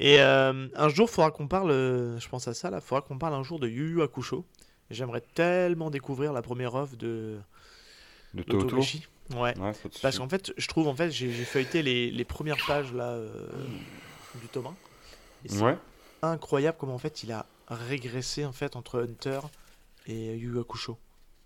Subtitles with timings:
[0.00, 3.18] Et euh, un jour, faudra qu'on parle, euh, je pense à ça là, faudra qu'on
[3.18, 4.44] parle un jour de Yu Yu Hakusho.
[4.90, 7.38] J'aimerais tellement découvrir la première œuvre de,
[8.34, 8.66] De de Toto.
[8.66, 9.06] Togashi.
[9.34, 9.56] Ouais.
[9.58, 9.72] Ouais,
[10.02, 13.30] Parce qu'en fait, je trouve, en fait, j'ai feuilleté les, les premières pages là euh,
[14.34, 14.74] du tome 1.
[15.44, 15.78] Et c'est Ouais.
[16.22, 19.40] incroyable comment en fait il a régressé en fait entre Hunter
[20.06, 20.98] et Yu Yu Hakusho.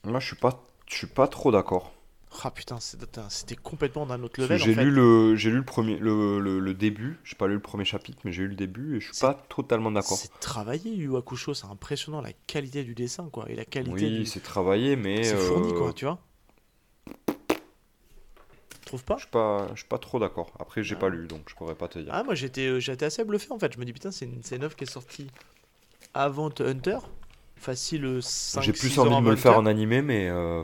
[0.05, 1.93] Moi, je suis pas, je suis pas trop d'accord.
[2.45, 4.59] Ah putain, c'était complètement d'un autre level.
[4.59, 7.19] J'ai lu le, lu le premier, le, le, le début.
[7.25, 9.35] J'ai pas lu le premier chapitre, mais j'ai lu le début et je suis pas
[9.49, 10.17] totalement d'accord.
[10.19, 13.93] C'est travaillé Yu Yu Hakusho, c'est impressionnant la qualité du dessin quoi et la qualité
[13.93, 14.27] Oui, du...
[14.27, 16.19] c'est travaillé, mais C'est fourni euh, quoi, tu vois.
[18.81, 20.53] Tu trouves pas je suis pas, je suis pas trop d'accord.
[20.61, 20.99] Après, j'ai Ah.
[20.99, 22.11] pas lu, donc je pourrais pas te dire.
[22.15, 24.41] Ah moi j'étais euh, j'étais assez bluffé en fait, je me dis putain c'est une,
[24.53, 25.29] une œuvre qui est sortie
[26.15, 26.99] avant Hunter,
[27.57, 30.63] facile 5 j'ai plus envie de me le faire en animé, mais euh,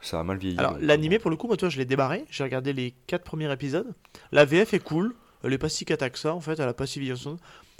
[0.00, 0.58] ça a mal vieilli.
[0.58, 3.22] Alors donc, l'animé pour le coup moi toi je l'ai débarré, j'ai regardé les 4
[3.24, 3.92] premiers épisodes.
[4.32, 6.74] La VF est cool, elle est pas si cata que ça en fait, elle a
[6.74, 7.20] pas si vieilli.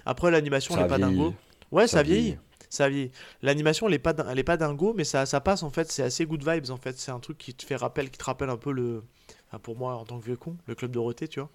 [0.06, 1.34] Après l'animation elle est pas dingo.
[1.70, 2.20] Ouais ça, Ça vieillit.
[2.22, 2.38] vieillit.
[2.70, 3.10] Ça vieillit.
[3.42, 5.90] L'animation elle est pas din- elle est pas dingo mais ça, ça passe en fait,
[5.90, 8.24] c'est assez good vibes en fait, c'est un truc qui te fait rappel qui te
[8.24, 9.02] rappelle un peu le
[9.48, 11.50] enfin, pour moi en tant que vieux con, le club Dorothée, tu vois.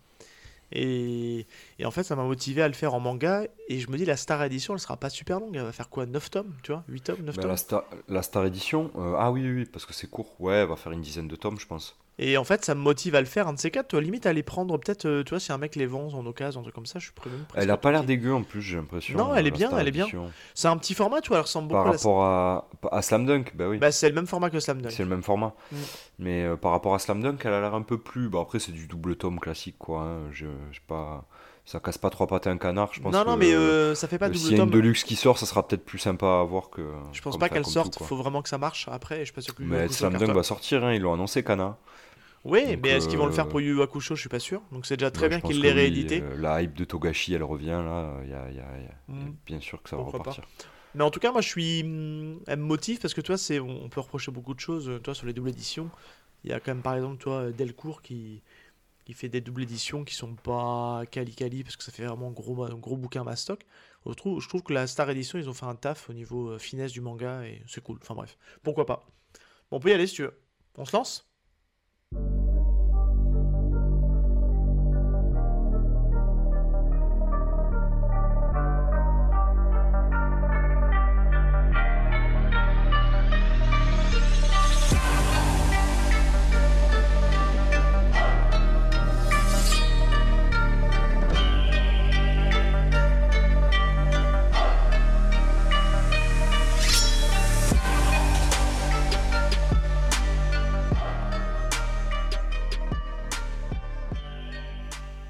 [0.73, 1.45] Et,
[1.79, 3.43] et en fait, ça m'a motivé à le faire en manga.
[3.69, 5.55] Et je me dis, la Star Edition, elle sera pas super longue.
[5.55, 7.83] Elle va faire quoi 9 tomes, tu vois 8 tomes 9 Bah, tomes la, Star,
[8.09, 10.35] la Star Edition, euh, ah oui, oui, oui, parce que c'est court.
[10.39, 11.97] Ouais, elle va faire une dizaine de tomes, je pense.
[12.19, 13.47] Et en fait, ça me motive à le faire.
[13.47, 15.57] Un de ces quatre, toi, limite, à les prendre, peut-être, euh, tu vois, si un
[15.57, 17.77] mec les vend en occasion, un truc comme ça, je suis prêt même Elle a
[17.77, 19.17] pas l'air dégueu en plus, j'ai l'impression.
[19.17, 20.07] Non, elle est la bien, elle est bien.
[20.53, 21.97] C'est un petit format, tu vois, elle ressemble beaucoup Par à la...
[21.97, 23.79] rapport à, à Slam Dunk, bah oui.
[23.79, 24.91] Bah, c'est le même format que Slam Dunk.
[24.91, 25.53] C'est le même format.
[25.71, 25.75] Mm.
[26.19, 28.29] Mais euh, par rapport à Slam Dunk, elle a l'air un peu plus.
[28.29, 30.01] Bon, après, c'est du double tome classique, quoi.
[30.01, 30.19] hein.
[30.31, 31.25] Je, je sais pas.
[31.65, 33.13] Ça casse pas trois pattes à un canard, je pense.
[33.13, 34.81] Non, non, que, mais euh, ça fait pas euh, double S'il y a une tome.
[34.81, 36.81] Deluxe qui sort, ça sera peut-être plus sympa à voir que.
[37.13, 38.05] Je pense pas qu'elle sorte, quoi.
[38.05, 38.87] faut vraiment que ça marche.
[38.91, 41.41] Après, je suis pas sûr que Mais Slam Dunk va sortir, hein, ils l'ont annoncé,
[41.43, 41.77] Kana.
[42.45, 44.15] Oui, Donc, mais est-ce qu'ils vont le faire euh, pour Yu Yu Hakusho?
[44.15, 44.61] Je suis pas sûr.
[44.71, 46.21] Donc c'est déjà très bien qu'ils l'aient réédité.
[46.21, 48.19] euh, la hype de Togashi, elle revient là.
[48.25, 49.35] Y a, y a- il y a- Mm.
[49.45, 50.31] bien sûr que ça va Pourquoi pas.
[50.31, 50.49] repartir.
[50.95, 51.81] Mais en tout cas, moi, je suis.
[51.83, 53.59] hum, Elle me motive parce que toi, c'est.
[53.59, 54.89] On peut reprocher beaucoup de choses.
[54.89, 55.89] euh, Toi, sur les doubles éditions,
[56.43, 58.41] il y a quand même, par exemple, toi, Delcourt qui
[59.05, 62.31] qui fait des doubles éditions qui sont pas quali quali parce que ça fait vraiment
[62.31, 63.65] gros gros bouquin mastoc.
[64.05, 66.57] Je trouve, je trouve que la Star Edition, ils ont fait un taf au niveau
[66.57, 67.97] finesse du manga et c'est cool.
[68.01, 69.05] Enfin bref, pourquoi pas.
[69.69, 70.39] Bon, on peut y aller si tu veux.
[70.77, 71.29] On se lance?
[72.13, 72.42] Thank you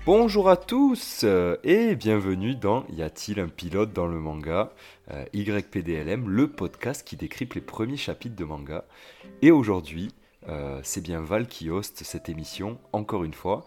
[0.05, 4.73] Bonjour à tous euh, et bienvenue dans Y a-t-il un pilote dans le manga
[5.11, 8.83] euh, YPDLM, le podcast qui décrypte les premiers chapitres de manga.
[9.41, 10.13] Et aujourd'hui,
[10.49, 13.63] euh, c'est bien Val qui hoste cette émission, encore une fois.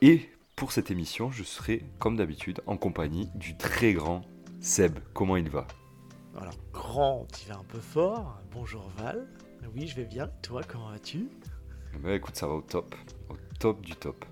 [0.00, 4.22] Et pour cette émission, je serai, comme d'habitude, en compagnie du très grand
[4.60, 4.98] Seb.
[5.12, 5.66] Comment il va?
[6.40, 8.40] Alors, grand, tu vas un peu fort.
[8.52, 9.28] Bonjour Val.
[9.76, 10.28] Oui, je vais bien.
[10.28, 11.28] Et Toi, comment vas-tu?
[12.02, 12.94] Bah écoute, ça va au top.
[13.28, 14.24] Au top du top.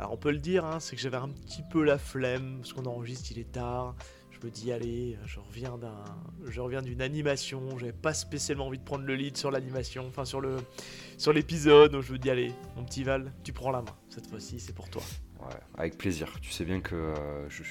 [0.00, 2.72] Alors on peut le dire, hein, c'est que j'avais un petit peu la flemme, parce
[2.72, 3.94] qu'on enregistre, il est tard.
[4.30, 5.38] Je me dis, allez, je
[6.60, 7.76] reviens d'une animation.
[7.78, 10.56] J'avais pas spécialement envie de prendre le lead sur l'animation, enfin sur le,
[11.18, 12.00] sur l'épisode.
[12.00, 13.94] Je me dis, allez, mon petit Val, tu prends la main.
[14.08, 15.02] Cette fois-ci, c'est pour toi.
[15.40, 16.38] Ouais, avec plaisir.
[16.40, 17.62] Tu sais bien que euh, je-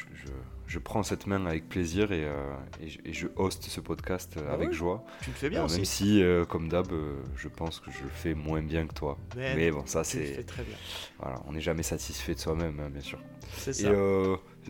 [0.69, 4.35] je prends cette main avec plaisir et, euh, et je, et je hoste ce podcast
[4.37, 5.03] euh, Ah avec joie.
[5.21, 5.75] Tu le fais bien Euh, aussi.
[5.77, 8.93] même si, euh, comme d'hab, euh, je pense que je le fais moins bien que
[8.93, 9.17] toi.
[9.35, 10.43] Mais bon, ça tu le fais c'est.
[10.43, 10.75] très bien.
[11.19, 13.19] Voilà, on n'est jamais satisfait de soi-même, hein, bien sûr.
[13.57, 13.91] C'est ça.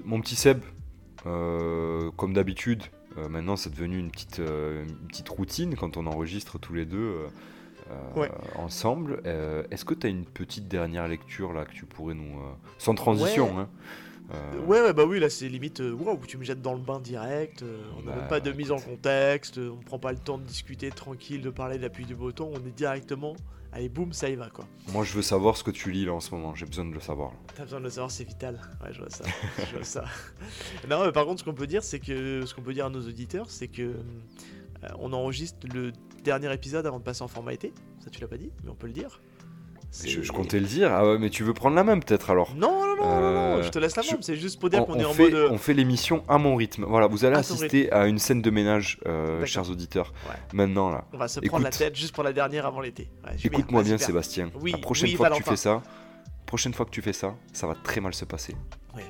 [0.06, 0.62] mon petit Seb,
[1.24, 2.84] comme d'habitude,
[3.30, 7.28] maintenant c'est devenu une petite, une petite routine quand on enregistre tous les deux euh,
[8.16, 8.30] Ouais.
[8.56, 9.20] ensemble.
[9.26, 12.38] Euh, Est-ce que tu as une petite dernière lecture là que tu pourrais nous.
[12.40, 13.62] euh, sans transition, Ouais.
[13.64, 13.70] hein
[14.34, 16.82] euh, Ouais, ouais, bah oui, là c'est limite, euh, waouh, tu me jettes dans le
[16.82, 20.12] bain direct, euh, on n'a Bah, même pas de mise en contexte, on prend pas
[20.12, 23.36] le temps de discuter tranquille, de parler de l'appui du bouton, on est directement,
[23.72, 24.66] allez boum, ça y va quoi.
[24.94, 26.56] Moi, je veux savoir ce que tu lis là en ce moment.
[26.56, 27.32] J'ai besoin de le savoir.
[27.32, 27.38] là.
[27.56, 28.60] T'as besoin de le savoir, c'est vital.
[28.84, 29.24] Ouais, je vois ça.
[29.70, 30.06] je vois ça.
[30.90, 32.90] Non, mais par contre, ce qu'on peut dire, c'est que ce qu'on peut dire à
[32.90, 33.82] nos auditeurs, c'est que
[34.84, 35.92] euh, on enregistre le
[36.24, 37.74] dernier épisode avant de passer en format été.
[38.04, 39.22] Ça, tu l'as pas dit, mais on peut le dire.
[40.06, 40.92] Je, je comptais le dire.
[40.94, 43.40] Ah ouais, mais tu veux prendre la main peut-être alors Non, non, non, non, non,
[43.58, 44.10] Euh, je te laisse la main.
[44.20, 45.34] je- C'est juste pour dire on, qu'on on est en fait, mode.
[45.34, 46.86] euh, on fait l'émission à mon rythme.
[46.88, 50.14] Voilà, vous allez À assister à une scène de ménage, euh, chers auditeurs.
[50.30, 50.36] Ouais.
[50.54, 51.06] Maintenant là.
[51.14, 53.10] On va se prendre la tête juste pour la dernière avant l'été.
[53.26, 53.98] Ouais, Écoute-moi bien.
[53.98, 54.52] Sébastien.
[54.62, 55.82] Oui, la prochaine oui, fois que tu fais ça,
[56.46, 58.56] prochaine fois que tu fais ça, ça va très mal se passer.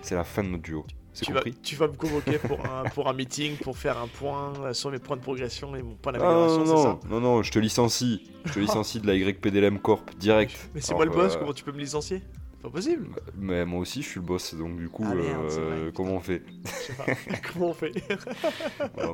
[0.01, 0.85] C'est la fin de notre duo.
[1.13, 1.55] C'est tu vas, compris.
[1.61, 4.91] tu vas me convoquer pour un, pour un meeting, pour faire un point euh, sur
[4.91, 7.43] mes points de progression et mon point Ah, d'amélioration, non, c'est ça non, non, non,
[7.43, 8.29] je te licencie.
[8.45, 10.69] Je te licencie de la YPDLM Corp direct.
[10.75, 12.21] Mais c'est moi le boss, euh, comment tu peux me licencier?
[12.61, 13.07] Pas possible.
[13.37, 16.15] Mais moi aussi, je suis le boss, donc du coup, Ah, merde, euh, vrai, comment
[16.15, 16.43] on fait?
[16.65, 17.05] Je sais pas.
[17.53, 17.91] comment on fait?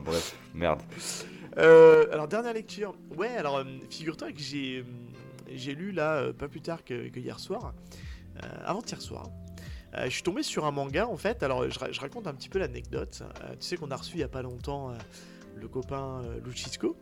[0.04, 0.82] Bref, merde.
[1.58, 2.96] Euh, alors, dernière lecture.
[3.18, 4.84] Ouais, alors, figure-toi que j'ai
[5.54, 7.74] j'ai lu là, pas plus tard que, que hier soir,
[8.44, 9.28] euh, avant-hier soir.
[9.98, 11.42] Euh, je suis tombé sur un manga en fait.
[11.44, 13.22] Alors, je, ra- je raconte un petit peu l'anecdote.
[13.24, 14.96] Euh, tu sais qu'on a reçu il y a pas longtemps euh,
[15.56, 16.98] le copain Luchisco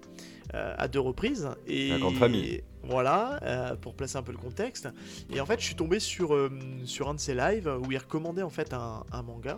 [0.54, 1.50] euh, à deux reprises.
[1.66, 2.64] Et La grande famille.
[2.84, 4.90] Voilà, euh, pour placer un peu le contexte.
[5.32, 6.52] Et en fait, je suis tombé sur, euh,
[6.86, 9.58] sur un de ses lives où il recommandait en fait un, un manga.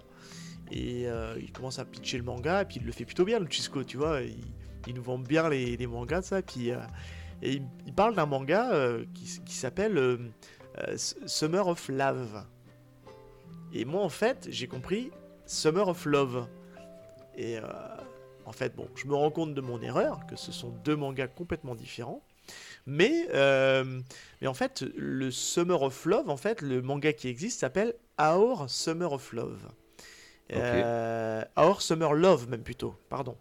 [0.72, 1.06] Et
[1.40, 3.84] il commence à pitcher le manga, et puis il le fait plutôt bien, le Chisco,
[3.84, 4.22] tu vois.
[4.22, 4.40] Il,
[4.88, 6.42] il nous vend bien les, les mangas, ça.
[6.42, 8.72] Puis, et il, il parle d'un manga
[9.14, 10.31] qui, s'appelle
[10.98, 12.46] Summer of Love.
[13.74, 15.12] Et moi, en fait, j'ai compris
[15.46, 16.48] Summer of Love.
[17.38, 17.62] Et euh,
[18.46, 21.28] en fait, bon, je me rends compte de mon erreur, que ce sont deux mangas
[21.28, 22.24] complètement différents.
[22.86, 24.02] Mais, euh,
[24.42, 28.70] mais en fait, le Summer of Love, en fait, le manga qui existe s'appelle Our
[28.70, 29.68] Summer of Love.
[30.54, 33.36] Euh, Our Summer Love, même plutôt, pardon.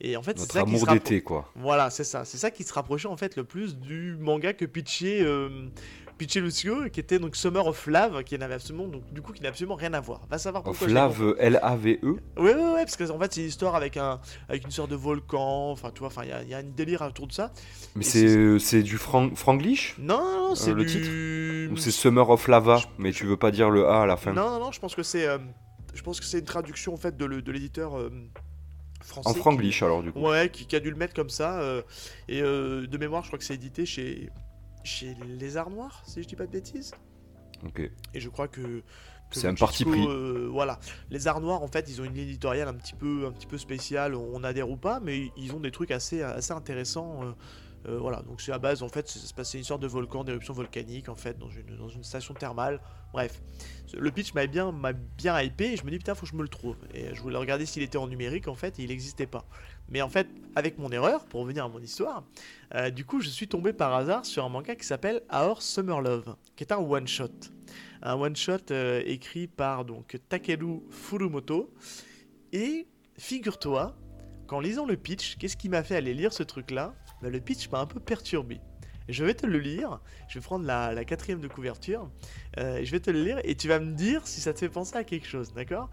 [0.00, 1.50] Et en fait, c'est ça qui amour se rappro- d'été, quoi.
[1.54, 2.24] Voilà, c'est ça.
[2.24, 5.68] C'est ça qui se rapprochait en fait le plus du manga que pitchait, euh,
[6.18, 9.42] pitchait Lucio, qui était donc Summer of Love, qui n'avait absolument, donc du coup, qui
[9.42, 10.20] n'a absolument rien à voir.
[10.28, 10.88] Va savoir Of pourquoi.
[10.88, 12.06] l'ai Lave, L-A-V-E.
[12.06, 14.96] Ouais, ouais, ouais, parce qu'en fait, c'est une histoire avec, un, avec une sorte de
[14.96, 17.52] volcan, enfin, tu vois, il y y a un délire autour de ça.
[17.94, 21.70] Mais c'est c'est du franc franglish Non, non, non, c'est Euh, le du...
[21.72, 24.32] Ou c'est Summer of Lava, mais tu veux pas dire le A à la fin
[24.32, 25.26] Non, non, non, je pense que c'est...
[25.26, 25.38] euh,
[25.94, 28.10] je pense que c'est une traduction, en fait, de, le- de l'éditeur euh,
[29.02, 29.28] français.
[29.28, 30.20] En qui- franglish, alors, du coup.
[30.20, 31.60] Ouais, qui, qui a dû le mettre comme ça.
[31.60, 31.82] euh,
[32.28, 34.28] et euh, de mémoire, je crois que c'est édité chez,
[34.88, 36.92] chez Les Arts Noirs, si je dis pas de bêtises.
[37.64, 37.80] Ok.
[38.14, 38.60] Et je crois que.
[38.60, 38.82] que
[39.32, 40.04] C'est un parti pris.
[40.06, 40.78] euh, voilà.
[41.10, 43.46] Les Arts Noirs, en fait, ils ont une ligne éditoriale un petit peu, un petit
[43.46, 44.14] peu spéciale.
[44.14, 47.24] On adhère ou pas, mais ils ont des trucs assez, assez intéressants.
[47.24, 47.32] euh,
[47.86, 51.08] euh, voilà, donc c'est à base, en fait, c'est- une sorte de volcan, d'éruption volcanique,
[51.08, 52.80] en fait, dans une, dans une station thermale.
[53.12, 53.40] Bref,
[53.96, 54.74] le pitch m'a bien,
[55.16, 56.76] bien hypé, et je me dis, putain, faut que je me le trouve.
[56.92, 59.46] Et je voulais regarder s'il était en numérique, en fait, et il n'existait pas.
[59.88, 60.26] Mais en fait,
[60.56, 62.24] avec mon erreur, pour revenir à mon histoire,
[62.74, 66.00] euh, du coup, je suis tombé par hasard sur un manga qui s'appelle Our Summer
[66.02, 67.30] Love, qui est un one-shot.
[68.02, 71.72] Un one-shot euh, écrit par donc Takeru Furumoto.
[72.52, 72.86] Et
[73.16, 73.96] figure-toi,
[74.46, 76.94] qu'en lisant le pitch, qu'est-ce qui m'a fait aller lire ce truc-là?
[77.22, 78.60] Le pitch m'a un peu perturbé.
[79.08, 82.10] Je vais te le lire, je vais prendre la, quatrième de couverture,
[82.58, 84.68] euh, je vais te le lire et tu vas me dire si ça te fait
[84.68, 85.88] penser à quelque chose, d'accord?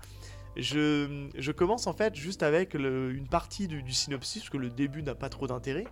[0.57, 5.15] Je, commence en fait juste avec une partie du, synopsis, parce que le début n'a
[5.15, 5.85] pas trop d'intérêt,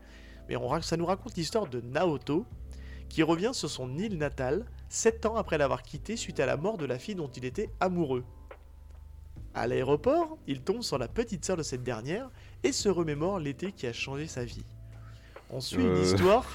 [0.49, 2.45] mais ça nous raconte l'histoire de Naoto,
[3.09, 6.77] qui revient sur son île natale, 7 ans après l'avoir quittée suite à la mort
[6.77, 8.23] de la fille dont il était amoureux.
[9.53, 12.31] À l'aéroport, il tombe sur la petite sœur de cette dernière
[12.63, 14.65] et se remémore l'été qui a changé sa vie.
[15.53, 16.03] On suit une Euh.
[16.03, 16.45] histoire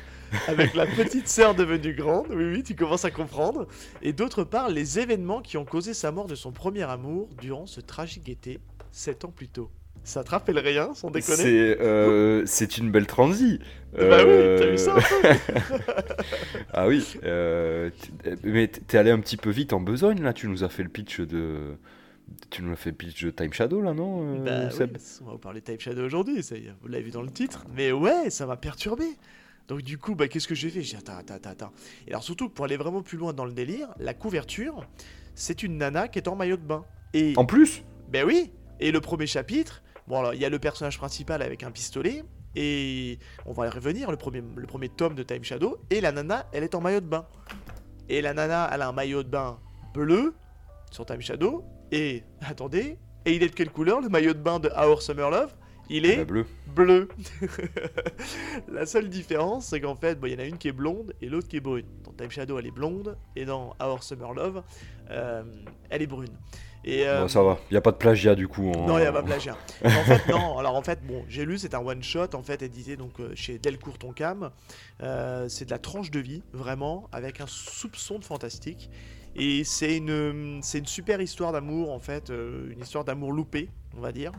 [0.46, 3.66] avec la petite sœur devenue grande, oui oui, tu commences à comprendre,
[4.02, 7.66] et d'autre part les événements qui ont causé sa mort de son premier amour durant
[7.66, 8.58] ce tragique été,
[8.92, 9.70] 7 ans plus tôt.
[10.04, 12.44] Ça te rappelle rien, sans déconner C'est euh,
[12.78, 13.58] une belle transi.
[13.92, 16.14] Bah oui, Euh, t'as vu ça un peu
[16.72, 17.18] Ah oui.
[17.24, 17.90] euh,
[18.42, 20.32] mais t'es allé un petit peu vite en besogne là.
[20.32, 21.76] Tu nous as fait le pitch de.
[22.50, 24.86] Tu nous as fait pitch de Time Shadow là, non euh, Bah oui,
[25.22, 26.40] on va vous parler de Type Shadow aujourd'hui,
[26.80, 27.64] vous l'avez vu dans le titre.
[27.75, 29.04] Mais ouais, ça m'a perturbé.
[29.68, 31.73] Donc du coup, bah, qu'est-ce que j'ai fait J'ai dit attends, attends, attends, attends.
[32.06, 34.87] Et alors surtout, pour aller vraiment plus loin dans le délire, la couverture,
[35.35, 36.85] c'est une nana qui est en maillot de bain.
[37.12, 37.85] Et En plus?
[38.11, 38.50] Ben oui.
[38.80, 42.25] Et le premier chapitre, bon alors il y a le personnage principal avec un pistolet.
[42.56, 45.78] Et on va y revenir, le premier, le premier tome de Time Shadow.
[45.90, 47.26] Et la nana, elle est en maillot de bain.
[48.08, 49.58] Et la nana, elle a un maillot de bain
[49.92, 50.35] bleu
[50.90, 51.62] sur Time Shadow.
[51.92, 55.30] Et attendez, et il est de quelle couleur le maillot de bain de Our Summer
[55.30, 55.54] Love?
[55.90, 56.45] Il est La bleue.
[56.75, 57.09] bleu.
[58.71, 61.14] la seule différence, c'est qu'en fait, bon, il y en a une qui est blonde
[61.23, 61.87] et l'autre qui est brune.
[62.04, 64.62] Dans Time Shadow, elle est blonde, et dans Our Summer Love,
[65.11, 65.42] euh,
[65.88, 66.37] elle est brune.
[66.85, 67.59] Et, euh, Bon, ça va.
[67.71, 68.71] Y a pas de plagiat du coup.
[68.71, 69.57] non, il n'y a pas plagiat.
[69.83, 70.59] en fait, non.
[70.59, 73.59] Alors, en fait, bon, j'ai lu, c'est un one-shot, en fait, édité donc, euh, chez
[73.59, 74.50] Delcourt Toncam.
[75.02, 78.90] Euh, c'est de la tranche de vie, vraiment, avec un soupçon de fantastique.
[79.35, 83.70] Et c'est une, c'est une super histoire d'amour, en fait, euh, une histoire d'amour loupé,
[83.97, 84.32] on va dire,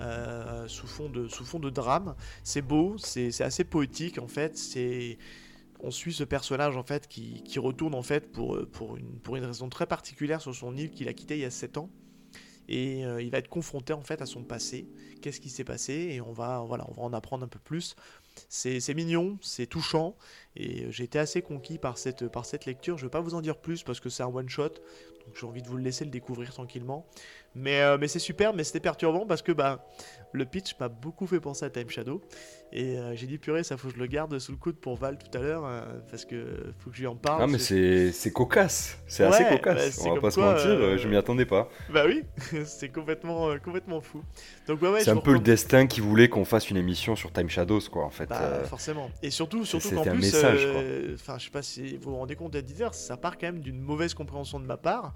[0.00, 2.14] euh, sous, fond de, sous fond de drame.
[2.44, 4.56] C'est beau, c'est c'est assez poétique, en fait.
[4.56, 5.18] C'est
[5.80, 9.18] on suit ce personnage en fait qui, qui retourne en fait pour, euh, pour, une,
[9.18, 11.76] pour une raison très particulière sur son île qu'il a quitté il y a 7
[11.76, 11.90] ans
[12.68, 14.88] et il va être confronté en fait à son passé
[15.20, 15.92] qu'est-ce qui s'est passé?
[16.12, 17.94] Et on va voilà on va en apprendre un peu plus
[18.48, 20.16] c'est mignon c'est touchant
[20.54, 23.34] et euh, j'ai été assez conquis par cette par cette lecture je vais pas vous
[23.34, 25.82] en dire plus parce que c'est un one shot Donc j'ai envie de vous le
[25.82, 27.06] laisser le découvrir tranquillement.
[27.54, 29.88] Mais, euh, mais c'est super, mais c'était perturbant parce que bah,
[30.36, 32.20] le pitch m'a beaucoup fait penser à Time Shadow.
[32.72, 34.96] Et euh, j'ai dit, purée, ça faut que je le garde sous le coude pour
[34.96, 37.42] Val tout à l'heure, euh, parce que faut que je lui en parle.
[37.42, 40.96] Ah, mais c'est c'est cocasse, c'est assez cocasse, bah, on va pas se mentir, euh,
[40.96, 41.68] je m'y attendais pas.
[41.92, 42.24] Bah oui,
[42.64, 44.22] c'est complètement, euh, complètement fou.
[44.66, 47.32] Donc ouais, ouais, c'est un peu le destin qui voulait qu'on fasse une émission sur
[47.32, 48.28] Time Shadows, quoi, en fait.
[48.28, 49.10] Bah, forcément.
[49.22, 52.16] Et surtout, surtout qu'en un plus, message, euh, enfin, je sais pas si vous vous
[52.16, 55.14] rendez compte, éditeur, ça part quand même d'une mauvaise compréhension de ma part,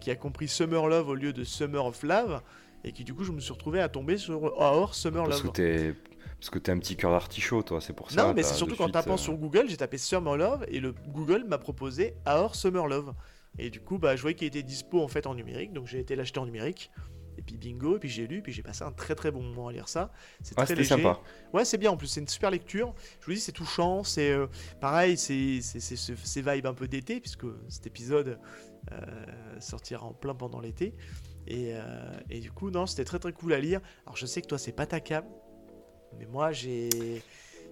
[0.00, 2.42] qui a compris Summer Love au lieu de Summer of Love,
[2.84, 5.46] et qui du coup, je me suis retrouvé à tomber sur Aor Summer Parce que
[5.46, 5.52] Love.
[5.52, 5.94] t'es
[6.38, 8.22] parce que t'es un petit cœur d'artichaut, toi, c'est pour ça.
[8.22, 10.94] Non, mais c'est surtout suite, tapant euh, sur Google, j'ai tapé Summer Love, et le
[11.08, 13.12] Google m'a proposé Aor Summer Love.
[13.58, 15.98] Et du coup, bah, je voyais qu'il était dispo en fait en numérique, donc j'ai
[15.98, 16.92] été l'acheter en numérique.
[17.38, 19.68] Et puis bingo, et puis j'ai lu, puis j'ai passé un très très bon moment
[19.68, 20.10] à lire ça.
[20.42, 20.88] C'est Ah, très léger.
[20.88, 21.20] sympa.
[21.52, 22.92] Ouais, c'est bien en plus, c'est une super lecture.
[23.20, 24.48] Je vous dis, c'est touchant, c'est euh,
[24.80, 28.40] pareil, c'est c'est vibes un peu d'été, puisque cet épisode
[28.92, 28.96] euh,
[29.60, 30.94] sortira en plein pendant l'été.
[31.46, 31.80] Et, euh,
[32.28, 33.80] et du coup, non, c'était très très cool à lire.
[34.04, 35.24] Alors, je sais que toi, c'est pas ta cam,
[36.18, 37.22] mais moi, j'ai.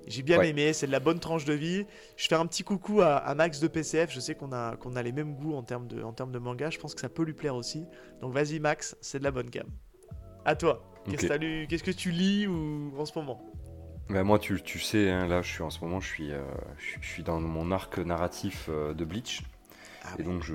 [0.07, 0.51] J'ai bien Ouais.
[0.51, 1.85] aimé, c'est de la bonne tranche de vie.
[2.17, 4.95] Je fais un petit coucou à, à Max de PCF, je sais qu'on a, qu'on
[4.97, 7.09] a les mêmes goûts en termes, de, en termes de manga, je pense que ça
[7.09, 7.85] peut lui plaire aussi.
[8.21, 9.67] Donc vas-y Max, c'est de la bonne cam.
[10.45, 13.43] À toi, qu'est-ce que qu'est-ce tu lis ou en ce moment?
[14.09, 16.45] Bah, moi, tu, tu sais, hein, là, je suis en ce moment, je suis, euh,
[17.01, 19.43] je suis dans mon arc narratif euh, de Bleach.
[20.09, 20.55] Ah Et donc, je,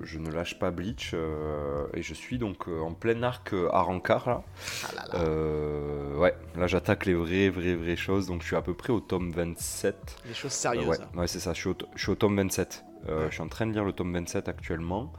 [0.00, 1.12] je ne lâche pas Bleach.
[1.14, 4.42] euh, et je suis donc euh, en plein arc euh, Arrancar, là.
[4.84, 5.24] Ah là là.
[5.24, 8.26] Euh, ouais, là, j'attaque les vraies, vraies, vraies choses.
[8.26, 10.16] Donc, je suis à peu près au tome 27.
[10.26, 10.86] Des choses Euh, sérieuses.
[10.86, 12.84] ouais, ouais, c'est ça, je suis, au, to- je suis au tome 27.
[13.08, 13.26] Euh, Ouais.
[13.28, 15.12] Je suis en train de lire le tome 27 actuellement.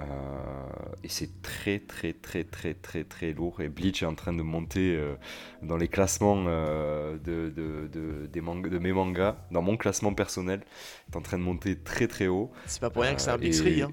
[0.00, 0.04] Euh,
[1.04, 3.60] et c'est très, très, très, très, très, très lourd.
[3.60, 5.14] Et Bleach est en train de monter euh,
[5.62, 10.14] dans les classements euh, de, de, de- des mangas, de mes mangas, dans mon classement
[10.14, 10.62] personnel.
[11.12, 12.50] est en train de monter très, très haut.
[12.66, 13.92] C'est pas pour rien que c'est un Big Three, hein.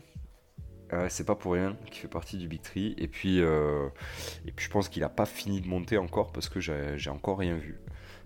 [1.10, 2.96] C'est pas pour rien qu'il fait partie du Big Tree.
[2.98, 6.60] Et puis, et puis je pense qu'il a pas fini de monter encore parce que
[6.60, 7.80] j'ai encore rien vu.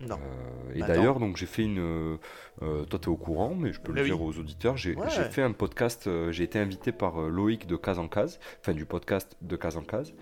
[0.08, 0.16] Non.
[0.16, 1.80] Euh, et Bah, d'ailleurs, donc j'ai fait une.
[1.80, 2.18] euh,
[2.62, 4.10] euh, toi, tu es au courant, mais je peux Mais le oui.
[4.12, 4.76] dire aux auditeurs.
[4.78, 5.10] J'ai Ouais.
[5.10, 6.08] fait un podcast.
[6.08, 9.78] euh, j'ai été invité par Loïc de Case en Case, enfin du podcast de Case
[9.78, 10.14] en Case,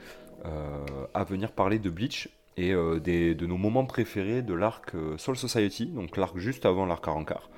[1.14, 2.74] à venir parler de Bleach et
[3.04, 7.50] des, de nos moments préférés de l'arc Soul Society, donc l'arc juste avant l'arc Arankar,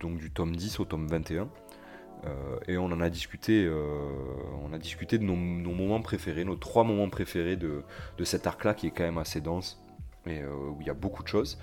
[0.00, 1.48] donc du tome 10 au tome 21.
[2.24, 3.84] Euh, et on en a discuté, euh,
[4.68, 7.82] on a discuté de nos, nos moments préférés, nos trois moments préférés de,
[8.16, 9.80] de cet arc-là qui est quand même assez dense
[10.26, 11.58] euh, où il y a beaucoup de choses.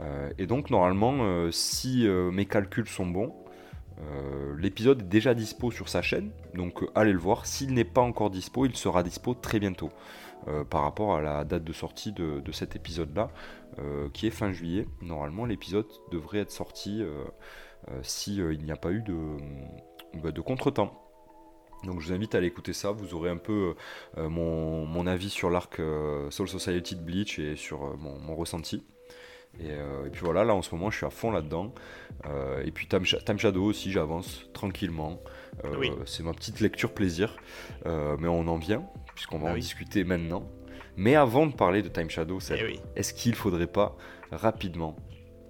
[0.00, 3.34] Euh, et donc normalement, euh, si mes calculs sont bons,
[4.58, 7.46] l'épisode est déjà dispo sur sa chaîne, donc allez le voir.
[7.46, 9.90] S'il n'est pas encore dispo, il sera dispo très bientôt
[10.70, 13.30] par rapport à la date de sortie de, cet épisode-là,
[14.12, 14.88] qui est fin juillet.
[15.02, 17.04] Normalement, l'épisode devrait être sorti
[17.90, 21.11] euh, si il n'y a pas eu de, de contretemps.
[21.84, 23.74] Donc je vous invite à aller écouter ça, vous aurez un peu
[24.18, 28.18] euh, mon, mon avis sur l'arc euh, Soul Society de Bleach et sur euh, mon,
[28.18, 28.84] mon ressenti.
[29.60, 31.74] Et, euh, et puis voilà, là en ce moment je suis à fond là-dedans.
[32.26, 35.20] Euh, et puis Time, Sha- Time Shadow aussi, j'avance tranquillement.
[35.64, 35.90] Euh, Oui.
[36.06, 37.36] C'est ma petite lecture plaisir,
[37.84, 39.60] Euh, mais on en vient, puisqu'on va Ah en oui.
[39.60, 40.48] discuter maintenant.
[40.96, 42.80] Mais avant de parler de Time Shadow, Eh oui.
[42.96, 43.96] est-ce qu'il faudrait pas
[44.30, 44.96] rapidement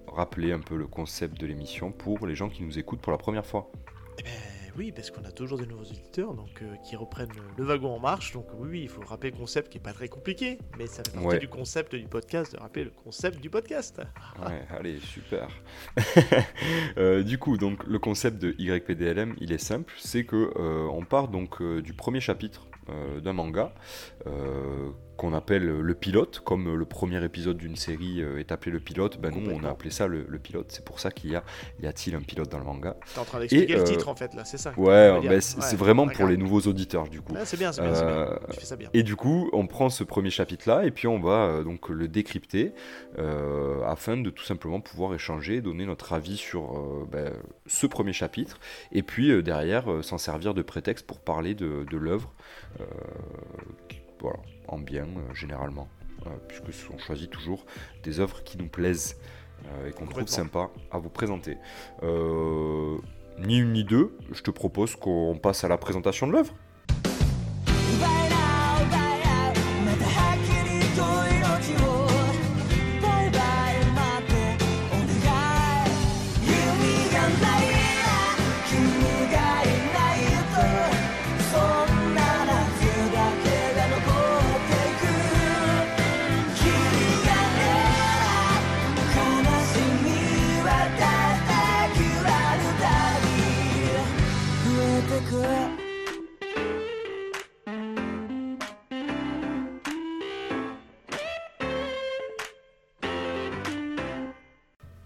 [0.09, 3.19] rappeler un peu le concept de l'émission pour les gens qui nous écoutent pour la
[3.19, 3.71] première fois?
[4.19, 4.31] Eh ben,
[4.79, 7.99] oui, parce qu'on a toujours des nouveaux auditeurs donc, euh, qui reprennent le wagon en
[7.99, 8.33] marche.
[8.33, 11.03] Donc oui, oui, il faut rappeler le concept qui est pas très compliqué, mais ça
[11.05, 11.39] fait partie Ouais.
[11.39, 14.01] du concept du podcast, de rappeler le concept du podcast.
[14.47, 15.49] Ouais, allez, super.
[16.99, 21.05] Euh, du coup, donc le concept de YPDLM, il est simple, c'est que euh, on
[21.05, 23.75] part donc euh, du premier chapitre euh, d'un manga
[24.27, 24.91] euh,
[25.23, 29.21] qu'on appelle le pilote, comme le premier épisode d'une série euh, est appelé le pilote.
[29.21, 30.67] Ben nous, on a appelé ça le, le pilote.
[30.71, 31.45] C'est pour ça qu'il y a,
[31.81, 32.97] y a-t-il un pilote dans le manga?
[33.15, 34.73] T'es en train d'expliquer le euh, titre en fait là, c'est ça.
[34.77, 37.35] Ouais, ben, c'est Ouais, vraiment pour les nouveaux auditeurs du coup.
[37.37, 38.03] Ah, c'est bien, c'est bien, bien.
[38.03, 38.89] Euh, Tu fais ça bien.
[38.95, 42.73] Et du coup, on prend ce premier chapitre-là et puis on va donc le décrypter
[43.87, 47.33] afin de tout simplement pouvoir échanger, donner notre avis sur ben,
[47.67, 48.59] ce premier chapitre
[48.91, 52.33] et puis derrière s'en servir de prétexte pour parler de, de l'œuvre,
[54.23, 54.39] voilà,
[54.69, 55.89] en bien euh, généralement,
[56.27, 57.67] euh, puisque on choisit toujours
[58.05, 59.17] des œuvres qui nous plaisent
[59.67, 61.59] euh, et qu'on trouve sympa à vous présenter.
[63.39, 66.55] Ni une ni deux, je te propose qu'on passe à la présentation de l'œuvre.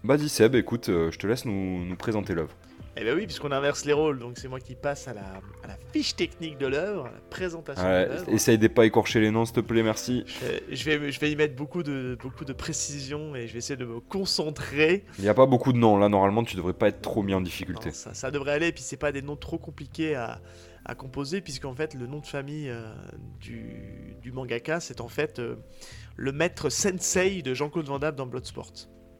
[0.07, 2.55] Bah dis Seb, écoute, euh, je te laisse nous, nous présenter l'œuvre.
[2.95, 5.21] Eh ben oui, puisqu'on inverse les rôles, donc c'est moi qui passe à la,
[5.63, 8.29] à la fiche technique de l'œuvre, à la présentation de l'œuvre.
[8.29, 10.23] essaye de pas écorcher les noms, s'il te plaît, merci.
[10.27, 13.51] Je vais, je, vais, je vais y mettre beaucoup de, beaucoup de précision et je
[13.51, 15.03] vais essayer de me concentrer.
[15.17, 17.33] Il n'y a pas beaucoup de noms, là normalement tu devrais pas être trop mis
[17.33, 17.89] en difficulté.
[17.89, 20.39] Non, ça, ça devrait aller, et puis c'est pas des noms trop compliqués à,
[20.85, 22.93] à composer, puisqu'en fait le nom de famille euh,
[23.41, 25.57] du, du mangaka, c'est en fait euh,
[26.15, 28.71] le maître sensei de Jean-Claude Van Damme dans Bloodsport,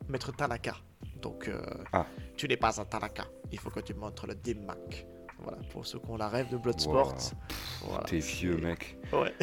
[0.10, 0.76] maître Tanaka.
[1.22, 1.62] Donc euh,
[1.94, 2.06] Ah.
[2.36, 5.06] tu n'es pas un Tanaka, il faut que tu montres le Dimak.
[5.40, 7.14] Voilà, pour ceux qui ont la rêve de Bloodsport.
[7.14, 8.98] Wow, Voilà, T'es vieux mec.
[9.14, 9.34] Ouais.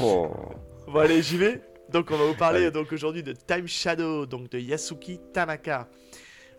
[0.00, 0.30] Oh.
[0.86, 1.60] Bon allez, j'y vais.
[1.90, 2.70] Donc on va vous parler Allez.
[2.70, 5.88] donc aujourd'hui de Time Shadow, donc de Yasuki Tanaka.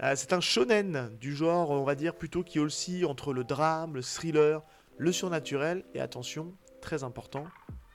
[0.03, 3.95] Euh, c'est un shonen du genre, on va dire plutôt qui oscille entre le drame,
[3.95, 4.62] le thriller,
[4.98, 7.45] le surnaturel et attention, très important,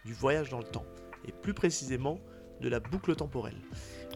[0.05, 0.85] du voyage dans le temps
[1.27, 2.19] et plus précisément
[2.61, 3.57] de la boucle temporelle.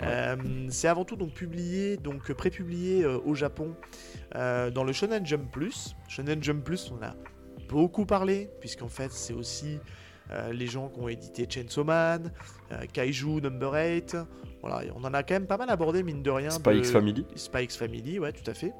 [0.03, 0.37] Euh,
[0.71, 3.75] c'est avant tout donc publié, donc prépublié euh, au Japon
[4.35, 5.97] euh, dans le Shonen Jump Plus.
[6.09, 7.15] Shonen Jump Plus, on a
[7.69, 9.79] beaucoup parlé puisqu'en fait c'est aussi
[10.31, 12.33] euh, les gens qui ont édité Chainsaw Man,
[12.93, 14.17] Kaiju Number 8.
[14.61, 16.49] Voilà, on en a quand même pas mal abordé, mine de rien.
[16.49, 17.25] De- X Family
[17.65, 18.73] X Family, ouais, tout à fait.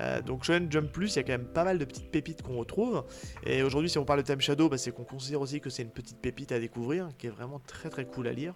[0.00, 2.42] Euh, donc Shonen Jump Plus, il y a quand même pas mal de petites pépites
[2.42, 3.04] qu'on retrouve.
[3.44, 5.82] Et aujourd'hui, si on parle de Time Shadow, bah, c'est qu'on considère aussi que c'est
[5.82, 8.54] une petite pépite à découvrir, qui est vraiment très très cool à lire.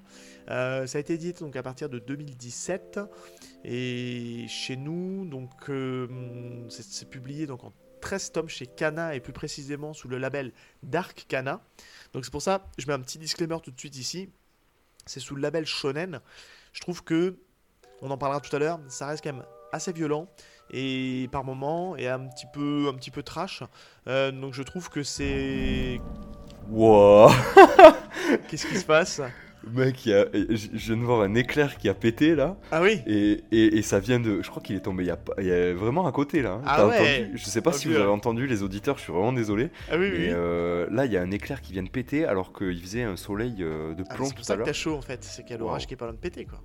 [0.48, 3.00] Euh, ça a été édité donc à partir de 2017.
[3.64, 6.06] Et chez nous, donc euh,
[6.68, 10.52] c'est c'est publié donc en 13 tomes chez Kana et plus précisément sous le label
[10.82, 11.60] Dark Kana.
[12.12, 14.30] Donc c'est pour ça, je mets un petit disclaimer tout de suite ici.
[15.06, 16.20] C'est sous le label Shonen.
[16.72, 17.38] Je trouve que,
[18.02, 20.28] on en parlera tout à l'heure, ça reste quand même assez violent
[20.72, 23.62] et par moments et un petit peu, un petit peu trash.
[24.06, 26.00] Euh, donc je trouve que c'est.
[26.68, 27.28] Wow
[28.48, 29.20] Qu'est-ce qui se passe?
[29.72, 32.56] Mec, il y a- je je viens de voir un éclair qui a pété là,
[32.72, 33.00] Ah oui.
[33.06, 34.40] et, et, et ça vient de.
[34.42, 36.52] Je crois qu'il est tombé il y a, il y a vraiment à côté là.
[36.52, 36.62] hein.
[36.64, 36.94] Ah ouais.
[36.94, 37.30] entendu?
[37.38, 38.10] Je sais pas Ah, si vous avez ouais.
[38.10, 39.68] entendu, les auditeurs, je suis vraiment désolé.
[39.90, 40.18] Ah oui, oui.
[40.18, 40.32] Mais oui.
[40.32, 43.16] euh, là, il y a un éclair qui vient de péter alors qu'il faisait un
[43.16, 45.22] soleil euh, de Ah, plomb c'est pour tout ça à que t'as chaud en fait,
[45.24, 45.88] c'est qu'il y a l'orage Wow.
[45.88, 46.60] qui est pas loin de péter quoi.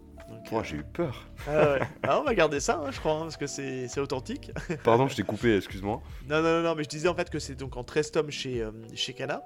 [0.52, 1.28] Ouah, euh, j'ai eu peur.
[1.48, 1.80] ah ouais.
[2.04, 4.52] Ah, on va garder ça, hein, je crois, hein, parce que c'est c'est authentique.
[4.84, 6.02] Pardon, je t'ai coupé, excuse-moi.
[6.30, 8.32] Non, non, non, non, mais je disais en fait que c'est donc en 13 tomes
[8.32, 9.44] chez, euh, chez Kana,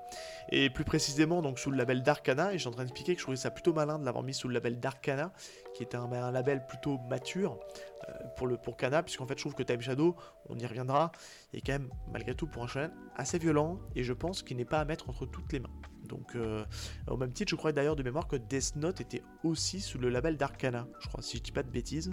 [0.51, 3.13] et plus précisément donc sous le label Dark Kana, et je suis en train d'expliquer
[3.13, 5.31] que je trouvais ça plutôt malin de l'avoir mis sous le label Dark Kana,
[5.73, 7.59] qui est un, un label plutôt mature
[8.07, 10.15] euh, pour, le, pour Kana, puisqu'en fait je trouve que Time Shadow,
[10.49, 11.11] on y reviendra,
[11.53, 14.65] est quand même malgré tout pour un shonen assez violent, et je pense qu'il n'est
[14.65, 15.69] pas à mettre entre toutes les mains.
[16.09, 16.65] Donc euh,
[17.07, 20.09] au même titre, je crois d'ailleurs de mémoire que Death Note était aussi sous le
[20.09, 22.09] label Dark Kana, je crois, si je dis pas de bêtises,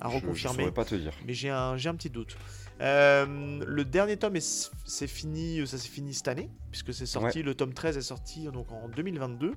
[0.00, 1.12] à Je- Je, reconfirmer saurais pas te dire.
[1.26, 2.36] mais j'ai un, un petit doute.
[2.80, 7.42] Euh, le dernier tome, est- c'est fini, ça s'est fini cette année, puisque c'est sorti,
[7.42, 9.52] le tome 13 est sorti donc en 2022.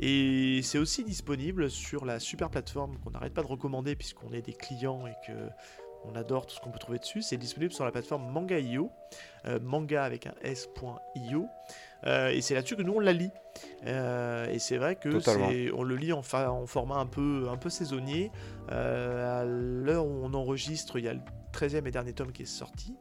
[0.00, 4.42] Et c'est aussi disponible sur la super plateforme qu'on n'arrête pas de recommander, puisqu'on est
[4.42, 5.32] des clients et que
[6.04, 7.22] on adore tout ce qu'on peut trouver dessus.
[7.22, 8.92] C'est disponible sur la plateforme Manga.io,
[9.46, 11.46] euh, manga avec un s.io.
[12.06, 13.30] Euh, et c'est là-dessus que nous on la lit.
[13.86, 15.08] Euh, et c'est vrai que
[15.50, 18.30] c'est- on le lit en, fa- en format un peu, un peu saisonnier.
[18.70, 21.20] Euh, à l'heure où on enregistre, il y a le
[21.52, 22.94] 13e et dernier tome qui est sorti.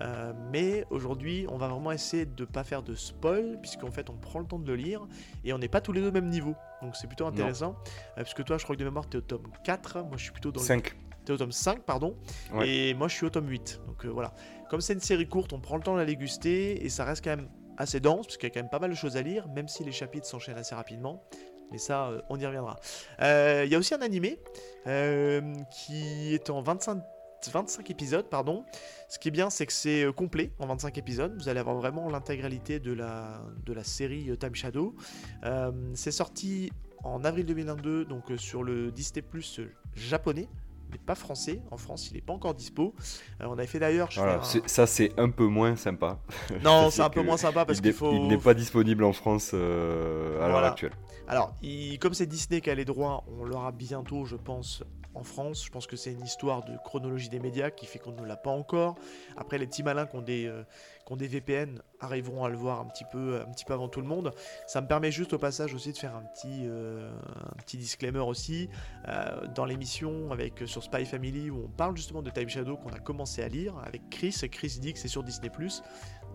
[0.00, 4.08] Euh, mais aujourd'hui, on va vraiment essayer de ne pas faire de spoil, puisqu'en fait,
[4.08, 5.04] on prend le temps de le lire
[5.44, 6.54] et on n'est pas tous les deux au même niveau.
[6.82, 7.74] Donc c'est plutôt intéressant.
[8.16, 9.98] Euh, puisque toi, je crois que de mémoire, tu es au tome 4.
[10.02, 10.94] Moi, je suis plutôt dans le 5.
[11.24, 12.16] T'es au tome 5, pardon.
[12.54, 12.68] Ouais.
[12.68, 13.80] Et moi, je suis au tome 8.
[13.88, 14.32] Donc euh, voilà.
[14.70, 17.24] Comme c'est une série courte, on prend le temps de la déguster et ça reste
[17.24, 17.48] quand même
[17.80, 19.68] assez dense, parce qu'il y a quand même pas mal de choses à lire, même
[19.68, 21.22] si les chapitres s'enchaînent assez rapidement.
[21.72, 22.78] Mais ça, euh, on y reviendra.
[23.22, 24.38] Euh, Il y a aussi un animé
[24.86, 27.02] euh, qui est en 25,
[27.50, 28.64] 25 épisodes, pardon.
[29.08, 31.34] Ce qui est bien, c'est que c'est complet en 25 épisodes.
[31.40, 33.40] Vous allez avoir vraiment l'intégralité de la,
[33.82, 34.94] série Time Shadow.
[35.94, 36.70] C'est sorti
[37.02, 39.60] en avril 2022, donc sur le Disney Plus
[39.94, 40.48] japonais,
[40.90, 41.60] mais pas français.
[41.70, 42.94] En France, il n'est pas encore dispo.
[43.40, 44.08] Euh, on avait fait d'ailleurs.
[44.16, 46.18] Voilà, un- ça c'est un peu moins sympa.
[46.64, 48.12] Non, C'est un peu moins sympa parce il qu'il n'est- faut.
[48.12, 50.92] il n'est pas disponible en France euh, à l'heure actuelle.
[51.28, 54.82] Alors, il- comme c'est Disney qui a les droits, on l'aura bientôt, je pense,
[55.14, 55.64] en France.
[55.64, 58.36] Je pense que c'est une histoire de chronologie des médias qui fait qu'on ne l'a
[58.36, 58.96] pas encore.
[59.36, 60.64] Après, les petits malins qui ont des, euh,
[61.10, 64.32] VPN arriveront à le voir un petit, peu, un petit peu avant tout le monde.
[64.66, 67.10] Ça me permet juste au passage aussi de faire un petit, euh,
[67.72, 68.68] disclaimer aussi.
[69.08, 72.90] Euh, dans l'émission avec sur Spy Family où on parle justement de Time Shadow qu'on
[72.90, 74.36] a commencé à lire avec Chris.
[74.50, 75.50] Chris dit que c'est sur Disney+.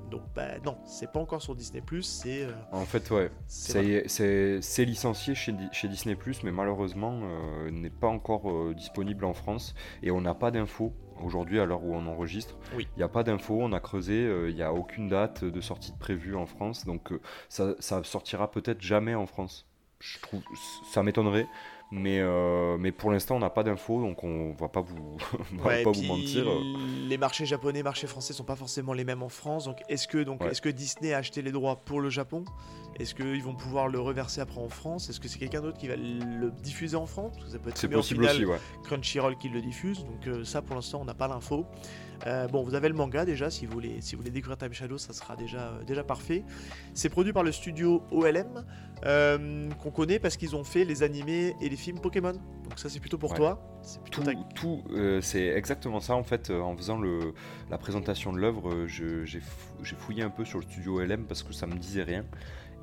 [0.10, 2.44] Donc, bah non, c'est pas encore sur Disney+, c'est...
[2.44, 8.52] euh, En fait, ouais, c'est licencié chez, chez Disney+, mais malheureusement euh, n'est pas encore
[8.52, 12.56] euh, disponible en France et on n'a pas d'infos aujourd'hui à l'heure où on enregistre.
[12.76, 12.88] Oui.
[12.96, 15.62] Il n'y a pas d'infos, on a creusé, euh, il n'y a aucune date de
[15.62, 17.12] sortie de prévue en France, donc
[17.50, 19.66] ça, ça sortira peut-être jamais en France.
[20.00, 20.42] Je trouve,
[20.92, 21.48] ça m'étonnerait,
[21.98, 25.18] Mais, euh, mais pour l'instant, on n'a pas d'infos, donc on va pas vous,
[25.54, 26.46] on va Ouais, pas vous mentir.
[27.08, 29.66] Les marchés japonais, marchés français sont pas forcément les mêmes en France.
[29.66, 30.52] Donc est-ce que donc Ouais.
[30.52, 32.44] est-ce que Disney a acheté les droits pour le Japon?
[33.00, 35.10] Est-ce qu'ils vont pouvoir le reverser après en France?
[35.10, 37.34] Est-ce que c'est quelqu'un d'autre qui va le diffuser en France?
[37.36, 38.58] Parce que ça peut être C'est possible final, aussi, ouais.
[38.84, 40.04] Crunchyroll qui le diffuse.
[40.06, 41.66] Donc euh, ça pour l'instant on n'a pas l'info.
[42.28, 44.74] Euh, bon, vous avez le manga déjà, si vous voulez, si vous voulez découvrir Time
[44.74, 46.44] Shadow, ça sera déjà, euh, déjà parfait.
[46.94, 48.64] C'est produit par le studio OLM,
[49.06, 52.32] euh, qu'on connaît parce qu'ils ont fait les animés et les films Pokémon.
[52.32, 53.38] Donc ça c'est plutôt pour Ouais.
[53.38, 53.80] toi.
[53.84, 54.84] C'est plutôt Tout, ta- tout,
[55.22, 56.50] c'est exactement ça en fait.
[56.50, 57.34] en faisant le,
[57.70, 61.44] la présentation de l'œuvre, j'ai fou- j'ai fouillé un peu sur le studio LM parce
[61.44, 62.26] que ça me disait rien.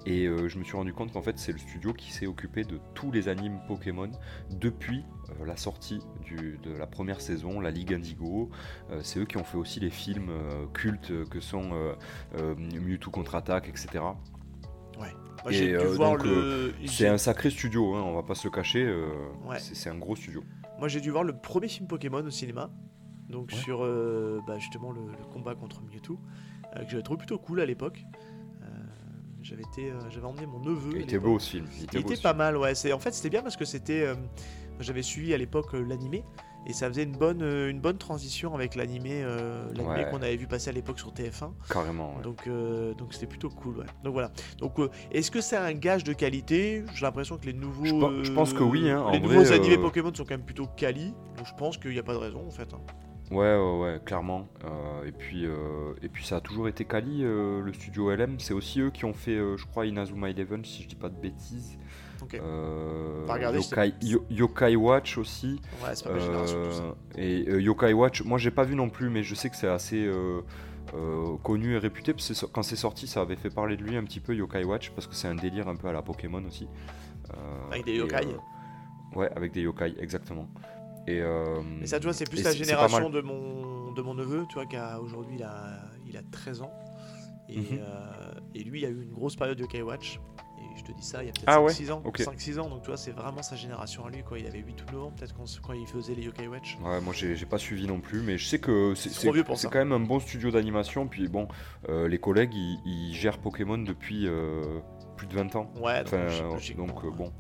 [0.07, 2.65] Et euh, je me suis rendu compte qu'en fait, c'est le studio qui s'est occupé
[2.65, 4.11] de tous les animes Pokémon
[4.51, 5.05] depuis
[5.41, 8.51] euh, la sortie du- de la première saison, la Ligue Indigo.
[8.91, 10.31] Euh, c'est eux qui ont fait aussi les films
[10.73, 11.71] cultes que sont
[12.37, 14.03] Mewtwo contre-attaque, etc.
[15.45, 16.73] Moi Et, j'ai dû voir donc, le.
[16.87, 18.87] C'est un sacré studio, hein, on va pas se le cacher.
[19.45, 19.59] Ouais.
[19.59, 20.45] c'est- un gros studio.
[20.79, 22.71] Moi j'ai dû voir le premier film Pokémon au cinéma.
[23.29, 23.57] Donc Ouais.
[23.59, 23.79] sur
[24.47, 26.19] bah, justement le, le combat contre Mewtwo.
[26.77, 28.05] que j'avais trouvé plutôt cool à l'époque.
[29.43, 30.93] J'avais été, euh, j'avais emmené mon neveu.
[30.97, 31.67] Il était beau ce film.
[31.79, 32.75] Il était, Il beau, était ce pas mal, ouais.
[32.75, 34.03] C'est, en fait, c'était bien parce que c'était.
[34.03, 34.15] euh,
[34.81, 36.25] j'avais suivi à l'époque euh, l'animé
[36.67, 39.23] et ça faisait une bonne, euh, une bonne transition avec l'animé,
[39.75, 40.09] l'animé Ouais.
[40.11, 41.51] qu'on avait vu passer à l'époque sur TF1.
[41.69, 42.15] Carrément.
[42.17, 42.23] ouais.
[42.23, 42.49] Donc,
[42.97, 43.87] donc c'était plutôt cool, ouais.
[44.05, 44.31] Donc voilà.
[44.59, 44.77] Donc,
[45.11, 46.85] est-ce que c'est un gage de qualité?
[46.95, 47.85] J'ai l'impression que les nouveaux.
[47.85, 49.07] Je pe- je pense que oui, hein.
[49.13, 51.13] Les nouveaux animés Pokémon sont quand même plutôt quali.
[51.37, 52.73] Donc je pense qu'il n'y a pas de raison en fait.
[52.73, 52.81] hein.
[53.33, 54.47] Ouais, ouais, ouais, clairement.
[54.65, 58.39] Euh, et, puis, euh, et puis ça a toujours été Kali, euh, le studio LM.
[58.39, 61.17] C'est aussi eux qui ont fait, je crois, Inazuma Eleven, si je dis pas de
[61.21, 61.79] bêtises.
[62.23, 62.39] Ok.
[63.29, 65.61] Regarder, Yokai, Yo- Yokai Watch aussi.
[65.83, 66.95] Ouais, c'est pas ma génération tout ça.
[67.17, 70.07] Et Yokai Watch, moi j'ai pas vu non plus, mais je sais que c'est assez
[70.07, 70.41] euh,
[71.43, 72.13] connu et réputé.
[72.13, 74.63] parce que quand c'est sorti, ça avait fait parler de lui un petit peu, Yokai
[74.65, 76.69] Watch, parce que c'est un délire un peu à la Pokémon aussi.
[77.31, 77.37] Euh,
[77.71, 78.27] Avec des yokai.
[78.27, 80.49] euh, Ouais, avec des yokai, exactement.
[81.07, 84.15] Et, euh, Mais ça, tu vois, c'est plus et la génération de mon, de mon
[84.15, 86.73] neveu, tu vois, qui a aujourd'hui il a, il a 13 ans.
[87.49, 87.67] Et, Mhm.
[87.73, 90.21] euh, et lui, il a eu une grosse période de K-Watch.
[90.59, 92.03] Et je te dis ça, il y a peut-être Ah ouais 5-6 ans.
[92.05, 92.21] Ok.
[92.21, 94.39] 5-6 ans, donc tu vois, c'est vraiment sa génération à lui, quoi.
[94.39, 96.79] Il avait 8 ou 9 ans, peut-être quand, quand il faisait les Yokai Watch.
[96.83, 99.11] Ouais, moi j'ai pas suivi non plus, mais je sais que c'est
[99.69, 101.09] quand même un bon studio d'animation.
[101.09, 101.49] Puis bon,
[101.89, 104.79] euh, les collègues ils, ils gèrent Pokémon depuis euh,
[105.17, 105.71] plus de 20 ans.
[105.83, 107.33] Ouais, donc, Enfin, donc, euh, bon.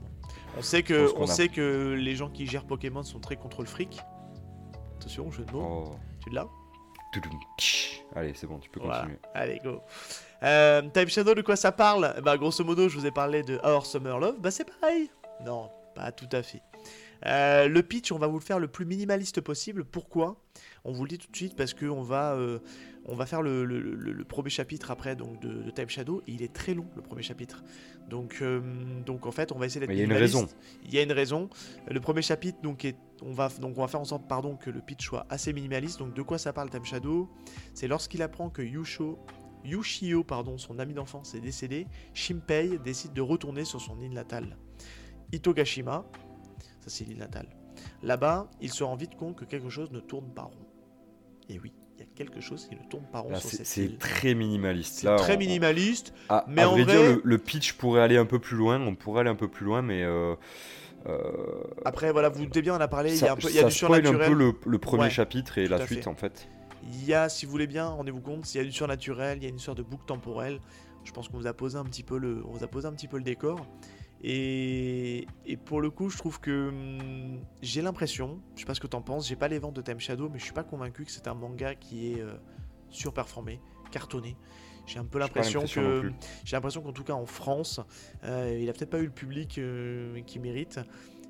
[0.56, 3.66] On sait, que, on sait que les gens qui gèrent Pokémon sont très contre le
[3.66, 4.00] fric.
[4.98, 5.84] Attention, jeu de mots.
[5.88, 5.96] Oh.
[6.22, 6.46] Tu l'as.
[8.14, 9.00] Allez, c'est bon, tu peux Voilà.
[9.00, 9.18] continuer.
[9.34, 9.80] Allez, go.
[10.42, 12.14] Euh, Time Shadow, de quoi ça parle?
[12.22, 14.40] Bah, grosso modo, je vous ai parlé de Our Summer Love.
[14.40, 15.10] Bah, c'est pareil.
[15.44, 16.62] Non, pas tout à fait.
[17.26, 19.84] Euh, le pitch, on va vous le faire le plus minimaliste possible.
[19.84, 20.36] Pourquoi?
[20.84, 22.58] On vous le dit tout de suite parce qu'on va, euh,
[23.06, 26.22] on va faire le, le- le- le premier chapitre après donc de, de Time Shadow.
[26.26, 27.64] Et il est très long, le premier chapitre.
[28.08, 28.60] Donc, euh,
[29.04, 30.46] donc en fait, on va essayer d'être il y a une raison.
[30.84, 31.48] Il y a une raison.
[31.88, 34.70] Le premier chapitre, donc, est, on, va, donc, on va faire en sorte pardon, que
[34.70, 35.98] le pitch soit assez minimaliste.
[35.98, 37.28] Donc, de quoi ça parle Time Shadow?
[37.74, 39.18] C'est lorsqu'il apprend que Yusho,
[39.64, 44.56] Yushio, pardon, son ami d'enfance, est décédé, Shimpei décide de retourner sur son île natale.
[45.32, 46.04] Itogashima,
[46.80, 47.48] ça c'est l'île natale.
[48.02, 50.66] Là-bas, il se rend vite compte que quelque chose ne tourne pas rond.
[51.48, 53.56] Et oui, il y a quelque chose qui ne tourne pas rond Là, sur c'est
[53.58, 53.98] cette c'est île.
[53.98, 54.94] très minimaliste.
[55.00, 56.12] C'est très on- minimaliste.
[56.28, 58.80] À, mais à en vrai dire, le, le pitch pourrait aller un peu plus loin.
[58.80, 60.34] On pourrait aller un peu plus loin, mais euh,
[61.06, 61.18] euh,
[61.84, 63.54] Après, voilà, vous doutez bien, on a parlé, il y ça, a, un peu, il
[63.54, 66.08] y a ça du un peu le, le premier Ouais, chapitre et la suite fait.
[66.08, 66.48] en fait.
[66.84, 69.44] Il y a, si vous voulez bien, rendez-vous compte, il y a du surnaturel, il
[69.44, 70.58] y a une sorte de boucle temporelle.
[71.04, 72.92] Je pense qu'on vous a posé un petit peu le, on vous a posé un
[72.92, 73.66] petit peu le décor.
[74.24, 78.80] Et, et pour le coup, je trouve que hum, j'ai l'impression, je sais pas ce
[78.80, 81.04] que t'en penses, j'ai pas les ventes de Time Shadow, mais je suis pas convaincu
[81.04, 82.34] que c'est un manga qui est euh,
[82.88, 84.36] surperformé, cartonné.
[84.86, 86.14] J'ai un peu l'impression que plus.
[86.44, 87.80] j'ai l'impression qu'en tout cas en France,
[88.24, 90.80] euh, il a peut-être pas eu le public euh, qu'il mérite.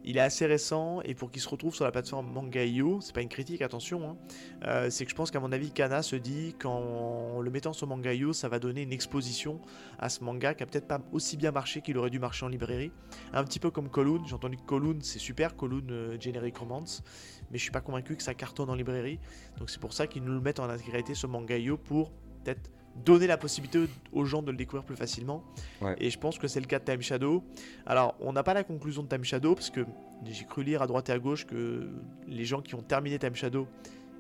[0.05, 3.21] Il est assez récent et pour qu'il se retrouve sur la plateforme Manga.io, c'est pas
[3.21, 4.17] une critique, attention, hein,
[4.65, 7.87] euh, c'est que je pense qu'à mon avis, Kana se dit qu'en le mettant sur
[7.87, 9.61] Manga.io, ça va donner une exposition
[9.99, 12.49] à ce manga qui a peut-être pas aussi bien marché qu'il aurait dû marcher en
[12.49, 12.91] librairie.
[13.33, 17.03] Un petit peu comme Kowloon, j'ai entendu que Kowloon c'est super, Kowloon euh, Generic Romance,
[17.51, 19.21] mais je suis pas convaincu que ça cartonne en librairie.
[19.59, 22.11] Donc c'est pour ça qu'ils nous le mettent en intégralité sur Manga.io pour
[22.43, 25.43] peut-être donner la possibilité aux gens de le découvrir plus facilement.
[25.81, 25.97] Ouais.
[25.99, 27.43] Et je pense que c'est le cas de Time Shadow.
[27.87, 29.85] Alors, on n'a pas la conclusion de Time Shadow parce que
[30.25, 31.89] j'ai cru lire à droite et à gauche que
[32.27, 33.67] les gens qui ont terminé Time Shadow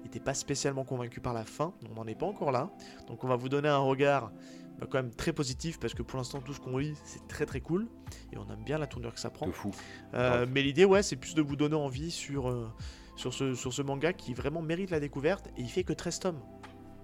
[0.02, 1.74] n'étaient pas spécialement convaincus par la fin.
[1.90, 2.70] On n'en est pas encore là.
[3.08, 4.32] Donc, on va vous donner un regard
[4.78, 7.46] bah, quand même très positif parce que pour l'instant, tout ce qu'on lit, c'est très
[7.46, 7.86] très cool
[8.32, 9.46] et on aime bien la tournure que ça prend.
[9.46, 9.70] De fou.
[10.14, 12.68] Euh, mais l'idée, ouais, c'est plus de vous donner envie sur, euh,
[13.16, 16.18] sur, ce, sur ce manga qui vraiment mérite la découverte et il fait que 13
[16.18, 16.40] tomes.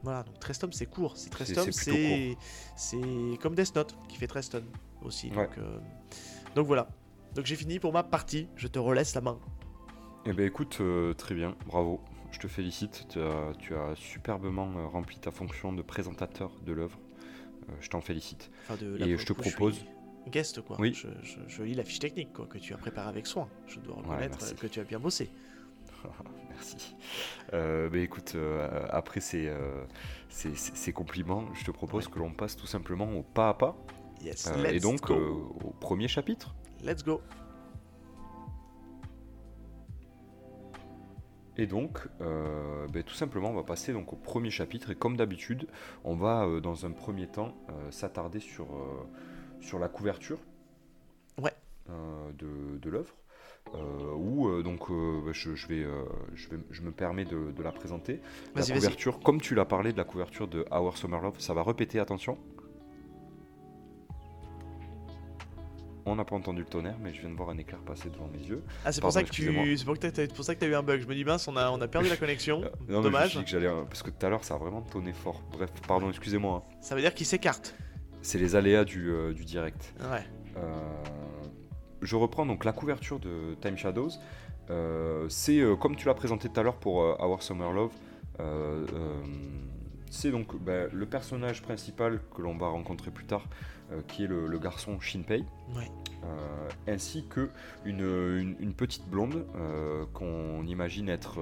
[0.03, 1.17] Voilà, donc 13 tomes c'est court.
[1.17, 2.37] C'est 13 C'est- tomes,
[2.77, 4.65] c'est comme Death Note qui fait 13 tomes
[5.03, 5.31] aussi.
[5.31, 5.47] Ouais.
[5.47, 5.79] Donc, euh,
[6.55, 6.89] donc voilà.
[7.35, 8.49] Donc j'ai fini pour ma partie.
[8.57, 9.39] Je te relaisse la main.
[10.27, 12.01] Eh ben écoute, euh, très bien, bravo.
[12.31, 13.07] Je te félicite.
[13.09, 16.99] Tu as, tu as superbement euh, rempli ta fonction de présentateur de l'œuvre.
[17.69, 18.51] Euh, je t'en félicite.
[18.69, 19.85] Enfin, de, Et je te suis propose-
[20.29, 20.77] Guest quoi.
[20.79, 20.93] Oui.
[20.95, 23.49] Je, je- je lis la fiche technique quoi, que tu as préparée avec soin.
[23.67, 25.31] Je dois reconnaître que tu as bien bossé.
[26.51, 26.97] Merci.
[27.53, 29.85] Euh, écoute, euh, après ces, euh,
[30.29, 32.13] ces, compliments, je te propose Ouais.
[32.13, 33.77] que l'on passe tout simplement au pas à pas.
[34.23, 34.49] Yes.
[34.49, 35.15] Euh, let's et donc go.
[35.15, 36.55] euh, au premier chapitre.
[36.83, 37.21] Let's go.
[41.57, 44.91] Et donc, euh, ben, tout simplement, on va passer donc au premier chapitre.
[44.91, 45.67] Et comme d'habitude,
[46.05, 48.69] on va euh, dans un premier temps euh, s'attarder sur,
[49.61, 50.39] sur la couverture
[51.43, 51.53] Ouais.
[51.89, 53.15] de, de l'œuvre.
[53.75, 55.87] Euh, où euh, donc euh, ben, je, je vais,
[56.35, 58.21] je, vais, je me permets de, de la présenter.
[58.55, 61.63] La couverture, comme tu l'as parlé de la couverture de Our Summer Love, ça va
[61.63, 62.39] répéter, attention.
[66.11, 68.29] On n'a pas entendu le tonnerre, mais je viens de voir un éclair passer devant
[68.29, 68.63] mes yeux.
[68.83, 69.43] Ah, c'est pour, ça que tu...
[69.77, 71.03] c'est pour, ça que tu as eu un bug.
[71.03, 72.61] Je me dis, mince, on a, on a perdu la connexion.
[72.63, 73.29] Non, mais je me Dommage.
[73.31, 73.69] suis dit que j'allais.
[73.87, 75.43] Parce que tout à l'heure, ça a vraiment tonné fort.
[75.53, 76.65] Bref, pardon, excusez-moi.
[76.67, 76.77] hein.
[76.81, 77.75] Ça veut dire qu'il s'écarte.
[78.23, 79.93] C'est les aléas du, euh, du direct.
[80.01, 80.25] Ouais.
[80.57, 80.61] Euh,
[82.03, 84.11] je reprends donc la couverture de Time Shadows.
[84.71, 87.93] Euh, c'est euh, comme tu l'as présenté tout à l'heure pour euh, Our Summer Love.
[90.11, 93.45] c'est donc ben, le personnage principal que l'on va rencontrer plus tard,
[94.07, 95.91] qui est le, le garçon Shinpei, Ouais.
[96.87, 97.51] ainsi que
[97.85, 99.45] une, une- une petite blonde
[100.15, 101.39] qu'on imagine être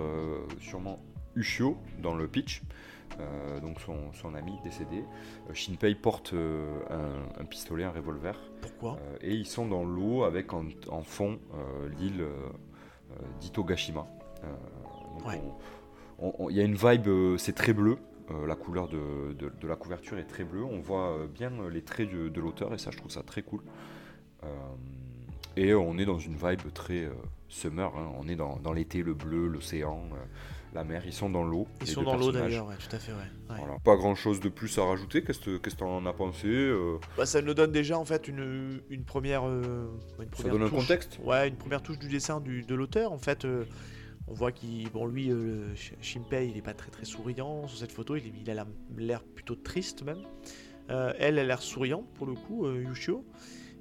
[0.61, 0.99] sûrement
[1.37, 2.63] Ushio dans le pitch,
[3.21, 5.05] euh, donc son, son ami décédé.
[5.49, 8.99] Euh, Shinpei porte euh, un, un pistolet, un revolver, Pourquoi?
[9.21, 11.39] Et ils sont dans l'eau avec en, en fond
[11.99, 12.25] l'île
[13.41, 14.07] d'Itogashima.
[15.27, 15.41] Ouais.
[16.51, 17.99] Il y a une vibe, c'est très bleu.
[18.31, 20.65] euh, la couleur de, de- de la couverture est très bleue.
[20.65, 23.61] On voit bien les traits de, de l'auteur et ça, je trouve ça très cool.
[24.45, 24.49] Euh,
[25.57, 27.13] et on est dans une vibe très euh,
[27.49, 27.93] summer.
[27.97, 28.11] hein.
[28.19, 30.01] On est dans, dans l'été, le bleu, l'océan,
[30.77, 31.03] la mer.
[31.05, 31.67] Ils sont dans l'eau.
[31.81, 33.19] Ils sont dans l'eau d'ailleurs, ouais, tout à fait, ouais.
[33.51, 33.57] ouais.
[33.59, 33.77] Voilà.
[33.83, 35.23] Pas grand chose de plus à rajouter.
[35.25, 38.81] Qu'est-ce que que t'en as pensé euh, Bah, ça nous donne déjà en fait une,
[38.91, 39.47] une première.
[39.47, 39.87] euh,
[40.21, 40.79] une Ça première donne un touche.
[40.81, 43.11] contexte Ouais, une première touche du dessin du, de l'auteur.
[43.13, 43.65] En fait, euh,
[44.29, 44.89] on voit qu'il.
[44.91, 47.67] Bon, lui, euh, Sh- Shinpei, il est pas très très souriant.
[47.67, 50.23] Sur cette photo, il, il a la- l'air plutôt triste même.
[50.91, 53.25] Euh, elle, elle a l'air souriante pour le coup, euh, Yushio.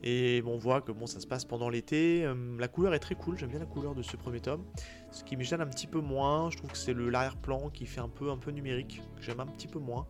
[0.04, 2.24] Et bon, on voit que bon, ça se passe pendant l'été.
[2.26, 4.64] Euh, la couleur est très cool, j'aime bien la couleur de ce premier tome.
[5.12, 7.86] Ce qui me gêne un petit peu moins, je trouve que c'est le l'arrière-plan qui
[7.86, 10.06] fait un peu, un peu numérique, que j'aime un petit peu moins.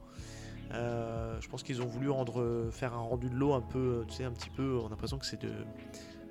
[0.73, 3.79] Euh, je pense qu'ils ont voulu rendre, euh, faire un rendu de l'eau un peu,
[4.01, 4.79] euh, tu sais, un petit peu.
[4.81, 5.51] On a l'impression que c'est de,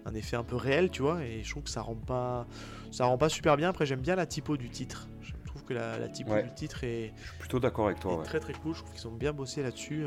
[0.04, 1.24] un effet un peu réel, tu vois.
[1.24, 2.46] Et je trouve que ça rend pas,
[2.90, 3.70] ça rend pas super bien.
[3.70, 5.08] Après, j'aime bien la typo du titre.
[5.22, 6.42] Je trouve que la, la typo Ouais.
[6.42, 8.18] du titre est, Je suis plutôt d'accord avec toi.
[8.18, 8.24] ouais.
[8.24, 8.74] très très cool.
[8.74, 10.04] Je trouve qu'ils ont bien bossé là-dessus.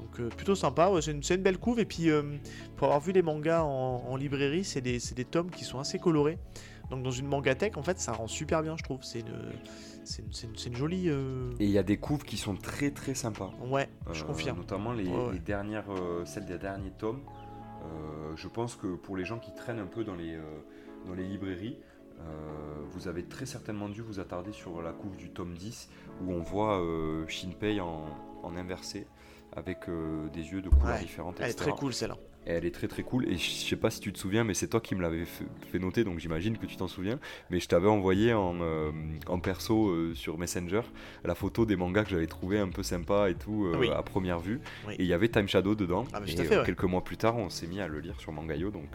[0.00, 0.88] Donc euh, plutôt sympa.
[0.88, 1.80] Ouais, c'est une, belle couve.
[1.80, 2.22] Et puis euh,
[2.76, 5.98] pour avoir vu les mangas en, en librairie, c'est des, des tomes qui sont assez
[5.98, 6.38] colorés.
[6.90, 8.98] Donc dans une mangatech, en fait, ça rend super bien, je trouve.
[9.02, 11.08] C'est une, une, jolie.
[11.08, 13.52] euh, Et il y a des couves qui sont très très sympas.
[13.68, 14.56] Ouais, je confirme.
[14.58, 15.32] Notamment les, Ouais, ouais.
[15.34, 15.84] les dernières,
[16.24, 17.20] celles des derniers tomes.
[18.36, 20.36] Je pense que pour les gens qui traînent un peu dans les,
[21.06, 21.78] dans les librairies,
[22.20, 25.88] euh, vous avez très certainement dû vous attarder sur la couve du tome 10
[26.22, 28.04] où on voit euh, Shinpei en,
[28.42, 29.06] en inversé
[29.56, 31.36] avec euh, des yeux de couleurs Ouais, différentes.
[31.40, 32.16] Elle est très cool celle-là.
[32.46, 34.54] Et elle est très très cool et je sais pas si tu te souviens mais
[34.54, 37.18] c'est toi qui me l'avais fait, noter donc j'imagine que tu t'en souviens
[37.50, 38.90] mais je t'avais envoyé en, euh,
[39.26, 40.80] en perso euh, sur Messenger
[41.22, 43.90] la photo des mangas que j'avais trouvé un peu sympa et tout Oui.
[43.90, 44.58] à première vue
[44.88, 44.94] Oui.
[44.94, 46.64] et il y avait Time Shadow dedans Ah, mais et fait, ouais.
[46.64, 48.88] quelques mois plus tard on s'est mis à le lire sur Mangayo donc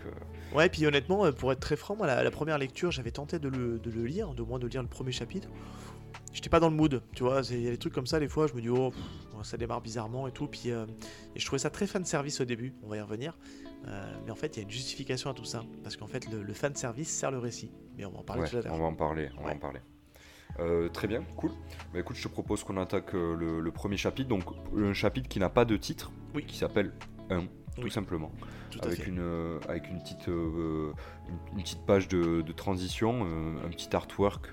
[0.56, 3.50] Ouais, puis honnêtement, pour être très franc, moi, la, la première lecture, j'avais tenté de
[3.50, 5.50] le, de le lire, de moins de lire le premier chapitre.
[6.34, 7.42] J'étais pas dans le mood, tu vois.
[7.50, 9.58] Il y a des trucs comme ça, des fois, je me dis, oh, pff, ça
[9.58, 10.48] démarre bizarrement et tout.
[10.48, 10.86] Puis, euh,
[11.36, 13.38] et je trouvais ça très fan service au début, on va y revenir.
[13.88, 15.64] Euh, mais en fait, il y a une justification à tout ça.
[15.84, 17.72] Parce qu'en fait, le, le fan service sert le récit.
[17.98, 18.74] Mais on va en parler ouais, tout à l'heure.
[18.74, 19.80] on va en parler on va en parler
[20.60, 21.52] Euh, très bien cool
[21.94, 24.44] bah écoute je te propose qu'on attaque le, le premier chapitre donc
[24.78, 26.46] un chapitre qui n'a pas de titre Oui.
[26.46, 26.94] qui s'appelle
[27.30, 27.44] 1
[27.82, 28.32] tout simplement
[28.72, 29.10] Tout avec fait.
[29.10, 30.94] une, avec une, petite, une,
[31.54, 33.26] une petite page de, de transition,
[33.66, 34.48] un petit artwork.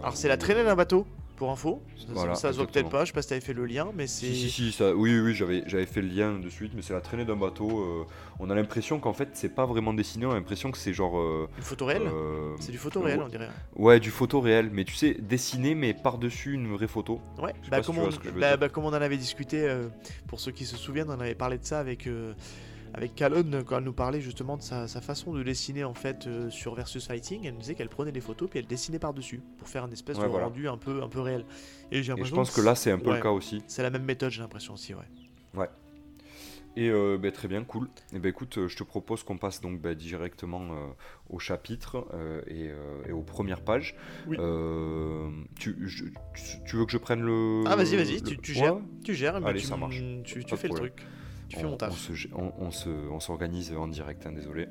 [0.00, 1.80] Alors, c'est la traînée d'un bateau, pour info.
[1.96, 3.88] Ça, Voilà, ça se voit peut-être pas, je sais pas si t'avais fait le lien,
[3.94, 4.26] mais c'est.
[4.26, 6.94] Si, si, si, ça, oui, oui, j'avais, j'avais fait le lien de suite, mais c'est
[6.94, 7.80] la traînée d'un bateau.
[7.80, 8.04] euh,
[8.40, 11.16] on a l'impression qu'en fait, c'est pas vraiment dessiné, on a l'impression que c'est genre.
[11.18, 13.48] euh, Une photo réelle euh, C'est du photo réel, on dirait.
[13.76, 17.20] Ouais, du photo réel, mais tu sais, dessiné, mais par-dessus une vraie photo.
[17.40, 18.48] Ouais, Je sais bah, pas si comme, tu on, vois ce que je veux bah,
[18.50, 18.58] dire.
[18.58, 19.88] bah, comme on en avait discuté, euh,
[20.26, 22.32] pour ceux qui se souviennent, on avait parlé de ça avec, euh,
[22.94, 26.26] avec Calonne quand elle nous parlait justement de sa, sa façon de dessiner en fait
[26.26, 27.44] euh, sur Versus Fighting.
[27.46, 30.16] Elle nous disait qu'elle prenait des photos puis elle dessinait par-dessus pour faire un espèce
[30.18, 30.46] Ouais, de voilà.
[30.46, 31.44] rendu un peu, un peu réel.
[31.92, 33.16] Et j'ai Et je pense que là, c'est un peu ouais.
[33.16, 33.62] le cas aussi.
[33.66, 35.04] c'est la même méthode, j'ai l'impression aussi, ouais.
[36.76, 37.88] Et euh, bah, très bien, cool.
[38.12, 40.86] Et ben écoute, euh, je te propose qu'on passe donc bah, directement euh,
[41.28, 42.06] au chapitre
[42.46, 42.70] et,
[43.08, 43.96] et aux premières pages.
[44.28, 44.36] Oui.
[45.56, 47.64] Tu, je- tu- tu veux que je prenne le.
[47.66, 48.58] Ah, vas-y, vas-y, le- tu, tu Ouais.
[48.58, 48.76] gères.
[49.02, 50.00] Tu gères, mais Allez, tu, ça marche.
[50.22, 51.04] tu, fais le truc.
[51.48, 51.90] Tu fais on, mon taf.
[51.90, 54.68] on se- on, on se- on s'organise en direct, hein, désolé.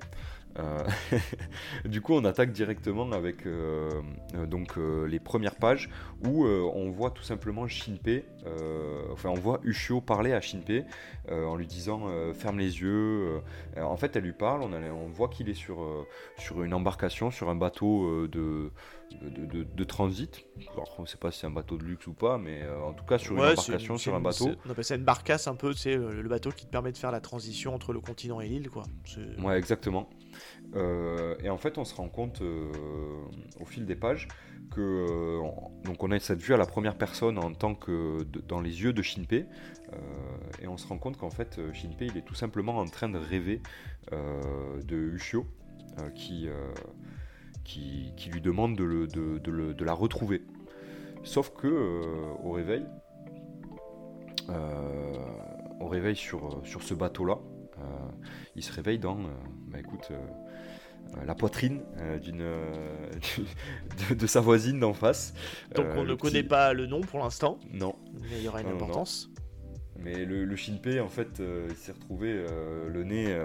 [0.60, 0.84] Euh,
[1.86, 4.02] du coup, on attaque directement avec euh,
[4.34, 5.90] euh, donc euh, les premières pages
[6.26, 8.26] où on voit tout simplement Shinpei,
[9.12, 10.86] enfin on voit Ushio parler à Shinpei
[11.30, 13.42] en lui disant ferme les yeux.
[13.80, 15.86] en fait, elle lui parle, on, a- on voit qu'il est sur,
[16.38, 18.72] sur une embarcation, sur un bateau de,
[19.22, 20.46] de, de- de transit.
[20.74, 22.82] Alors, on ne sait pas si c'est un bateau de luxe ou pas, mais euh,
[22.84, 24.46] en tout cas sur une Ouais, c'est embarcation, c'est sur un bateau.
[24.46, 26.98] c'est- On appelle ça une barcasse un peu, sais, le, bateau qui te permet de
[26.98, 28.84] faire la transition entre le continent et l'île, quoi.
[29.06, 30.10] C'est- Ouais, exactement.
[30.76, 32.72] Euh, et en fait, on se rend compte euh,
[33.60, 34.28] au fil des pages
[34.72, 38.41] que on- donc on a cette vue à la première personne en tant que de-
[38.41, 39.46] dans les yeux de Shinpei,
[40.62, 43.17] et on se rend compte qu'en fait Shinpei il est tout simplement en train de
[43.17, 43.62] rêver
[44.12, 45.48] de Ushio,
[46.15, 46.50] qui,
[47.67, 50.41] qui qui lui demande de, le- de- de le- de la retrouver.
[51.23, 52.86] Sauf que euh, au réveil,
[54.49, 55.13] euh,
[55.80, 57.38] au réveil sur, sur ce bateau-là,
[57.80, 57.82] euh,
[58.56, 59.17] il se réveille dans,
[59.67, 60.12] bah écoute,
[61.25, 61.82] la poitrine
[62.21, 62.39] d'une,
[64.10, 65.34] de, de sa voisine d'en face.
[65.75, 68.67] Donc on ne connaît pas le nom pour l'instant, Non, mais il y aura une
[68.67, 68.86] Non, non, non.
[68.86, 69.30] importance.
[69.99, 72.45] mais le, le Shinpei, en fait, il s'est retrouvé
[72.88, 73.38] le nez,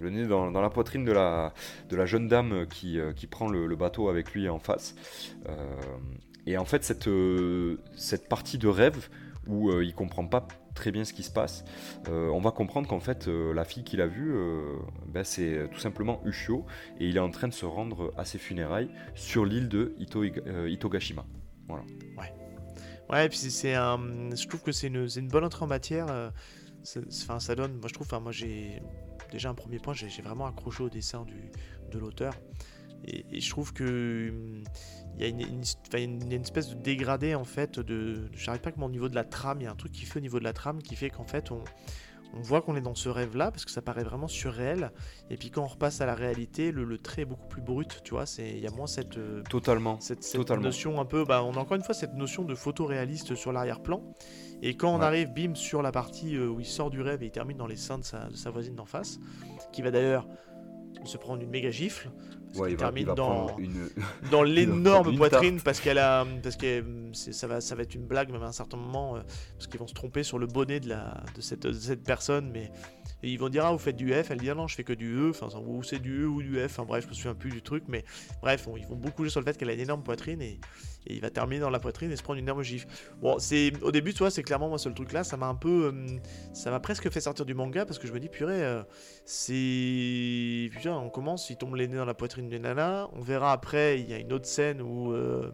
[0.00, 1.52] le nez dans, la poitrine de la,
[1.88, 4.94] de la jeune dame qui, euh, qui prend le, bateau avec lui en face.
[5.48, 5.76] Euh,
[6.46, 9.08] et en fait, cette, euh, cette partie de rêve
[9.46, 11.64] où euh, il comprend pas très bien ce qui se passe,
[12.08, 14.76] euh, on va comprendre qu'en fait, euh, la fille qu'il a vue, euh,
[15.06, 16.66] ben, c'est tout simplement Ushio,
[16.98, 20.24] et il est en train de se rendre à ses funérailles sur l'île de Ito-
[20.46, 21.24] euh, Itogashima.
[23.10, 23.98] Ouais, et puis c'est- un.
[24.34, 26.06] Je trouve que c'est une, une bonne entrée en matière.
[26.10, 26.30] euh,
[27.22, 27.74] Enfin, ça donne.
[27.78, 28.06] Moi, je trouve.
[28.06, 28.82] Enfin, moi, j'ai
[29.34, 29.94] déjà un premier point.
[29.94, 31.50] J'ai vraiment accroché au dessin du,
[31.90, 32.34] de l'auteur.
[33.06, 34.64] Et, je trouve que hum,
[35.16, 37.44] il y, a une, une- enfin, une- il y a une espèce de dégradé en
[37.44, 38.28] fait de.
[38.32, 39.60] J'arrive pas que mon niveau de la trame.
[39.60, 41.24] Il y a un truc qui fait au niveau de la trame qui fait qu'en
[41.26, 41.62] fait on.
[42.36, 44.90] On voit qu'on est dans ce rêve-là parce que ça paraît vraiment surréel.
[45.30, 48.00] Et puis quand on repasse à la réalité, le, le trait est beaucoup plus brut,
[48.04, 48.26] tu vois.
[48.26, 49.98] c'est- Il y a moins cette, euh, Totalement.
[50.00, 50.64] cette, cette Totalement.
[50.64, 54.02] notion un peu, bah, on a encore une fois cette notion de photoréaliste sur l'arrière-plan.
[54.62, 55.04] Et quand on Ouais.
[55.04, 57.66] arrive, bim, sur la partie euh, où il sort du rêve et il termine dans
[57.66, 59.18] les seins de sa, de sa voisine d'en face,
[59.72, 60.26] qui va d'ailleurs
[61.04, 62.10] se prendre une méga gifle,
[62.54, 63.88] parce Ouais, il va, termine il dans, une,
[64.30, 68.06] dans l'énorme poitrine parce qu'elle a parce que euh, ça va ça va être une
[68.06, 69.20] blague même à un certain moment euh,
[69.58, 72.50] parce qu'ils vont se tromper sur le bonnet de la de cette, de cette personne
[72.52, 72.70] mais
[73.28, 74.30] ils vont dire ah vous faites du F.
[74.30, 75.30] Elle dit ah non je fais que du E.
[75.30, 76.64] Enfin ou c'est du E ou du F.
[76.64, 78.04] Enfin bref je me souviens plus du truc mais
[78.42, 80.60] bref ils vont beaucoup jouer sur le fait qu'elle a une énorme poitrine et,
[81.06, 82.86] et il va terminer dans la poitrine et se prendre une énorme gifle
[83.20, 85.54] bon c'est au début tu vois c'est clairement moi ce truc là ça m'a un
[85.54, 86.06] peu euh,
[86.52, 88.82] ça m'a presque fait sortir du manga parce que je me dis purée euh,
[89.24, 93.52] c'est putain on commence il tombe les nez dans la poitrine d'une nana on verra
[93.52, 95.52] après il y a une autre scène où euh,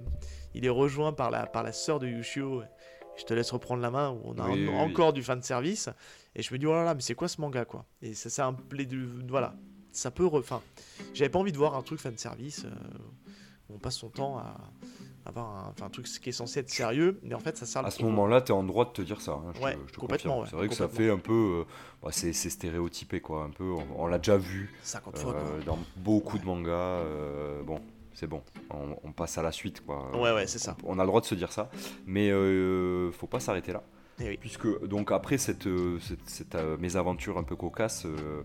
[0.54, 2.62] il est rejoint par la par la sœur de Yushio
[3.16, 4.74] je te laisse reprendre la main où on a Oui, en- oui, oui.
[4.90, 5.88] encore du fan service
[6.34, 7.84] et je me dis oh là là mais c'est quoi ce manga quoi?
[8.02, 9.54] Et ça c'est un play de voilà
[9.92, 10.62] ça peut enfin
[11.14, 12.70] j'avais pas envie de voir un truc fan service euh,
[13.68, 14.56] où on passe son temps à
[15.26, 17.88] avoir un, un truc qui est censé être sérieux mais en fait ça sert le
[17.88, 19.32] À ce moment-là, tu es en droit de te dire ça.
[19.32, 21.32] hein, je, te- Ouais, je te complètement, ouais, c'est vrai que ça fait un peu.
[21.32, 21.64] euh,
[22.02, 23.44] bah, c'est stéréotypé, quoi.
[23.44, 25.42] Un peu, on, on l'a déjà vu 50 fois quoi.
[25.42, 26.70] euh, dans beaucoup de mangas.
[26.72, 27.80] euh, bon,
[28.14, 28.42] c'est bon.
[28.70, 30.10] On, on passe à la suite, quoi.
[30.16, 30.76] Ouais, ouais, c'est ça.
[30.84, 31.70] On, on a le droit de se dire ça.
[32.06, 33.82] Mais euh, faut pas s'arrêter là.
[34.22, 34.36] Eh oui.
[34.38, 38.42] Puisque, donc, après cette, euh, cette, cette, euh, mésaventure un peu cocasse, euh,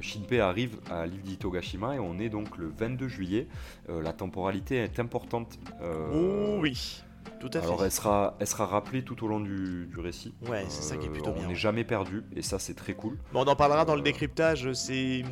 [0.00, 3.46] Shinpei arrive à l'île d'Itogashima et on est donc le 22 juillet.
[3.90, 5.58] Euh, la temporalité est importante.
[5.82, 7.02] oh oui
[7.40, 10.34] tout à alors fait elle sera, elle sera rappelée tout au long du, du récit.
[10.48, 11.54] Ouais, c'est ça qui est plutôt on bien, n'est ouais.
[11.54, 13.18] jamais perdu et ça c'est très cool.
[13.32, 15.24] Bon, on en parlera dans le Euh, décryptage, c'est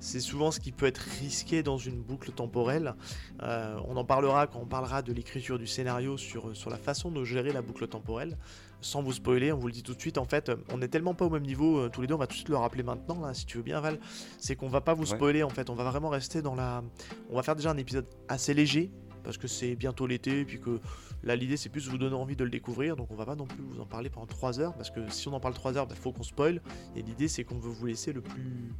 [0.00, 2.94] c'est souvent ce qui peut être risqué dans une boucle temporelle.
[3.42, 7.10] Euh, on en parlera quand on parlera de l'écriture du scénario sur, sur la façon
[7.10, 8.36] de gérer la boucle temporelle.
[8.80, 11.14] Sans vous spoiler, on vous le dit tout de suite, en fait, on est tellement
[11.14, 12.82] pas au même niveau, euh, tous les deux, on va tout de suite le rappeler
[12.82, 14.00] maintenant, là, si tu veux bien, Val,
[14.38, 15.14] c'est qu'on va pas vous Ouais.
[15.14, 16.82] spoiler, en fait, on va vraiment rester dans la...
[17.30, 18.90] On va faire déjà un épisode assez léger,
[19.24, 20.80] parce que c'est bientôt l'été, et puis que
[21.22, 23.36] là, l'idée, c'est plus de vous donner envie de le découvrir, donc on va pas
[23.36, 25.76] non plus vous en parler pendant 3 heures, parce que si on en parle 3
[25.76, 26.60] heures, il faut qu'on spoil,
[26.96, 28.72] et l'idée, c'est qu'on veut vous laisser le plus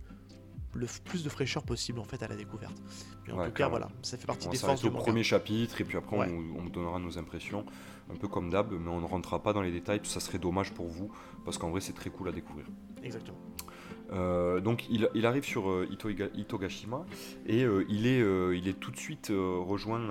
[0.75, 2.73] le plus de fraîcheur possible en fait à la découverte.
[3.27, 5.23] Mais en Ouais, tout cas, voilà, ça fait partie On des forces du au premier
[5.23, 6.29] chapitre et puis après Ouais.
[6.31, 7.67] on, on donnera nos impressions,
[8.11, 10.73] un peu comme d'hab, mais on ne rentrera pas dans les détails, ça serait dommage
[10.73, 11.13] pour vous,
[11.45, 12.65] parce qu'en vrai c'est très cool à découvrir.
[13.03, 13.37] Exactement.
[14.13, 15.89] Euh, donc il, arrive sur euh,
[16.35, 17.05] Itogashima
[17.47, 20.03] et euh, il, est, tout de suite rejoint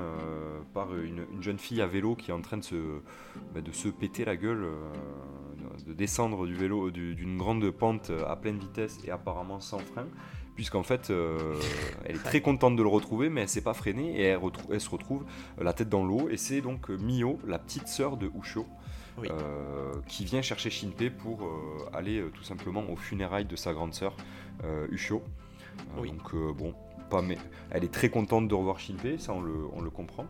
[0.74, 2.76] par une, une jeune fille à vélo qui est en train de se,
[3.54, 3.62] bah,
[4.00, 4.66] péter la gueule,
[5.86, 10.06] de descendre du vélo du- d'une grande pente à pleine vitesse et apparemment sans frein.
[10.56, 11.12] Puisqu'en fait,
[12.06, 14.40] elle est très contente de le retrouver, mais elle s'est pas freinée et elle,
[14.72, 15.26] elle se retrouve
[15.60, 16.30] la tête dans l'eau.
[16.30, 18.66] Et c'est donc Mio, la petite sœur de Ushio,
[19.18, 19.28] Oui.
[19.30, 23.74] euh, qui vient chercher Shinpei pour euh, aller euh, tout simplement aux funérailles de sa
[23.74, 24.16] grande sœur
[24.92, 25.24] Ushio.
[25.98, 26.12] Oui.
[26.12, 26.74] Donc bon,
[27.10, 27.38] pas mais
[27.72, 30.26] elle est très contente de revoir Shinpei, ça on le, on le comprend.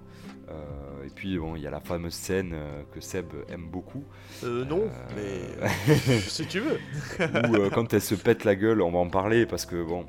[0.49, 4.03] Euh, et puis bon, il y a la fameuse scène euh, que Seb aime beaucoup,
[4.43, 4.83] Euh, non,
[5.15, 5.41] mais
[6.27, 6.79] si tu veux.
[7.49, 10.05] où quand elle se pète la gueule, on va en parler parce que bon.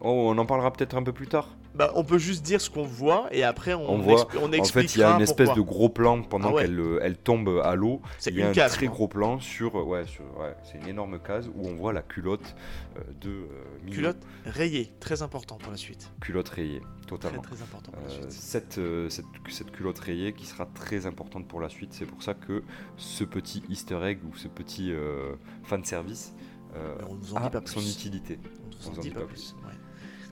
[0.00, 1.48] Oh, on en parlera peut-être un peu plus tard.
[1.76, 4.94] Bah, on peut juste dire ce qu'on voit et après on, On voit, En fait,
[4.94, 6.62] il y a une espèce de gros plan pendant Ah ouais.
[6.62, 8.00] qu'elle euh, elle tombe à l'eau.
[8.18, 8.72] C'est Il y a une un case.
[8.72, 12.00] très gros plan sur, ouais, sur, ouais, c'est une énorme case où on voit la
[12.02, 12.54] culotte
[12.96, 13.90] euh, de euh.
[13.90, 14.16] Culotte
[14.46, 16.10] rayée, très important pour la suite.
[16.20, 17.42] Culotte rayée, Très totalement.
[17.42, 18.30] très important pour la Euh, suite.
[18.32, 21.92] cette, euh, cette, cette culotte rayée qui sera très importante pour la suite.
[21.92, 22.62] C'est pour ça que
[22.96, 26.34] ce petit easter egg ou ce petit euh, fan service
[26.74, 26.94] euh,
[27.36, 28.38] a son utilité.
[28.42, 29.54] On on en vous en dit pas plus.
[29.64, 29.72] ouais.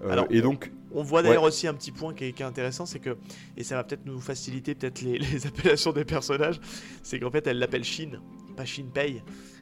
[0.06, 2.46] Euh, Alors, et donc, On voit d'ailleurs aussi un petit point qui est, qui est
[2.46, 3.16] intéressant, c'est que,
[3.56, 6.60] et ça va peut-être nous faciliter peut-être les, les appellations des personnages,
[7.02, 8.20] c'est qu'en fait elle l'appelle Shin,
[8.56, 9.22] pas Shinpei.
[9.26, 9.53] Euh,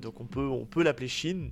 [0.00, 1.50] donc on peut, on peut l'appeler Shin,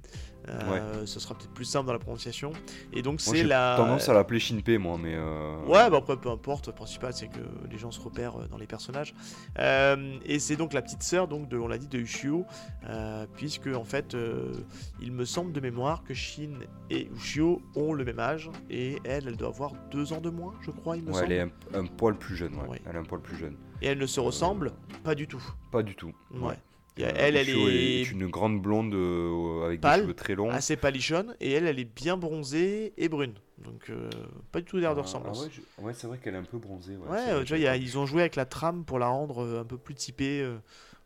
[0.49, 2.53] euh, ce sera peut-être plus simple dans la prononciation.
[2.93, 3.75] Et donc c'est la...
[3.77, 5.15] tendance à l'appeler Shinpei, moi, mais.
[5.15, 7.41] euh, Ouais, bah après peu importe, le principal c'est que
[7.71, 9.15] les gens se repèrent euh, dans les personnages.
[9.59, 12.45] Euh, et c'est donc la petite sœur, donc de, on l'a dit, de Ushio,
[12.89, 14.53] euh, puisque en fait, euh,
[15.01, 19.27] il me semble de mémoire que Shin et Ushio ont le même âge, et elle,
[19.29, 21.33] elle doit avoir deux ans de moins, je crois, il me ouais, semble.
[21.33, 22.69] elle est un, un poil plus jeune, ouais.
[22.69, 22.83] Ouais.
[22.89, 23.57] Elle est un poil plus jeune.
[23.83, 24.73] Et elle ne se ressemble
[25.05, 25.43] pas du tout.
[25.71, 26.13] Pas du tout.
[26.33, 26.55] Ouais.
[26.99, 30.51] Euh, elle, elle est, une grande blonde euh, avec Pâle, des cheveux très longs.
[30.51, 33.35] assez palichonne, et elle, elle est bien bronzée et brune.
[33.59, 34.09] Donc euh,
[34.53, 35.39] pas du tout l'air de Ah, ressemblance.
[35.41, 36.97] ah ouais, je- ouais, c'est vrai qu'elle est un peu bronzée.
[36.97, 39.59] Ouais, Ouais, tu vois, y a- ils ont joué avec la trame pour la rendre
[39.59, 40.47] un peu plus typée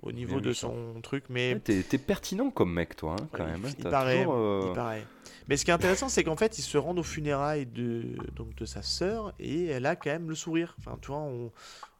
[0.02, 0.62] au niveau de ça.
[0.68, 3.60] son truc, mais Ouais, T'es pertinent comme mec, toi, hein, quand même.
[3.62, 3.74] il- hein.
[3.78, 5.04] il T'as paraît, toujours, il paraît.
[5.48, 8.04] Mais ce qui est intéressant, c'est qu'en fait, ils se rendent aux funérailles de,
[8.36, 10.76] donc, de sa sœur et elle a quand même le sourire.
[10.78, 11.50] Enfin, tu vois, on,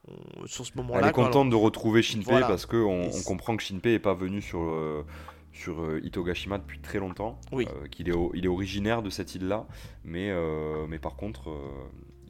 [0.08, 1.00] on- sur ce moment-là.
[1.02, 2.46] Elle est contente de retrouver Shinpei Voilà.
[2.48, 5.04] parce qu'on on comprend que Shinpei est pas venu sur, euh,
[5.52, 7.38] sur euh, Itogashima depuis très longtemps.
[7.52, 7.66] Oui.
[7.68, 9.66] Euh, qu'il est, il est originaire de cette île-là,
[10.04, 11.68] mais, euh, mais par contre, euh,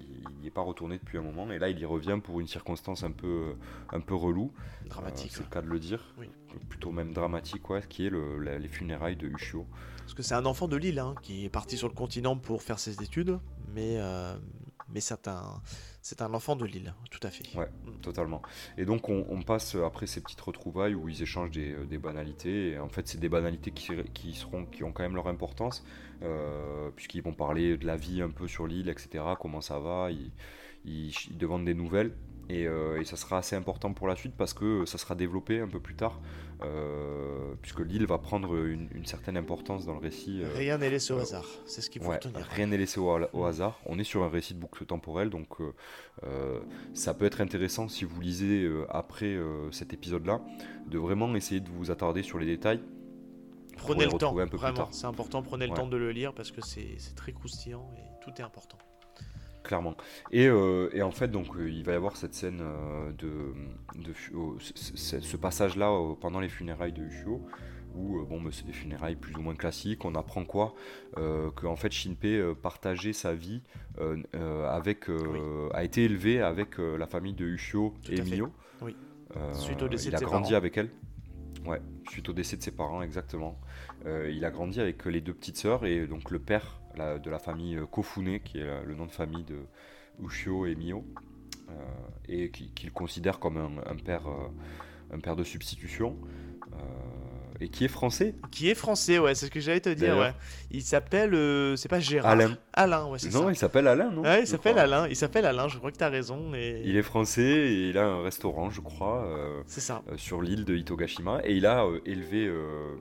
[0.00, 1.50] il n'y est pas retourné depuis un moment.
[1.50, 3.54] Et là, il y revient pour une circonstance un peu,
[3.92, 4.52] un peu relou.
[4.86, 5.30] Dramatique.
[5.32, 6.14] Euh, c'est le cas de le dire.
[6.18, 6.28] Oui.
[6.68, 9.66] Plutôt même dramatique, ouais, qui est le- la- les funérailles de Ushio.
[9.98, 12.62] Parce que c'est un enfant de l'île hein, qui est parti sur le continent pour
[12.62, 13.38] faire ses études,
[13.74, 14.34] mais, euh,
[14.92, 15.60] mais c'est un,
[16.02, 17.56] c'est un enfant de l'île, tout à fait.
[17.56, 17.68] Ouais.
[18.02, 18.40] Totalement.
[18.78, 22.72] Et donc on, passe après ces petites retrouvailles où ils échangent des, euh, banalités.
[22.72, 25.84] Et en fait, c'est des banalités qui, qui seront, qui ont quand même leur importance,
[26.22, 29.24] euh, puisqu'ils vont parler de la vie un peu sur l'île, etc.
[29.38, 30.30] Comment ça va Ils,
[30.84, 32.12] ils, ils demandent des nouvelles.
[32.52, 35.60] Et, euh, et ça sera assez important pour la suite parce que ça sera développé
[35.60, 36.20] un peu plus tard,
[36.62, 40.40] euh, puisque l'île va prendre une, une certaine importance dans le récit.
[40.42, 42.44] euh, Rien n'est laissé au hasard, c'est ce qu'il faut Ouais, retenir.
[42.50, 43.78] rien n'est laissé au, au hasard.
[43.86, 45.48] On est sur un récit de boucle temporelle, donc
[46.92, 49.38] ça peut être intéressant si vous lisez après
[49.70, 50.40] cet épisode-là,
[50.88, 52.80] de vraiment essayer de vous attarder sur les détails.
[53.76, 56.96] Prenez le temps, vraiment, c'est important, prenez le temps de le lire parce que c'est
[57.14, 58.76] très croustillant et tout est important.
[59.70, 59.94] Clairement.
[60.32, 63.54] Et, euh, et en fait, donc, euh, il va y avoir cette scène euh, de,
[64.34, 67.40] oh, ce- passage-là pendant les funérailles de Ushio,
[67.94, 70.04] où bon, bah, c'est des funérailles plus ou moins classiques.
[70.04, 70.74] On apprend quoi
[71.18, 73.62] euh, Que en fait, Shinpei partageait sa vie
[74.00, 74.16] euh,
[74.68, 78.22] avec, euh, a été élevé avec la famille de Ushio Tout et.
[78.22, 78.50] Mio.
[78.82, 78.96] Oui.
[79.52, 80.56] Suite au décès il de a ses grandi parents.
[80.56, 80.90] avec elle.
[81.64, 83.60] Ouais, suite au décès de ses parents, exactement.
[84.04, 86.79] Il a grandi avec les deux petites sœurs et donc le père
[87.18, 89.58] de la famille euh, Kofune, qui est la- le nom de famille de
[90.22, 91.04] Ushio et Mio,
[91.70, 91.72] euh,
[92.28, 94.48] et qui- qu'il considère comme un, père, euh,
[95.36, 96.16] de substitution,
[96.72, 96.76] euh,
[97.60, 98.34] et qui est français.
[98.50, 100.32] Qui est français, ouais, c'est ce que j'allais te dire, ouais.
[100.70, 102.30] Il s'appelle, euh, c'est pas Gérard.
[102.30, 102.56] Alain.
[102.72, 103.50] Alain, ouais, c'est Non, ça.
[103.52, 104.78] il s'appelle Alain, non Ouais, il s'appelle.
[104.78, 106.54] Alain, il s'appelle Alain, je crois que t'as raison.
[106.54, 106.82] Et...
[106.84, 109.24] Il est français et il a un restaurant, je crois.
[109.26, 110.02] euh, C'est ça.
[110.10, 112.50] euh, sur l'île de Hitogashima et il a élevé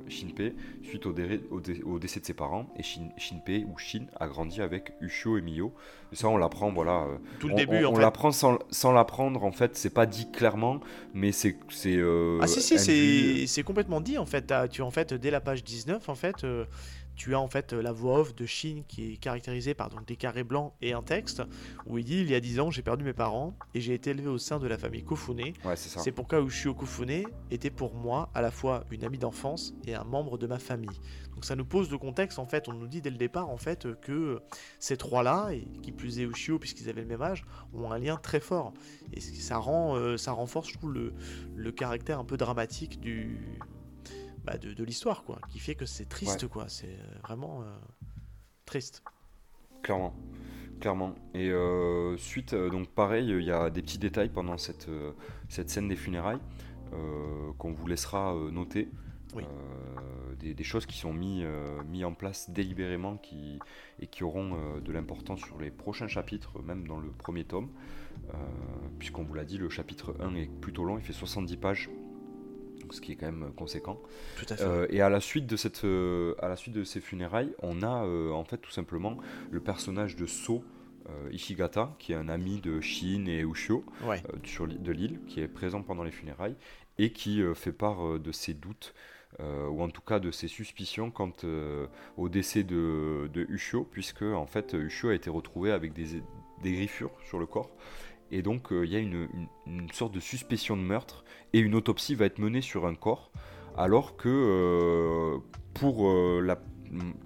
[0.07, 3.77] Shinpei suite au, dé- au dé- au décès de ses parents et Shin- Shinpei ou
[3.77, 7.53] Shin a grandi avec Ushio et Mio et ça on l'apprend voilà euh, Tout le
[7.53, 8.01] on, début, on, en on fait.
[8.01, 10.79] l'apprend sans, sans l'apprendre en fait c'est pas dit clairement
[11.13, 14.81] mais c'est c'est euh, Ah si si induit- c'est c'est complètement dit en fait tu
[14.81, 16.65] en fait dès la page 19 en fait euh,
[17.19, 20.15] tu as en fait la voix off de Shin qui est caractérisée par donc des
[20.15, 21.43] carrés blancs et un texte
[21.85, 24.11] où il dit il y a 10 ans j'ai perdu mes parents et j'ai été
[24.11, 25.53] élevé au sein de la famille Kofune.
[25.65, 25.99] Ouais, c'est ça.
[25.99, 30.05] C'est pourquoi Ushio Kofune était pour moi à la fois une amie d'enfance et un
[30.05, 30.97] membre de ma famille.
[31.33, 33.57] Donc ça nous pose le contexte en fait, on nous dit dès le départ en
[33.57, 34.39] fait euh, que
[34.79, 38.15] ces trois-là, et qui plus est Ushio puisqu'ils avaient le même âge, ont un lien
[38.15, 38.73] très fort.
[39.11, 41.13] Et ça, rend, euh, ça renforce je trouve le,
[41.57, 43.59] le caractère un peu dramatique du,
[44.43, 47.65] bah, de, de l'histoire quoi, qui fait que c'est triste quoi, c'est euh, vraiment euh,
[48.65, 49.03] triste.
[49.83, 50.13] Clairement.
[50.79, 51.15] Clairement.
[51.33, 54.87] Et euh, suite, donc pareil, il y a des petits détails pendant cette,
[55.49, 56.39] cette scène des funérailles
[57.57, 58.89] qu'on vous laissera noter.
[59.35, 59.43] Oui.
[59.43, 63.59] Euh, des, des choses qui sont mis, euh, mis en place délibérément qui,
[63.99, 67.69] et qui auront euh, de l'importance sur les prochains chapitres, même dans le premier tome.
[68.99, 71.89] Puisqu'on vous l'a dit, le chapitre 1 est plutôt long, il fait 70 pages,
[72.91, 73.99] ce qui est quand même conséquent.
[74.37, 74.63] Tout à fait.
[74.63, 77.81] Euh, et à la suite de cette, euh, à la suite de ces funérailles, on
[77.83, 79.17] a euh, en fait tout simplement
[79.51, 80.63] le personnage de So
[81.09, 84.21] euh, Ishigata, qui est un ami de Shin et Ushio ouais.
[84.33, 86.55] euh, sur de l'île, qui est présent pendant les funérailles
[86.97, 88.93] et qui euh, fait part euh, de ses doutes.
[89.39, 91.85] euh, ou en tout cas de ses suspicions quant euh,
[92.17, 96.23] au décès de, de Ushio, puisque en fait Ushio a été retrouvé avec des,
[96.63, 97.69] des griffures sur le corps,
[98.31, 99.47] et donc euh, il y a une, une-
[99.81, 101.23] une sorte de suspicion de meurtre,
[101.53, 103.31] et une autopsie va être menée sur un corps,
[103.77, 105.37] alors que euh,
[105.73, 106.57] pour, euh, la,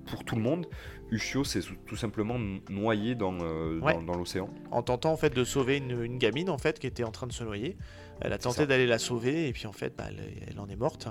[0.09, 0.67] pour tout le monde,
[1.11, 2.39] Ushio s'est tout simplement
[2.69, 3.93] noyé dans, Ouais.
[3.93, 4.49] dans, dans l'océan.
[4.71, 7.27] en tentant en fait de sauver une, une gamine en fait qui était en train
[7.27, 7.77] de se noyer.
[8.21, 10.75] Elle a tenté d'aller la sauver et puis en fait bah, elle, elle en est
[10.75, 11.07] morte.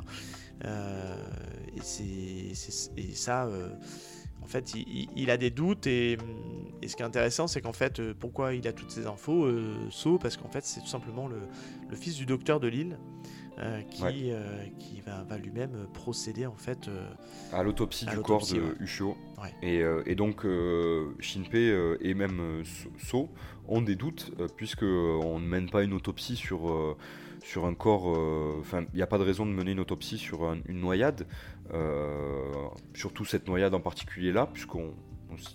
[1.76, 2.54] Et, c'est,
[3.14, 3.48] ça,
[4.42, 6.18] en fait, il, a des doutes et,
[6.82, 9.44] et ce qui est intéressant c'est qu'en fait, euh, pourquoi il a toutes ces infos
[9.44, 11.38] euh, So parce qu'en fait c'est tout simplement le,
[11.88, 12.98] le fils du docteur de l'île.
[13.58, 14.14] euh, qui, Ouais.
[14.30, 17.06] euh, qui va, va lui-même procéder en fait euh,
[17.52, 18.72] à l'autopsie du corps de ouais.
[18.80, 19.14] Ushio.
[19.40, 19.52] Ouais.
[19.62, 20.46] Et, et donc
[21.20, 22.62] Shinpei et même
[22.98, 23.28] So-
[23.68, 26.96] ont des doutes puisque on ne mène pas une autopsie sur,
[27.44, 28.08] sur un corps.
[28.16, 30.80] euh, Enfin, il n'y a pas de raison de mener une autopsie sur un- une
[30.80, 31.26] noyade,
[32.94, 34.94] surtout cette noyade en particulier là, puisqu'on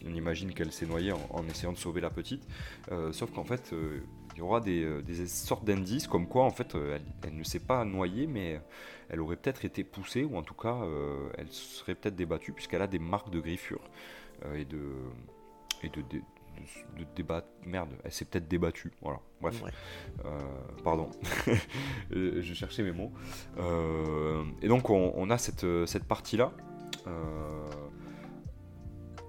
[0.06, 2.48] imagine qu'elle s'est noyée en, essayant de sauver la petite.
[2.92, 4.02] Euh, sauf qu'en fait, euh,
[4.38, 7.60] il y aura des, euh, sortes d'indices comme quoi en fait euh, elle, ne s'est
[7.60, 8.62] pas noyée, mais
[9.10, 12.84] elle aurait peut-être été poussée ou en tout cas euh, elle serait peut-être débattue puisqu'elle
[12.84, 13.82] a des marques de griffure
[14.46, 14.92] euh, et de
[15.82, 16.04] et de,
[16.58, 18.92] de, de débat merde elle s'est peut-être débattue.
[19.02, 19.62] Voilà bref.
[19.64, 19.72] Ouais.
[20.26, 20.40] Euh,
[20.84, 21.10] pardon.
[22.14, 23.12] Euh, je cherchais mes mots.
[23.58, 26.52] Euh, et donc on, on a cette, cette partie là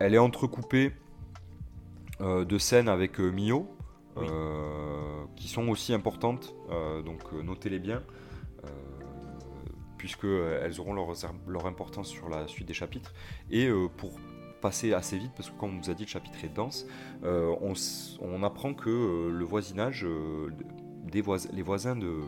[0.01, 0.93] elle est entrecoupée
[2.21, 3.69] de scènes avec Mio
[4.17, 4.27] Oui.
[5.37, 6.55] qui sont aussi importantes.
[7.05, 8.03] Donc notez-les bien.
[8.65, 8.69] Euh,
[9.99, 11.09] puisque euh, elles auront leur,
[11.47, 13.13] leur importance sur la suite des chapitres.
[13.51, 14.13] Et euh, pour
[14.61, 16.87] passer assez vite parce que comme on vous a dit le chapitre est dense
[17.25, 17.73] euh, on,
[18.21, 20.51] on apprend que euh, le voisinage euh,
[21.05, 22.21] des voisins les voisins de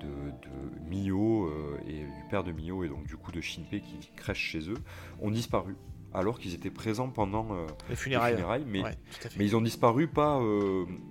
[0.00, 1.50] de, de Mio
[1.86, 4.76] et du père de Mio et donc du coup de Shinpei qui crèche chez eux
[5.20, 5.76] ont disparu
[6.12, 7.48] alors qu'ils étaient présents pendant
[7.88, 7.96] Les
[8.32, 8.64] les funérailles.
[8.68, 8.94] mais Ouais,
[9.36, 10.40] mais ils ont disparu pas.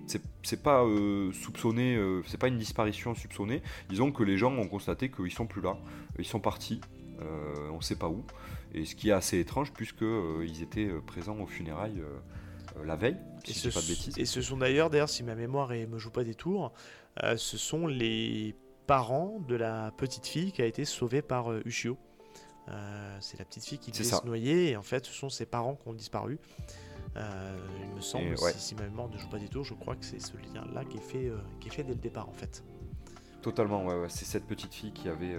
[0.06, 0.82] c'est c'est pas
[1.32, 1.98] soupçonné.
[2.26, 3.62] c'est pas une disparition soupçonnée.
[3.90, 5.76] Disons que les gens ont constaté qu'ils sont plus là.
[6.18, 6.80] Ils sont partis.
[7.70, 8.24] on sait pas où.
[8.74, 12.84] Et ce qui est assez étrange puisque euh, ils étaient euh, présents aux funérailles euh,
[12.84, 13.16] la veille.
[13.46, 14.18] Et Si ce, je dis pas de bêtises.
[14.18, 16.72] et ce sont d'ailleurs, d'ailleurs, si ma mémoire ne me joue pas des tours,
[17.22, 18.56] euh, ce sont les
[18.88, 21.96] parents de la petite fille qui a été sauvée par Ushio.
[23.20, 25.74] C'est la petite fille qui devait se noyer et en fait ce sont ses parents
[25.74, 26.38] qui ont disparu.
[27.14, 28.52] Il me semble, Et ouais.
[28.52, 30.84] si, si ma mémoire ne joue pas des tours, je crois que c'est ce lien-là
[30.86, 32.64] qui, est fait, qui est fait dès le départ en fait.
[33.42, 34.08] Totalement, ouais, ouais.
[34.08, 35.36] c'est cette petite fille qui avait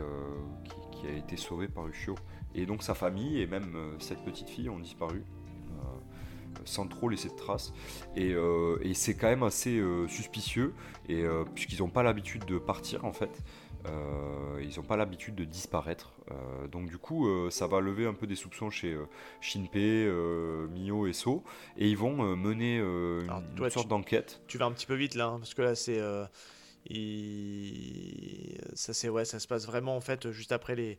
[0.63, 2.15] qui, qui a été sauvée par Ushio.
[2.55, 5.23] Et donc sa famille et même euh, cette petite fille ont disparu.
[5.69, 5.99] euh,
[6.63, 7.73] sans trop laisser de traces.
[8.15, 10.73] Et, euh, et c'est quand même assez euh, suspicieux,
[11.09, 13.43] et, euh, puisqu'ils n'ont pas l'habitude de partir en fait.
[14.61, 16.13] Ils n'ont pas l'habitude de disparaître.
[16.71, 18.97] Donc du coup, ça va lever un peu des soupçons chez
[19.41, 20.09] Shinpei,
[20.73, 21.43] Mio et So.
[21.77, 24.41] Et ils vont mener une, Alors, une toi, sorte d'enquête.
[24.47, 26.01] Tu vas un petit peu vite là, hein, parce que là c'est.
[26.91, 28.93] Euh, il- Ça,
[29.39, 30.97] se passe vraiment en fait juste après les,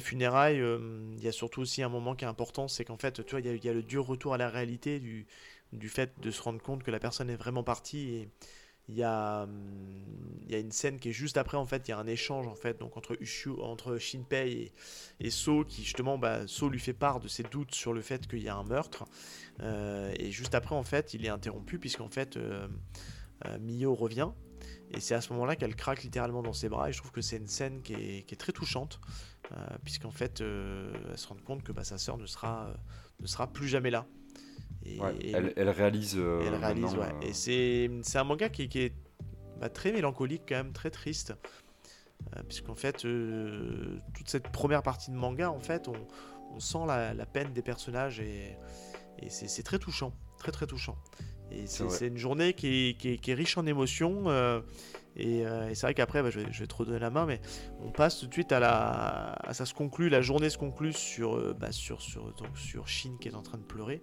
[0.00, 0.60] funérailles.
[0.60, 0.78] euh,
[1.16, 3.68] Il y a surtout aussi un moment qui est important, c'est qu'en fait, il y,
[3.68, 5.26] a- le dur retour à la réalité du,
[5.88, 8.08] fait de se rendre compte que la personne est vraiment partie.
[8.14, 8.28] Et
[8.88, 9.46] il y a,
[10.50, 12.48] une scène qui est juste après en fait, il y a un échange
[13.62, 14.50] entre Shinpei
[15.20, 18.26] et, et So, qui justement, bah, lui fait part de ses doutes sur le fait
[18.26, 19.04] qu'il y a un meurtre.
[19.60, 22.66] Euh, et juste après en fait, il est interrompu puisqu'en fait, euh,
[23.46, 24.30] euh, Mio revient
[24.92, 26.88] Et c'est à ce moment-là qu'elle craque littéralement dans ses bras.
[26.88, 29.00] Et je trouve que c'est une scène qui est, qui est très touchante,
[29.52, 32.74] euh, puisqu'en fait, euh, elle se rend compte que bah, sa sœur ne sera, euh,
[33.20, 34.06] ne sera plus jamais là.
[34.84, 36.16] Et, Ouais, et- elle, elle réalise.
[36.16, 37.12] elle réalise, ouais.
[37.22, 38.94] Et c'est un manga qui, qui est
[39.60, 41.34] bah, très mélancolique, quand même, très triste.
[42.48, 45.94] Puisqu'en fait, toute cette première partie de manga, en fait, on,
[46.54, 48.56] on sent la, la peine des personnages et,
[49.28, 50.12] c'est très touchant.
[50.38, 50.96] Très, très touchant.
[51.52, 54.24] Et c'est une journée qui est, qui est- qui est riche en émotions.
[54.28, 54.60] euh,
[55.16, 57.26] et, euh, et c'est vrai qu'après, bah, je, vais, je vais te redonner la main,
[57.26, 57.40] mais
[57.80, 59.32] on passe tout de suite à la.
[59.32, 62.86] à- ça se conclut, la journée se conclut sur, euh, bah, sur, sur, donc, sur
[62.88, 64.02] Shin qui est en train de pleurer.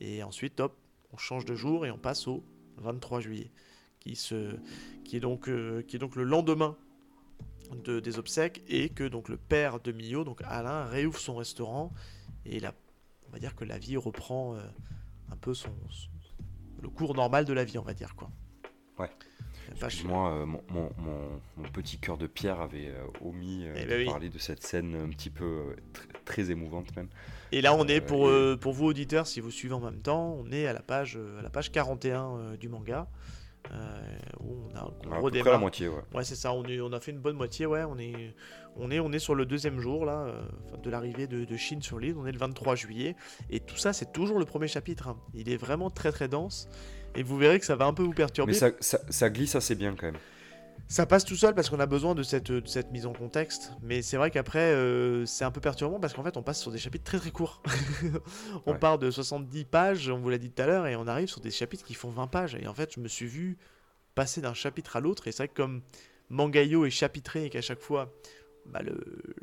[0.00, 0.76] Et ensuite, hop,
[1.12, 2.44] on change de jour et on passe au
[2.78, 3.50] 23 juillet,
[3.98, 4.56] qui, se,
[5.04, 6.76] qui, est, donc, euh, qui est donc le lendemain
[7.84, 11.92] de, des obsèques et que donc le père de Mio, donc Alain, réouvre son restaurant
[12.46, 12.60] et
[13.28, 14.60] on va dire que la vie reprend euh,
[15.30, 16.08] un peu son, son-
[16.82, 18.30] le cours normal de la vie, on va dire quoi.
[18.98, 19.10] Ouais.
[19.82, 23.84] Excuse-moi, euh, mon, mon- mon- mon petit cœur de pierre avait euh, omis euh, Eh
[23.84, 24.06] de ben oui.
[24.06, 27.08] parler de cette scène un petit peu euh, tr- très émouvante même.
[27.52, 29.80] Et là, on est Euh, pour, et- euh, pour vous auditeurs, si vous suivez en
[29.80, 33.06] même temps, on est à la page, euh, à la page 41 euh, du manga.
[33.72, 34.00] Euh,
[34.40, 35.10] où on, a, on
[35.52, 36.00] la moitié, ouais.
[36.14, 36.52] Ouais, c'est ça.
[36.52, 37.66] On, est, on a fait une bonne moitié.
[37.66, 38.34] Ouais, on est,
[38.76, 40.42] on est, on est sur le deuxième jour là, euh,
[40.82, 42.16] de l'arrivée de, de Chine sur l'île.
[42.18, 43.16] On est le 23 juillet.
[43.50, 45.08] Et tout ça, c'est toujours le premier chapitre.
[45.08, 45.16] hein.
[45.34, 46.68] Il est vraiment très très dense.
[47.14, 48.52] Et vous verrez que ça va un peu vous perturber.
[48.52, 50.16] Mais ça, ça- ça glisse assez bien quand même.
[50.92, 53.72] Ça passe tout seul parce qu'on a besoin de cette, de cette mise en contexte.
[53.80, 56.72] Mais c'est vrai qu'après, euh, c'est un peu perturbant parce qu'en fait, on passe sur
[56.72, 57.62] des chapitres très très courts.
[58.66, 58.78] on Ouais.
[58.78, 61.40] part de 70 pages, on vous l'a dit tout à l'heure, et on arrive sur
[61.40, 62.56] des chapitres qui font 20 pages.
[62.56, 63.56] Et en fait, je me suis vu
[64.16, 65.28] passer d'un chapitre à l'autre.
[65.28, 65.82] Et c'est vrai que comme
[66.28, 68.12] Mangayo est chapitré et qu'à chaque fois,
[68.66, 68.80] bah,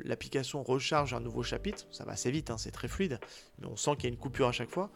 [0.04, 3.18] l'application recharge un nouveau chapitre, ça va assez vite, hein, c'est très fluide.
[3.58, 4.90] Mais on sent qu'il y a une coupure à chaque fois.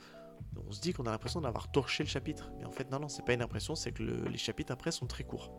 [0.69, 2.51] On se dit qu'on a l'impression d'avoir torché le chapitre.
[2.59, 4.91] Mais en fait, non, non, c'est pas une impression, c'est que le- les chapitres après
[4.93, 5.51] sont très courts.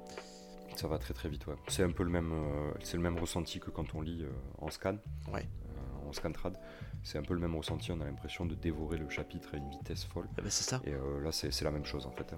[0.75, 1.55] Ça va très très vite, ouais.
[1.67, 4.29] C'est un peu le même, euh, c'est le même ressenti que quand on lit euh,
[4.59, 4.95] en scan,
[5.33, 5.45] Ouais.
[5.67, 6.57] euh, en scan trad.
[7.03, 9.69] C'est un peu le même ressenti, on a l'impression de dévorer le chapitre à une
[9.69, 10.27] vitesse folle.
[10.37, 10.81] Ah bah, c'est ça.
[10.85, 12.33] Et euh, là, c'est la même chose en fait.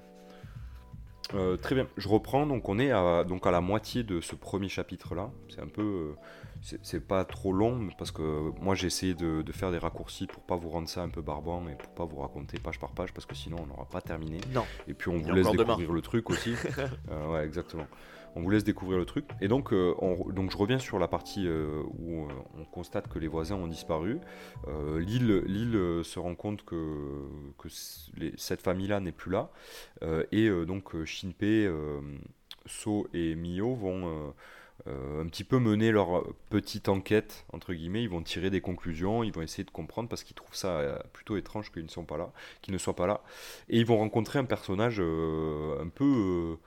[1.34, 2.46] Euh, très bien, je reprends.
[2.46, 5.32] Donc, on est à, donc à la moitié de ce premier chapitre-là.
[5.50, 5.82] C'est un peu.
[5.82, 6.16] euh,
[6.82, 10.42] c'est- pas trop long parce que moi j'ai essayé de, de faire des raccourcis pour
[10.42, 13.14] pas vous rendre ça un peu barbant et pour pas vous raconter page par page
[13.14, 14.40] parce que sinon on n'aura pas terminé.
[14.52, 14.64] Non.
[14.88, 15.66] Et puis on y vous laisse encore demain.
[15.76, 16.56] découvrir le truc aussi.
[17.12, 17.86] Euh, ouais, exactement.
[18.36, 19.26] On vous laisse découvrir le truc.
[19.40, 19.94] Et donc, euh,
[20.56, 22.28] je reviens sur la partie euh, où euh,
[22.58, 24.20] on constate que les voisins ont disparu.
[24.68, 25.32] L'île
[25.76, 26.76] euh, se rend compte que,
[28.38, 29.50] cette famille-là n'est plus là.
[30.32, 31.70] Et donc Shinpei,
[32.66, 34.34] So et Mio vont
[34.86, 38.04] un petit peu mener leur petite enquête, entre guillemets.
[38.04, 41.38] Ils vont tirer des conclusions, ils vont essayer de comprendre parce qu'ils trouvent ça plutôt
[41.38, 42.32] étrange qu'ils ne, sont pas là,
[42.62, 43.22] qu'ils ne soient pas là.
[43.70, 46.58] Et ils vont rencontrer un personnage un peu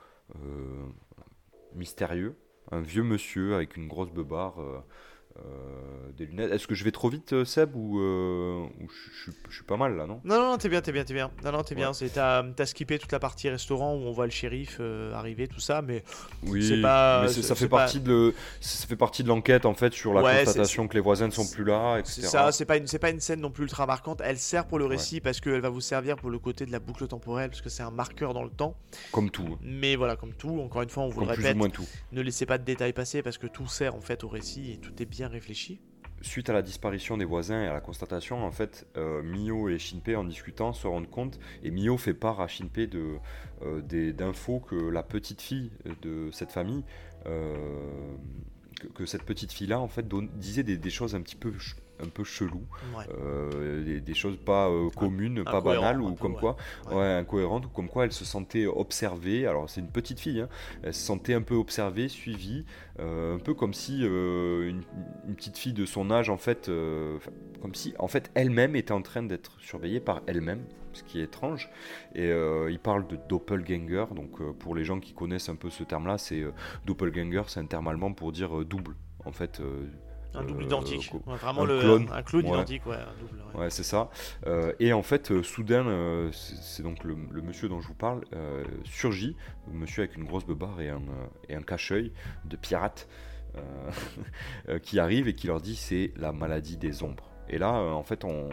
[1.74, 2.36] mystérieux,
[2.70, 4.84] un vieux monsieur avec une grosse beubare.
[5.44, 6.52] Euh, des lunettes.
[6.52, 9.54] Est-ce que je vais trop vite, euh, Seb, ou, euh, ou je, je suis- je
[9.54, 10.20] suis pas mal là, non?
[10.24, 11.30] Non, non, non, t'es bien, t'es bien, t'es bien.
[11.44, 11.88] Non, non, t'es bien.
[11.88, 11.94] Ouais.
[11.94, 14.80] C'est t'as, t'as skippé toute la partie restaurant où on voit le shérif
[15.14, 16.02] arriver, tout ça, mais
[16.42, 19.74] Oui, C'est pas- mais ça fait pas- partie de ça fait partie de l'enquête en
[19.74, 22.12] fait sur la Ouais, constatation que les voisins ne sont plus là, etc.
[22.22, 22.52] c'est ça.
[22.52, 24.20] C'est pas une, c'est pas une scène non plus ultra marquante.
[24.24, 26.80] Elle sert pour le récit parce qu'elle va vous servir pour le côté de la
[26.80, 28.74] boucle temporelle parce que c'est un marqueur dans le temps.
[29.12, 31.68] Comme tout, Mais voilà, comme tout, encore une fois, on vous comme le répète, moins
[31.70, 31.86] tout.
[32.12, 34.76] ne laissez pas de détails passer parce que tout sert en fait au récit et
[34.78, 35.27] tout est bien
[36.20, 39.78] Suite à la disparition des voisins et à la constatation, en fait, euh, Mio et
[39.78, 43.18] Shinpei en discutant se rendent compte et Mio fait part à Shinpei de
[43.62, 45.70] euh, d'infos que la petite fille
[46.02, 46.84] de cette famille
[47.26, 48.16] euh,
[48.94, 50.06] que, cette petite fille là en fait
[50.36, 51.52] disait des, des choses un petit peu
[52.02, 52.62] un peu chelou,
[52.96, 53.04] Ouais.
[53.20, 56.56] euh, des, des choses pas euh, communes, pas banales ou comme quoi,
[56.88, 56.94] Ouais.
[56.96, 59.46] ouais, incohérentes ou comme quoi elle se sentait observée.
[59.46, 60.48] Alors c'est une petite fille, hein,
[60.82, 62.64] elle se sentait un peu observée, suivie,
[63.00, 64.82] euh, un peu comme si une,
[65.28, 66.70] une petite fille de son âge en fait,
[67.60, 71.24] comme si en fait elle-même était en train d'être surveillée par elle-même, ce qui est
[71.24, 71.68] étrange.
[72.14, 75.70] Et euh, il parle de doppelganger, donc euh, pour les gens qui connaissent un peu
[75.70, 76.52] ce terme-là, c'est euh,
[76.86, 78.94] doppelganger, c'est un terme allemand pour dire double.
[79.24, 79.60] En fait,
[80.34, 81.10] Un double euh, identique.
[81.26, 82.08] Ouais, vraiment un le, clone.
[82.12, 82.50] un clone Ouais.
[82.52, 83.42] identique, ouais, un double.
[83.54, 83.60] ouais.
[83.62, 84.10] Ouais, c'est ça.
[84.46, 88.22] Euh, et en fait, euh, soudain, c'est donc le, le monsieur dont je vous parle,
[88.84, 89.36] surgit,
[89.72, 91.00] monsieur avec une grosse beubare et un,
[91.48, 92.12] et un cache-œil
[92.44, 93.08] de pirate,
[94.82, 97.24] qui arrive et qui leur dit c'est la maladie des ombres.
[97.48, 98.50] Et là, en fait, on,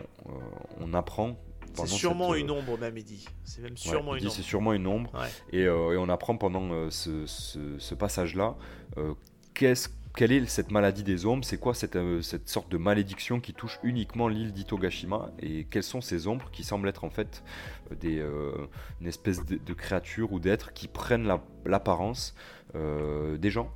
[0.80, 1.38] on apprend.
[1.74, 3.28] C'est sûrement cette, une ombre, même, il dit.
[3.44, 4.36] C'est même ouais, sûrement il une dit, ombre.
[4.38, 5.12] C'est sûrement une ombre.
[5.14, 5.28] Ouais.
[5.52, 8.56] Et, euh, et on apprend pendant euh, ce, ce- ce passage-là
[8.98, 9.14] euh,
[9.54, 11.44] qu'est-ce quelle est cette maladie des ombres?
[11.44, 15.32] C'est quoi cette, euh, cette sorte de malédiction qui touche uniquement l'île d'Itogashima?
[15.40, 17.44] Et quelles sont ces ombres qui semblent être en fait
[17.92, 18.68] euh, euh,
[19.02, 22.36] une espèce de, créatures ou d'êtres qui prennent la- l'apparence
[22.74, 23.72] des gens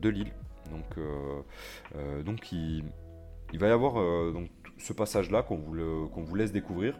[0.00, 0.32] de l'île?
[2.24, 2.84] Donc, il,
[3.54, 3.94] va y avoir
[4.78, 6.98] ce passage-là qu'on vous laisse découvrir.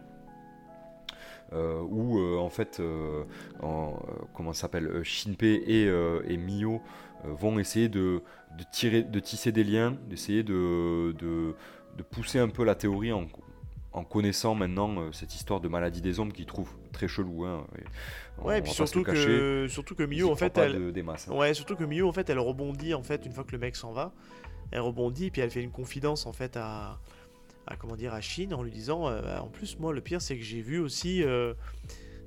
[1.52, 3.24] Euh, où euh, en fait, euh,
[3.62, 3.98] en,
[4.34, 5.84] comment s'appelle, Shinpei et,
[6.32, 6.80] et Mio
[7.24, 8.22] vont essayer de,
[8.58, 11.54] de tirer, de tisser des liens, d'essayer de, de,
[11.96, 13.26] de pousser un peu la théorie en,
[13.92, 17.44] en connaissant maintenant cette histoire de maladie des ombres qu'ils trouvent très chelou.
[17.44, 17.64] Hein,
[18.38, 21.28] on- Ouais, et puis surtout que, surtout que Miyu, en fait, elle, de- des masses.
[21.28, 21.36] hein.
[21.36, 23.76] Ouais, surtout que Miyu, en fait, elle rebondit, en fait, une fois que le mec
[23.76, 24.12] s'en va.
[24.72, 26.98] Elle rebondit, puis elle fait une confidence, en fait, à,
[27.66, 30.36] à comment dire, à Shin, en lui disant, euh, en plus, moi, le pire, c'est
[30.36, 31.54] que j'ai vu aussi, euh,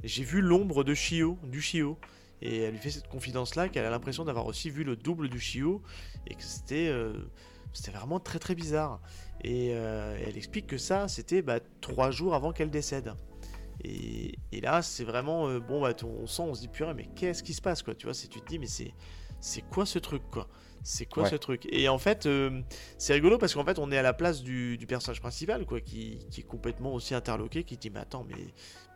[0.04, 1.98] j'ai vu l'ombre de Shio, du Shio.
[2.42, 5.40] Et elle lui fait cette confidence-là, qu'elle a l'impression d'avoir aussi vu le double du
[5.40, 5.82] Shio,
[6.28, 7.14] et que c'était, euh,
[7.74, 9.02] c'était vraiment très très bizarre.
[9.44, 13.14] Et elle explique que ça, c'était bah, trois jours avant qu'elle décède.
[13.84, 15.82] Et, là, c'est vraiment bon.
[15.82, 18.16] Bah, on sent, on se dit purée, mais qu'est-ce qui se passe, quoi Tu vois,
[18.16, 20.48] c'est tu te dis, mais c'est quoi ce truc, quoi?
[20.88, 21.30] C'est quoi Ouais.
[21.30, 21.68] ce truc?
[21.72, 22.62] Et en fait, euh,
[23.00, 25.82] c'est rigolo parce qu'en fait, on est à la place du, du personnage principal, quoi,
[25.82, 28.36] qui, qui est complètement aussi interloqué, qui dit, mais attends, mais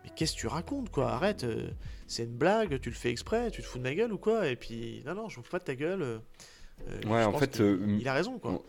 [0.04, 1.12] mais qu'est-ce que tu racontes, quoi?
[1.12, 1.70] Arrête, euh,
[2.08, 4.48] c'est une blague, tu le fais exprès, tu te fous de ma gueule ou quoi?
[4.48, 6.02] Et puis, non, non, je me fous pas de ta gueule.
[6.04, 6.20] euh,
[7.08, 7.60] Ouais, en fait,
[8.00, 8.64] il a raison, quoi.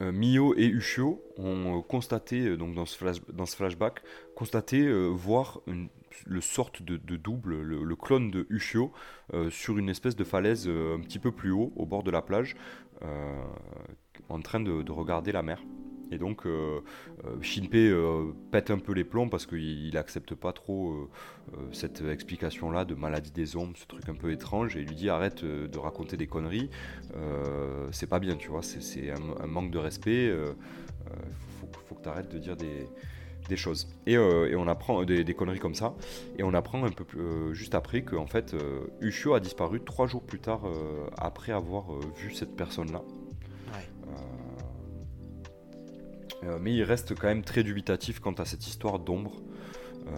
[0.00, 4.00] Mio et Ushio ont constaté, donc dans ce, flash- dans ce flashback,
[4.36, 5.88] constaté voir une,
[6.26, 8.92] le sorte de, double, le, clone de Ushio,
[9.34, 12.10] euh, sur une espèce de falaise euh, un petit peu plus haut, au bord de
[12.10, 12.56] la plage,
[13.02, 13.44] euh,
[14.28, 15.62] en train de, de regarder la mer.
[16.10, 16.46] Et donc,
[17.42, 17.92] Shinpei
[18.50, 21.10] pète un peu les plombs parce qu'il il accepte pas trop
[21.70, 25.10] cette explication-là de maladie des ombres, ce truc un peu étrange, et il lui dit
[25.10, 26.70] arrête de raconter des conneries,
[27.92, 30.54] c'est pas bien, tu vois, c'est- un, manque de respect, euh,
[31.60, 32.88] faut, faut que tu arrêtes de dire des,
[33.48, 33.88] des choses.
[34.06, 35.94] Et, euh, et on apprend des, des conneries comme ça,
[36.38, 39.40] et on apprend un peu plus, euh, juste après que en fait, euh, Ushio a
[39.40, 43.02] disparu trois jours plus tard euh, après avoir euh, vu cette personne-là.
[43.72, 43.88] Ouais.
[46.44, 49.42] Euh, mais il reste quand même très dubitatif quant à cette histoire d'ombre,
[50.06, 50.10] euh,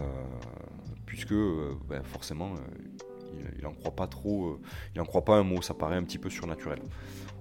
[1.07, 2.57] puisque euh, ben, forcément, euh,
[3.33, 4.59] il, il en croit pas trop, euh,
[4.93, 6.79] il en croit pas un mot, ça paraît un petit peu surnaturel.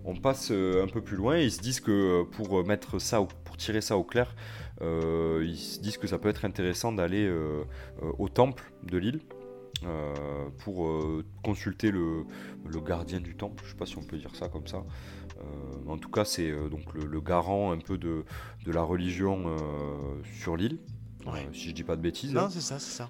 [0.06, 2.98] On passe euh, un peu plus loin et ils se disent que euh, pour mettre
[2.98, 6.44] ça, au- pour tirer ça au clair, euh, ils se disent que ça peut être
[6.44, 7.62] intéressant d'aller euh,
[8.02, 9.20] euh, au temple de l'île.
[9.86, 12.24] euh, pour euh, consulter le,
[12.66, 14.84] le gardien du temple, je sais pas si on peut dire ça comme ça.
[15.38, 18.24] Euh, en tout cas, c'est euh, donc le, le garant un peu de,
[18.66, 19.56] de la religion euh,
[20.38, 20.78] sur l'île,
[21.26, 21.46] Ouais.
[21.48, 22.34] euh, si je dis pas de bêtises.
[22.34, 23.08] Non, c'est ça, c'est ça.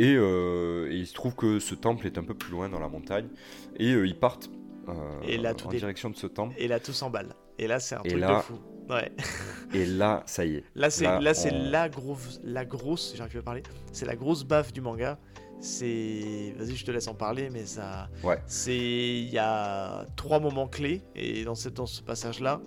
[0.00, 2.80] Et, euh, et il se trouve que ce temple est un peu plus loin dans
[2.80, 3.28] la montagne,
[3.76, 4.50] et euh, ils partent
[4.88, 6.54] euh, Et là, tout en est- direction de ce temple.
[6.58, 7.34] Et là, tout s'emballe.
[7.58, 8.58] Et là, c'est un Et truc là- de fou.
[8.88, 9.10] Ouais.
[9.74, 10.64] Et là, ça y est.
[10.74, 13.14] Là, c'est Là, là, c'est on- la grosse, la grosse.
[13.16, 13.62] J'arrive à parler.
[13.92, 15.18] C'est la grosse baffe du manga.
[15.60, 18.38] C'est, vas-y, je te laisse en parler, mais ça, Ouais.
[18.46, 22.60] c'est, il y a trois moments clés et dans cette, dans ce passage-là,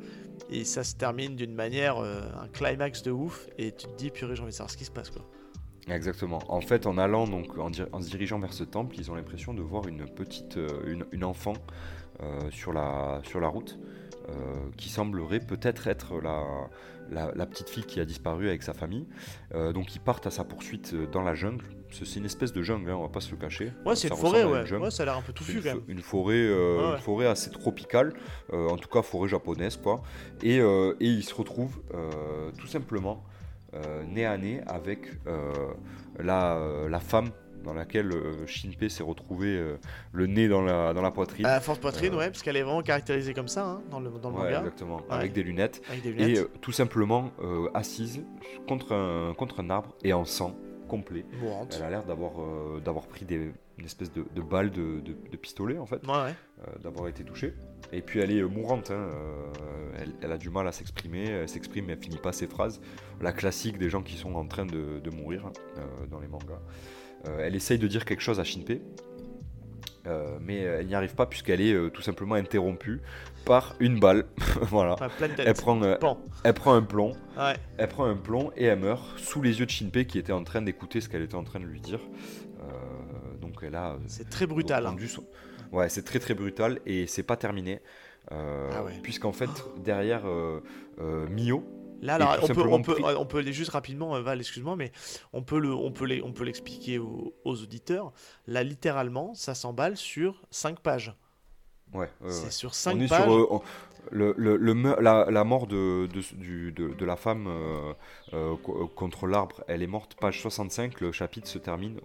[0.49, 4.09] et ça se termine d'une manière, euh, un climax de ouf, et tu te dis,
[4.09, 5.23] purée, j'ai envie de savoir ce qui se passe, quoi.
[5.87, 6.39] Exactement.
[6.49, 9.15] En fait, en allant donc en, dir- en se dirigeant vers ce temple, ils ont
[9.15, 11.53] l'impression de voir une petite, euh, une, une enfant
[12.21, 13.79] euh, sur la sur la route,
[14.77, 16.43] qui semblerait peut-être être la,
[17.11, 19.07] la, la petite fille qui a disparu avec sa famille.
[19.55, 21.65] Euh, donc ils partent à sa poursuite euh, dans la jungle.
[21.91, 23.71] C'est une espèce de jungle, hein, on va pas se le cacher.
[23.83, 24.91] Ouais, c'est une forêt, ouais.
[24.91, 25.81] ça a l'air un peu touffu une, quand même.
[25.87, 26.95] une forêt, euh, Ouais, ouais.
[26.97, 28.13] une forêt assez tropicale,
[28.53, 30.03] euh, en tout cas forêt japonaise quoi.
[30.43, 33.23] Et, euh, et ils se retrouvent euh, tout simplement
[33.73, 35.51] euh, nez à nez avec euh,
[36.19, 37.31] la, euh, la femme
[37.69, 39.77] dans laquelle euh, Shinpei s'est retrouvé euh,
[40.11, 41.45] le nez dans la, dans la poitrine.
[41.45, 44.09] À force poitrine, Euh, ouais, parce qu'elle est vraiment caractérisée comme ça hein, dans le,
[44.09, 45.81] dans le Ouais, manga, exactement, avec des lunettes.
[45.89, 46.37] avec des lunettes.
[46.55, 47.31] Et tout simplement
[47.75, 48.23] assise
[48.67, 50.55] contre un, contre un arbre et en sang
[50.87, 51.23] complet.
[51.39, 51.75] mourante.
[51.77, 55.15] Elle a l'air d'avoir euh, d'avoir pris des, une espèce de, de balle de, de-
[55.31, 56.01] de pistolet en fait.
[56.07, 56.33] Ouais, ouais.
[56.67, 57.53] euh, d'avoir été touchée.
[57.91, 61.47] Et puis elle est mourante, hein, euh, elle, elle a du mal à s'exprimer, elle
[61.49, 62.81] s'exprime mais elle finit pas ses phrases.
[63.21, 66.59] La classique des gens qui sont en train de, mourir euh, dans les mangas.
[67.27, 68.81] Euh, elle essaye de dire quelque chose à Shinpei,
[70.07, 73.01] euh, mais elle n'y arrive pas puisqu'elle est euh, tout simplement interrompue
[73.45, 74.25] par une balle.
[74.61, 74.93] voilà.
[74.93, 75.09] Enfin.
[75.37, 76.19] Elle prend, euh, Pan.
[76.43, 77.55] elle prend un plomb, Ouais.
[77.77, 80.43] elle prend un plomb et elle meurt sous les yeux de Shinpei qui était en
[80.43, 81.99] train d'écouter ce qu'elle était en train de lui dire.
[82.61, 84.85] Euh, donc elle a euh, C'est très brutal.
[84.85, 84.89] hein.
[84.91, 85.25] rendu son-
[85.71, 87.81] Ouais, c'est très très brutal et c'est pas terminé.
[88.31, 88.93] Euh, Ah ouais.
[89.03, 89.49] Puisqu'en fait,
[89.83, 90.61] derrière euh,
[90.99, 91.63] euh, Mio,
[92.01, 94.91] Là, alors, on peut, on, peut, on peut aller juste rapidement, euh, Val, excuse-moi, mais
[95.33, 98.13] on peut le, on peut les- on peut l'expliquer aux, aux auditeurs.
[98.47, 101.13] Là, littéralement, ça s'emballe sur 5 pages.
[101.93, 102.51] ouais, C'est ouais.
[102.51, 103.23] sur on 5 est pages.
[103.23, 103.61] sur, euh, on,
[104.11, 107.93] Le, le- le me- la, la mort de, de, du- de- de la femme euh,
[108.33, 111.99] euh, co- contre l'arbre, elle est morte page 65, le chapitre se termine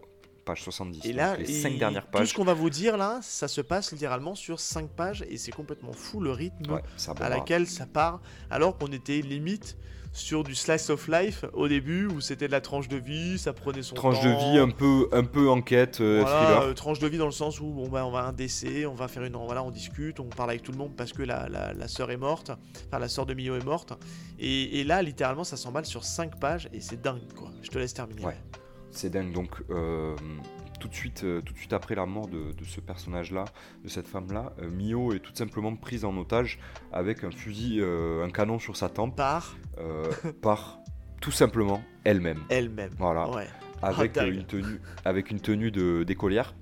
[0.44, 1.04] page 70.
[1.08, 3.48] Et là, les et 5 dernières tout pages, ce qu'on va vous dire là, ça
[3.48, 6.82] se passe littéralement sur 5 pages et c'est complètement fou le rythme ouais,
[7.20, 8.20] à laquelle ça part,
[8.50, 9.76] alors qu'on était limite
[10.16, 13.52] sur du slice of life au début où c'était de la tranche de vie, ça
[13.52, 14.26] prenait son Tranche temps.
[14.26, 16.62] de vie un peu, un peu enquête, euh, Voilà, thriller.
[16.62, 18.86] euh, tranche de vie dans le sens où bon, bah, on va à un décès,
[18.86, 19.34] on va faire une.
[19.34, 22.12] Voilà, on discute, on parle avec tout le monde parce que la, la, la sœur
[22.12, 22.52] est morte,
[22.86, 23.92] enfin la sœur de Mio est morte.
[24.38, 27.50] Et, et là, littéralement, ça s'emballe sur 5 pages et c'est dingue quoi.
[27.62, 28.24] Je te laisse terminer.
[28.24, 28.36] Ouais.
[28.94, 29.32] C'est dingue.
[29.32, 30.14] Donc, euh,
[30.80, 33.44] tout, de suite, euh, tout de suite après la mort de, de ce personnage-là,
[33.82, 36.58] de cette femme-là, euh, Mio est tout simplement prise en otage
[36.92, 39.56] avec un fusil, un canon sur sa tempe, Par
[40.42, 40.78] par
[41.20, 42.40] tout simplement elle-même.
[42.50, 42.92] elle-même.
[42.98, 43.28] Voilà.
[43.30, 43.46] Ouais.
[43.82, 44.34] avec, Ah, dingue.
[44.34, 45.70] une tenue, avec une tenue
[46.04, 46.54] d'écolière.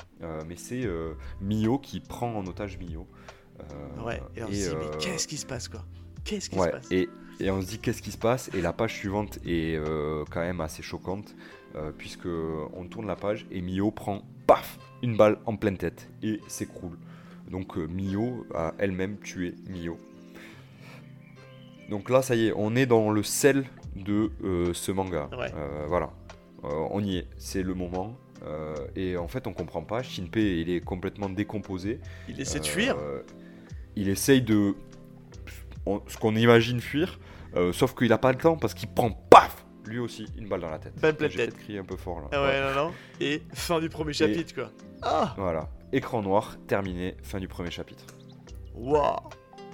[0.46, 0.88] Mais c'est
[1.40, 3.06] Mio qui prend en otage Mio.
[4.04, 4.20] Ouais.
[4.36, 5.84] Et on se dit, mais qu'est-ce qui se passe quoi?
[6.24, 6.92] Qu'est-ce qui ouais, se passe?
[6.92, 7.08] et,
[7.40, 8.48] et on se dit qu'est-ce qui se passe?
[8.54, 11.34] Et la page suivante est euh, quand même assez choquante
[11.98, 12.26] puisque
[12.74, 16.96] on tourne la page et Mio prend paf une balle en pleine tête et s'écroule.
[17.50, 19.96] Donc euh, Mio a elle-même tué Mio.
[21.90, 23.64] Donc là ça y est, on est dans le sel
[23.96, 25.28] de euh, ce manga.
[25.38, 25.52] Ouais.
[25.54, 26.10] Euh, voilà,
[26.64, 28.16] Euh, on y est, c'est le moment.
[28.46, 32.00] Euh, et en fait on comprend pas, Shinpei il est complètement décomposé.
[32.28, 32.96] Il essaie de Euh, fuir.
[33.96, 34.74] Il essaye de.
[35.86, 37.18] on- ce qu'on imagine fuir,
[37.56, 39.10] euh, sauf qu'il a pas le temps parce qu'il prend
[39.86, 40.94] lui aussi une balle dans la tête.
[41.00, 41.36] Balle pleine tête.
[41.50, 42.28] peut-être crié un peu fort là.
[42.32, 42.92] Ah ouais, non, non.
[43.20, 44.70] Et fin du premier chapitre quoi.
[45.02, 45.68] Ah Voilà.
[45.92, 48.04] Écran noir, terminé, fin du premier chapitre.
[48.74, 49.16] Waouh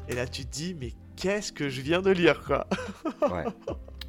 [0.08, 2.66] Et là, tu te dis, mais qu'est-ce que je viens de lire quoi
[3.22, 3.44] Ouais.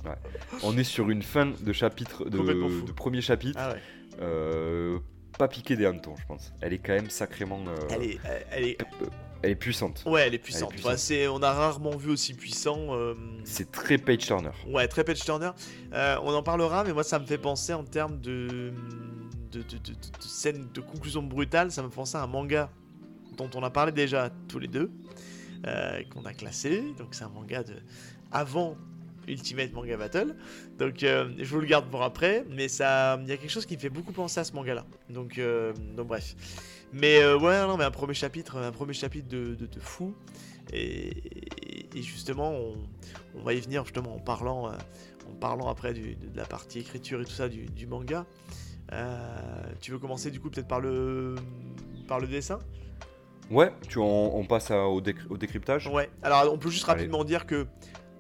[0.06, 0.16] Ouais.
[0.64, 3.80] On est sur une fin de chapitre, de, de premier chapitre, Ah ouais.
[4.22, 4.98] euh,
[5.38, 6.54] pas piqué des hannetons, je pense.
[6.62, 7.60] Elle est quand même sacrément.
[7.68, 8.20] euh, Elle est,
[8.52, 8.78] elle est,
[9.42, 10.04] elle est puissante.
[10.06, 10.70] ouais, elle est puissante.
[10.72, 10.88] puissante.
[10.92, 12.88] Enfin, c'est, on a rarement vu aussi puissant.
[12.96, 13.14] euh,
[13.44, 14.52] C'est très page turner.
[14.68, 15.52] Ouais, très page turner.
[15.94, 18.72] Euh, on en parlera, mais moi, ça me fait penser en termes de
[19.52, 21.72] de, de, de- de- de scène de conclusion brutale.
[21.72, 22.70] Ça me fait penser à un manga
[23.38, 24.92] dont on a parlé déjà tous les deux,
[25.66, 26.84] euh, qu'on a classé.
[26.98, 27.74] Donc, c'est un manga de
[28.32, 28.76] avant
[29.28, 30.36] Ultimate Manga Battle.
[30.78, 33.66] Donc, euh, je vous le garde pour après, mais ça, il y a quelque chose
[33.66, 34.86] qui me fait beaucoup penser à ce manga-là.
[35.10, 36.36] Donc, euh, donc bref.
[36.94, 40.16] Mais euh, ouais, non, mais un premier chapitre, un premier chapitre de, de, de fou.
[40.72, 41.12] Et,
[41.96, 42.76] et justement, on,
[43.36, 44.74] on va y venir justement en parlant, euh,
[45.30, 48.26] en parlant après du- de, de la partie écriture et tout ça du, du manga.
[48.92, 51.36] Euh, tu veux commencer du coup peut-être par le,
[52.08, 52.60] par le dessin?
[53.52, 55.88] Ouais, tu, on, on passe à- au, au décryptage.
[55.88, 56.10] Ouais.
[56.24, 57.02] Alors on peut juste Allez.
[57.02, 57.66] rapidement dire que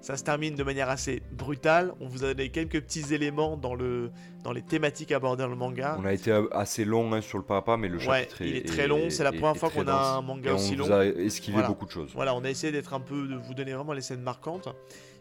[0.01, 1.93] ça se termine de manière assez brutale.
[1.99, 4.11] On vous a donné quelques petits éléments dans, le,
[4.43, 5.97] dans les thématiques abordées dans le manga.
[5.99, 8.65] On a été assez long hein, sur le papa, mais le Ouais, chapitre il est
[8.67, 9.09] très long.
[9.09, 10.85] C'est la première fois qu'on a un manga Et aussi on long.
[10.85, 11.67] vous a esquivé Voilà.
[11.67, 12.11] beaucoup de choses.
[12.13, 14.69] Voilà, on a essayé d'être un peu, de vous donner vraiment les scènes marquantes.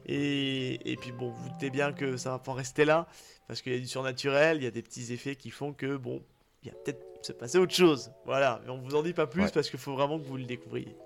[0.07, 3.07] Et, et puis bon, vous doutez bien que ça va pas en rester là,
[3.47, 5.97] parce qu'il y a du surnaturel, il y a des petits effets qui font que
[5.97, 6.23] bon,
[6.63, 8.11] il y a peut-être se passer autre chose.
[8.25, 9.51] Voilà, mais on vous en dit pas plus Ouais.
[9.53, 10.97] parce qu'il faut vraiment que vous le découvriez.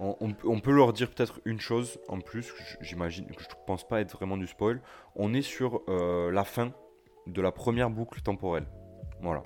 [0.00, 3.48] On, on peut- on peut leur dire peut-être une chose en plus, j'imagine que je
[3.66, 4.80] pense pas être vraiment du spoil.
[5.14, 6.72] On est sur euh, la fin
[7.26, 8.66] de la première boucle temporelle.
[9.20, 9.42] Voilà.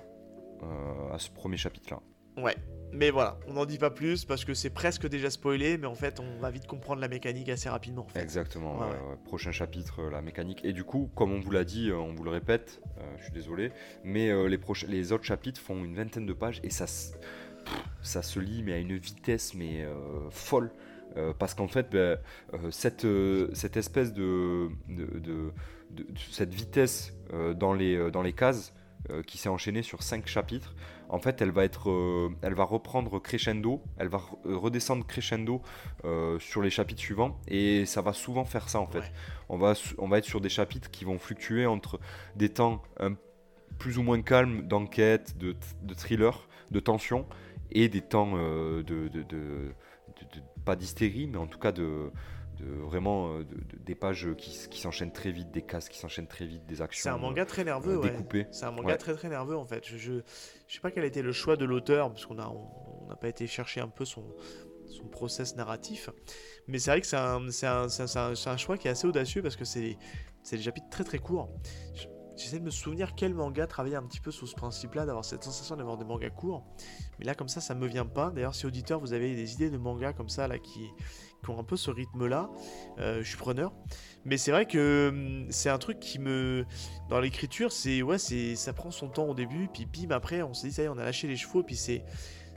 [0.62, 2.01] Euh, à ce premier chapitre-là.
[2.42, 2.57] Ouais,
[2.92, 5.94] mais voilà, on n'en dit pas plus parce que c'est presque déjà spoilé, mais en
[5.94, 8.03] fait, on va vite comprendre la mécanique assez rapidement.
[8.05, 8.20] En fait.
[8.20, 8.78] Exactement.
[8.78, 9.16] Ouais, ouais, ouais.
[9.24, 10.64] Prochain chapitre, euh, la mécanique.
[10.64, 12.80] Et du coup, comme on vous l'a dit, on vous le répète,
[13.18, 13.70] je suis désolé,
[14.03, 16.86] mais les, les autres chapitres font une vingtaine de pages et ça,
[18.02, 20.70] ça se lit mais à une vitesse mais euh, folle.
[21.16, 22.18] Euh, parce qu'en fait, ben,
[22.52, 25.52] euh, cette, euh, cette espèce de, de, de- de-
[25.90, 27.14] de- cette vitesse
[27.56, 28.74] dans, les, dans les cases
[29.26, 30.74] qui s'est enchaînée sur 5 chapitres,
[31.09, 35.62] en fait, elle va, être, elle va reprendre crescendo, elle va re- redescendre crescendo
[36.38, 38.98] sur les chapitres suivants, et ça va souvent faire ça en fait.
[38.98, 39.12] Ouais.
[39.48, 42.00] On, va, on va être sur des chapitres qui vont fluctuer entre
[42.36, 42.82] des temps
[43.78, 47.26] plus ou moins calmes d'enquête, de, de thriller, de tension,
[47.71, 49.09] et des temps euh, de,
[50.64, 52.11] pas d'hystérie, mais en tout cas de,
[52.61, 56.47] vraiment euh, de- de- des pages qui, s'enchaînent très vite, des cases qui s'enchaînent très
[56.47, 58.11] vite, des actions C'est un manga très euh, nerveux, ouais.
[58.11, 58.47] découpées.
[58.51, 58.97] C'est un manga Ouais.
[58.97, 59.87] très très nerveux en fait.
[59.87, 60.12] Je, je,
[60.66, 63.16] je sais pas quel a été le choix de l'auteur, parce qu'on a on n'a
[63.16, 64.25] pas été chercher un peu son,
[64.87, 66.11] son process narratif.
[66.66, 69.57] Mais c'est vrai que c'est un, un, un- un- choix qui est assez audacieux parce
[69.57, 69.97] que c'est
[70.43, 71.49] c'est des chapitres très très courts.
[71.95, 72.07] Je-
[72.39, 75.43] J'essaie de me souvenir quel manga travaillait un petit peu sous ce principe-là, d'avoir cette
[75.43, 76.64] sensation d'avoir des mangas courts.
[77.18, 78.30] Mais là, comme ça, ça me vient pas.
[78.30, 80.89] D'ailleurs, si auditeur, vous avez des idées de mangas comme ça, là, qui,
[81.43, 82.49] qui ont un peu ce rythme-là,
[82.99, 83.72] euh, je suis preneur.
[84.24, 86.64] Mais c'est vrai que hum, c'est un truc qui me,
[87.09, 90.55] dans l'écriture, c'est ouais, c'est ça prend son temps au début, puis bim après, on
[90.55, 92.05] se dit ça y est, on a lâché les chevaux, puis c'est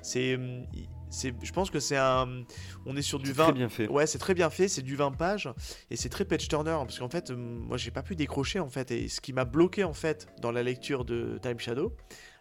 [0.03, 0.65] c'est hum,
[1.11, 2.43] c'est, je pense que c'est un,
[2.87, 3.43] on est sur du C'est 20.
[3.43, 3.87] très bien fait.
[3.87, 5.49] Ouais, c'est très bien fait, c'est du 20 pages
[5.91, 8.89] et c'est très page turner parce qu'en fait, moi j'ai pas pu décrocher en fait
[8.91, 11.93] et ce qui m'a bloqué en fait dans la lecture de Time Shadow.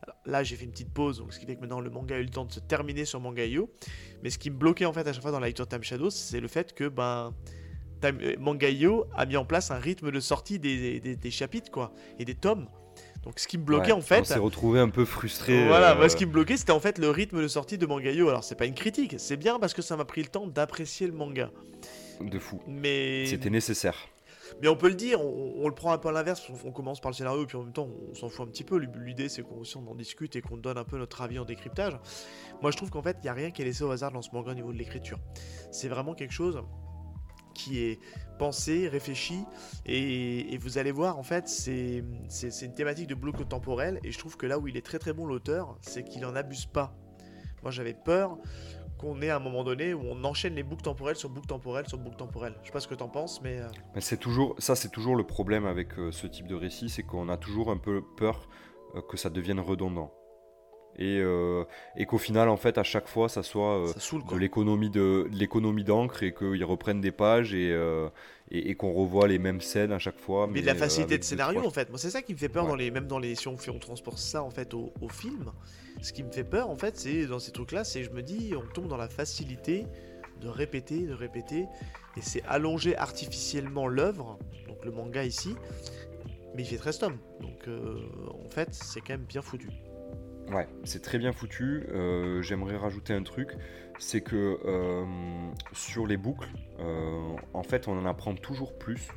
[0.02, 2.14] alors, là, j'ai fait une petite pause, donc ce qui fait que maintenant le manga
[2.14, 3.70] a eu le temps de se terminer sur Manga.io.
[4.22, 5.82] Mais ce qui me bloquait en fait à chaque fois dans la lecture de Time
[5.82, 7.34] Shadow, c'est le fait que ben
[8.00, 11.70] Time- euh, Manga.io a mis en place un rythme de sortie des, des- des chapitres
[11.70, 12.66] quoi et des tomes.
[13.24, 15.66] Donc ce qui me bloquait Ouais, en fait, On s'est retrouvé un peu frustré.
[15.66, 17.84] voilà, euh, moi, ce qui me bloquait, c'était en fait le rythme de sortie de
[17.86, 18.28] Mangayo.
[18.28, 21.06] Alors, c'est pas une critique, c'est bien parce que ça m'a pris le temps d'apprécier
[21.06, 21.50] le manga.
[22.20, 22.60] de fou.
[22.66, 23.96] Mais, C'était nécessaire.
[24.62, 26.42] mais on peut le dire, on, on le prend un peu à l'inverse.
[26.64, 28.64] On, on commence par le scénario, puis en même temps, on s'en fout un petit
[28.64, 28.78] peu.
[28.78, 31.44] L'idée, c'est qu'on aussi, on en discute et qu'on donne un peu notre avis en
[31.44, 31.98] décryptage.
[32.62, 34.22] Moi, je trouve qu'en fait, il n'y a rien qui est laissé au hasard dans
[34.22, 35.18] ce manga au niveau de l'écriture.
[35.70, 36.62] C'est vraiment quelque chose
[37.54, 38.00] qui est
[38.38, 39.44] pensé, réfléchi,
[39.84, 42.02] et, vous allez voir, en fait, c'est
[42.62, 45.12] une thématique de bloc temporel, et je trouve que là où il est très très
[45.12, 46.94] bon l'auteur, c'est qu'il en abuse pas.
[47.62, 48.38] Moi j'avais peur
[48.98, 51.88] qu'on ait à un moment donné où on enchaîne les boucles temporelles sur boucles temporelles
[51.88, 52.54] sur boucles temporelles.
[52.62, 53.60] Je sais pas ce que t'en penses, mais...
[53.60, 56.90] euh, Mais c'est toujours, ça c'est toujours le problème avec euh, ce type de récit,
[56.90, 58.48] c'est qu'on a toujours un peu peur
[58.94, 60.12] euh, que ça devienne redondant.
[60.98, 61.64] Et, euh,
[61.96, 64.90] et qu'au final, en fait, à chaque fois, ça soit euh, ça saoule de l'économie
[64.90, 68.08] de, de l'économie d'encre et qu'ils reprennent des pages et, euh,
[68.50, 70.46] et, et qu'on revoit les mêmes scènes à chaque fois.
[70.46, 71.88] Mais de la facilité de scénario en fait.
[71.88, 72.70] Moi c'est ça qui me fait peur Ouais.
[72.70, 75.52] dans les même dans les si on on transporte ça en fait au, au film.
[76.02, 78.22] Ce qui me fait peur en fait c'est dans ces trucs là c'est je me
[78.22, 79.86] dis on tombe dans la facilité
[80.42, 81.66] de répéter de répéter
[82.16, 84.38] et c'est allonger artificiellement l'œuvre
[84.68, 85.54] donc le manga ici
[86.54, 89.68] mais il fait 13 tomes donc en fait c'est quand même bien foutu.
[90.48, 91.86] Ouais, c'est très bien foutu.
[91.92, 93.56] Euh, J'aimerais rajouter un truc,
[93.98, 95.04] c'est que euh,
[95.72, 99.08] sur les boucles, euh, en fait, on en apprend toujours plus.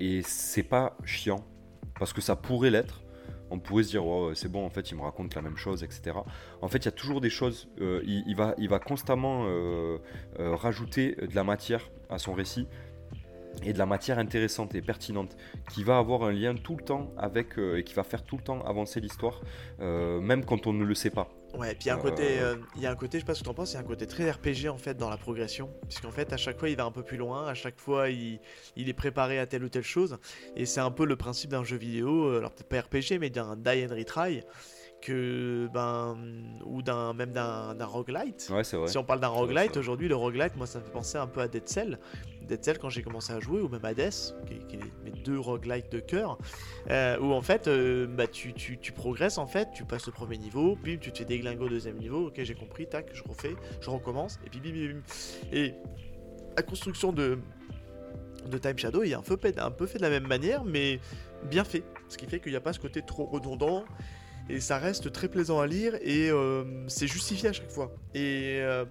[0.00, 1.44] Et c'est pas chiant,
[1.98, 3.02] parce que ça pourrait l'être.
[3.50, 5.82] On pourrait se dire, oh, c'est bon, en fait, il me raconte la même chose,
[5.82, 6.16] etc.
[6.62, 7.68] En fait, il y a toujours des choses.
[7.78, 9.46] il, va, constamment
[10.38, 12.68] rajouter de la matière à son récit
[13.62, 15.36] et de la matière intéressante et pertinente
[15.68, 18.36] qui va avoir un lien tout le temps avec euh, et qui va faire tout
[18.36, 19.40] le temps avancer l'histoire,
[19.80, 21.28] euh, même quand on ne le sait pas.
[21.54, 23.18] Ouais, et puis il y a un Euh, côté, euh, il y a un côté,
[23.18, 24.76] je sais pas ce que t'en penses, il y a un côté très RPG en
[24.76, 27.46] fait dans la progression, puisqu'en fait à chaque fois il va un peu plus loin,
[27.46, 28.40] à chaque fois il,
[28.74, 30.18] il est préparé à telle ou telle chose,
[30.56, 33.56] et c'est un peu le principe d'un jeu vidéo, alors peut-être pas RPG, mais d'un
[33.56, 34.42] die and retry,
[35.04, 36.16] que ben
[36.64, 38.48] ou d'un même d'un roguelite.
[38.50, 38.88] Ouais, c'est vrai.
[38.88, 41.40] Si on parle d'un roguelite, aujourd'hui le roguelite, moi ça me fait penser un peu
[41.40, 41.98] à Dead Cell.
[42.48, 45.10] Dead Cell quand j'ai commencé à jouer, ou même à Death, qui, qui est mes
[45.10, 46.38] deux roguelites de cœur,
[46.90, 50.12] euh, où en fait euh, bah, tu, tu, tu progresses en fait, tu passes le
[50.12, 53.22] premier niveau, puis tu te fais déglingo au deuxième niveau, ok j'ai compris, tac, je
[53.28, 55.02] refais, je recommence, et puis bim bim bim.
[55.52, 55.74] Et
[56.56, 57.38] la construction de,
[58.50, 60.64] de Time Shadow il est un peu, fait- un peu fait de la même manière,
[60.64, 61.00] mais
[61.50, 61.82] bien fait.
[62.08, 63.84] Ce qui fait qu'il n'y a pas ce côté trop redondant.
[64.48, 67.94] Et ça reste très plaisant à lire et euh, c'est justifié à chaque fois.
[68.14, 68.84] Et euh,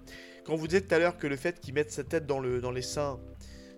[0.44, 2.60] quand vous dites tout à l'heure que le fait qu'il mette sa tête dans, le,
[2.60, 3.20] dans les seins,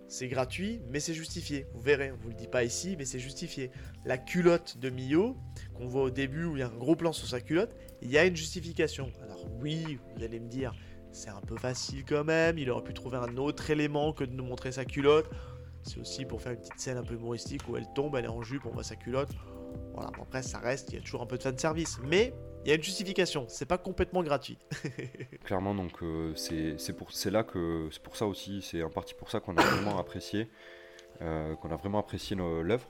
[0.09, 1.67] c'est gratuit, mais c'est justifié.
[1.75, 3.71] Vous verrez, on vous le dit pas ici, mais c'est justifié.
[4.05, 5.37] La culotte de Mio,
[5.75, 8.11] qu'on voit au début où il y a un gros plan sur sa culotte, il
[8.11, 9.11] y a une justification.
[9.23, 10.73] Alors oui, vous allez me dire,
[11.13, 14.33] c'est un peu facile quand même, il aurait pu trouver un autre élément que de
[14.33, 15.29] nous montrer sa culotte.
[15.83, 18.29] C'est aussi pour faire une petite scène un peu humoristique où elle tombe, elle est
[18.29, 19.31] en jupe, on voit sa culotte.
[19.97, 22.35] Voilà, après ça reste, il y a toujours un peu de fanservice, mais
[22.65, 24.59] il y a une justification, c'est pas complètement gratuit.
[25.45, 29.31] Clairement, donc euh, c'est pour là que c'est pour ça aussi, c'est en partie pour
[29.31, 30.51] ça qu'on a vraiment apprécié,
[31.23, 32.87] euh, qu'on a vraiment apprécié l'œuvre.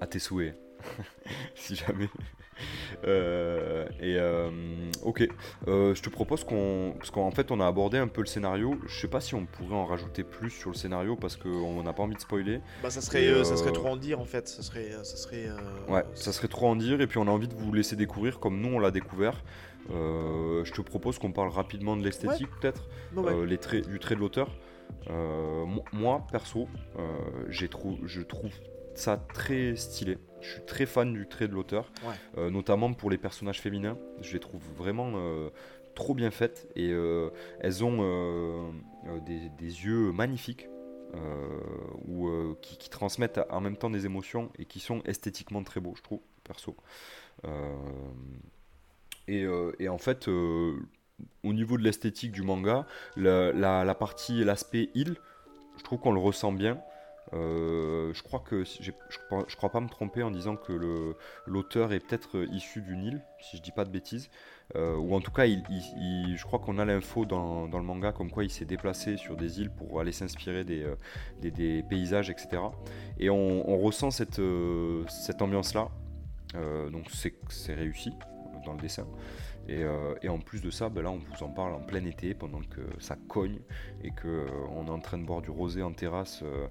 [0.00, 0.58] À tes souhaits,
[1.54, 2.08] si jamais.
[3.04, 4.50] Euh, et euh,
[5.02, 5.28] ok,
[5.68, 8.78] Euh, je te propose qu'on, parce qu'en fait on a abordé un peu le scénario.
[8.86, 11.92] Je sais pas si on pourrait en rajouter plus sur le scénario parce qu'on n'a
[11.92, 12.60] pas envie de spoiler.
[12.82, 15.48] Bah ça serait, ça serait trop en dire en fait, ça serait, ça serait.
[15.88, 18.40] Ouais, ça serait trop en dire et puis on a envie de vous laisser découvrir
[18.40, 19.42] comme nous on l'a découvert.
[19.90, 23.32] Je te propose qu'on parle rapidement de l'esthétique peut-être, ouais.
[23.32, 24.48] euh, les traits, du trait de l'auteur.
[25.08, 26.68] Mo- moi perso,
[27.48, 28.52] j'ai trou- je trouve
[28.94, 30.16] ça très stylé.
[30.46, 32.14] Je suis très fan du trait de l'auteur, Ouais.
[32.38, 33.98] euh, notamment pour les personnages féminins.
[34.20, 35.50] Je les trouve vraiment euh,
[35.94, 37.30] trop bien faites et euh,
[37.60, 38.72] elles ont
[39.26, 40.68] des, des yeux magnifiques.
[41.14, 41.60] euh,
[42.08, 45.80] ou euh, qui, qui transmettent en même temps des émotions et qui sont esthétiquement très
[45.80, 46.76] beaux, je trouve, perso.
[47.44, 47.74] Euh,
[49.28, 49.46] et,
[49.78, 50.78] et en fait, au
[51.44, 52.86] niveau de l'esthétique du manga,
[53.16, 55.16] la, la- la partie, l'aspect île,
[55.78, 56.80] je trouve qu'on le ressent bien.
[57.32, 58.92] Euh, je crois que je,
[59.48, 61.14] je crois pas me tromper en disant que
[61.46, 64.30] l'auteur est peut-être issu d'une île, si je dis pas de bêtises.
[64.74, 68.44] Euh, ou en tout cas, je crois qu'on a l'info dans, le manga comme quoi
[68.44, 72.62] il s'est déplacé sur des îles pour aller s'inspirer des, euh, paysages, etc.
[73.18, 75.04] Et on, ressent cette, euh,
[75.40, 75.88] ambiance-là.
[76.54, 78.12] Euh, donc c'est réussi
[78.64, 79.06] dans le dessin.
[79.68, 82.34] Et, euh, en plus de ça, ben là, on vous en parle en plein été
[82.34, 83.58] pendant que ça cogne
[84.02, 86.68] et que euh, on est en train de boire du rosé en terrasse euh, euh,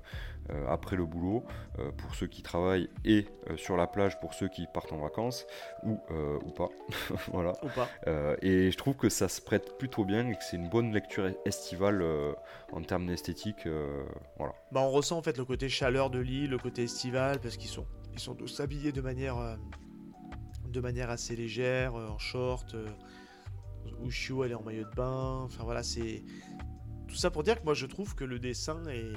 [0.70, 1.44] après le boulot
[1.80, 4.98] euh, pour ceux qui travaillent et euh, sur la plage pour ceux qui partent en
[4.98, 5.46] vacances
[5.84, 6.70] ou, euh, ou pas.
[7.32, 7.54] voilà.
[7.64, 7.90] Ou pas.
[8.08, 10.94] Euh, et je trouve que ça se prête plutôt bien et que c'est une bonne
[10.94, 12.34] lecture estivale euh,
[12.72, 13.66] en termes d'esthétique.
[13.66, 14.04] euh,
[14.38, 14.54] voilà.
[14.72, 17.70] Bah, on ressent en fait le côté chaleur de l'île, le côté estival, parce qu'ils
[17.70, 19.56] sont, ils sont tous habillés de manière, euh,
[20.68, 22.76] de manière assez légère, euh, en short.
[22.76, 22.88] Euh,
[24.04, 25.42] Ushio, elle est en maillot de bain.
[25.44, 26.24] Enfin voilà, c'est
[27.08, 29.14] tout ça pour dire que moi je trouve que le dessin est,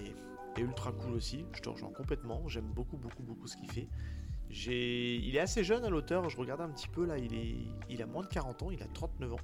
[0.61, 1.45] ultra cool aussi.
[1.53, 2.47] Je te rejoins complètement.
[2.49, 3.89] J'aime beaucoup, beaucoup, beaucoup ce qu'il fait.
[4.51, 6.29] Il est assez jeune à l'auteur.
[6.29, 7.19] Je regardais un petit peu là.
[7.19, 7.57] Il est,
[7.91, 8.71] il a moins de 40 ans.
[8.71, 9.39] Il a 39 ans.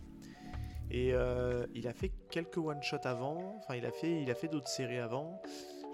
[0.91, 3.57] Et euh, il a fait quelques one shot avant.
[3.59, 5.43] Enfin, il a fait, il a fait d'autres séries avant.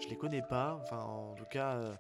[0.03, 0.79] Je les connais pas.
[0.83, 1.95] Enfin, en tout cas, euh,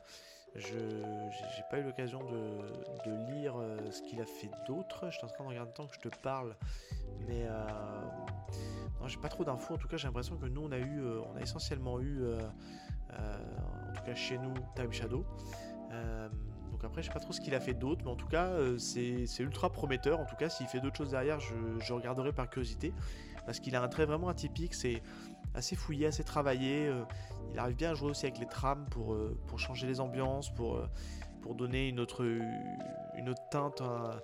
[0.56, 5.06] je j'ai pas eu l'occasion de, lire euh, ce qu'il a fait d'autre.
[5.10, 6.56] Je suis en train de regarder le temps que je te parle,
[7.26, 7.46] mais
[9.00, 9.74] non, j'ai pas trop d'infos.
[9.74, 11.02] En tout cas, j'ai l'impression que nous, on a eu,
[11.32, 12.24] on a essentiellement eu,
[13.16, 15.24] en tout cas chez nous, Time Shadow.
[15.92, 16.28] Euh,
[16.70, 18.46] donc après, je sais pas trop ce qu'il a fait d'autre, mais en tout cas,
[18.46, 20.20] euh, c'est ultra prometteur.
[20.20, 22.94] En tout cas, s'il fait d'autres choses derrière, je, regarderai par curiosité,
[23.44, 24.74] parce qu'il a un trait vraiment atypique.
[24.74, 25.02] C'est
[25.54, 26.86] assez fouillé, assez travaillé.
[26.86, 27.04] euh,
[27.52, 30.76] il arrive bien à jouer aussi avec les trames pour, euh, changer les ambiances, pour,
[30.76, 30.86] euh,
[31.54, 32.24] donner une autre,
[33.16, 34.20] une autre teinte à,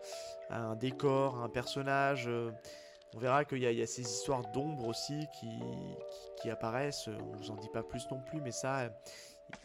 [0.48, 2.30] à un décor, à un personnage.
[3.14, 5.48] On verra qu'il y, a- ces histoires d'ombre aussi qui,
[6.40, 7.08] qui, apparaissent.
[7.08, 8.90] On vous en dit pas plus non plus, mais ça,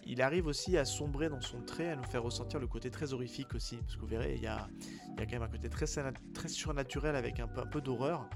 [0.05, 3.13] il arrive aussi à sombrer dans son trait, à nous faire ressentir le côté très
[3.13, 3.77] horrifique aussi.
[3.77, 4.67] Parce que vous verrez, il y a,
[5.13, 5.85] il y a quand même un côté très,
[6.33, 8.29] très surnaturel avec un peu, un peu d'horreur.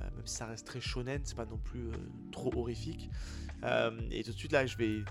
[0.00, 1.92] Euh, même si ça reste très shonen, c'est pas non plus euh,
[2.32, 3.10] trop horrifique.
[3.64, 5.02] Euh, et tout de suite là, je vais,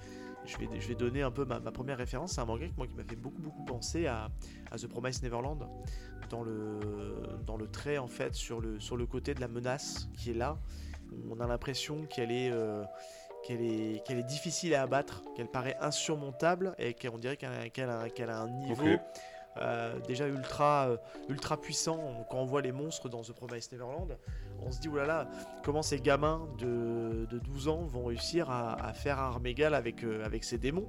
[0.47, 2.33] je vais, donner un peu ma, première référence.
[2.33, 4.29] C'est un manga qui m'a fait beaucoup beaucoup penser à,
[4.75, 5.67] The Promised Neverland
[6.29, 10.57] dans le, trait en fait sur le, côté de la menace qui est là.
[11.29, 12.83] On a l'impression qu'elle est, euh,
[14.27, 18.83] difficile à abattre, qu'elle paraît insurmontable et qu'on dirait qu'elle a, un niveau.
[19.61, 22.25] Euh, déjà ultra, euh, puissant.
[22.29, 24.17] Quand on voit les monstres dans The Promised Neverland,
[24.61, 25.29] on se dit oulala,
[25.63, 30.43] comment ces gamins de, de 12 ans vont réussir à, faire égale avec, euh, avec
[30.43, 30.87] ces démons.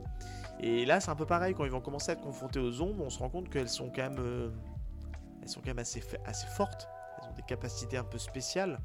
[0.60, 3.04] Et là, c'est un peu pareil, quand ils vont commencer à être confrontés aux ombres,
[3.04, 6.88] on se rend compte qu'elles sont quand même, assez, fortes.
[7.20, 8.78] Elles ont des capacités un peu spéciales.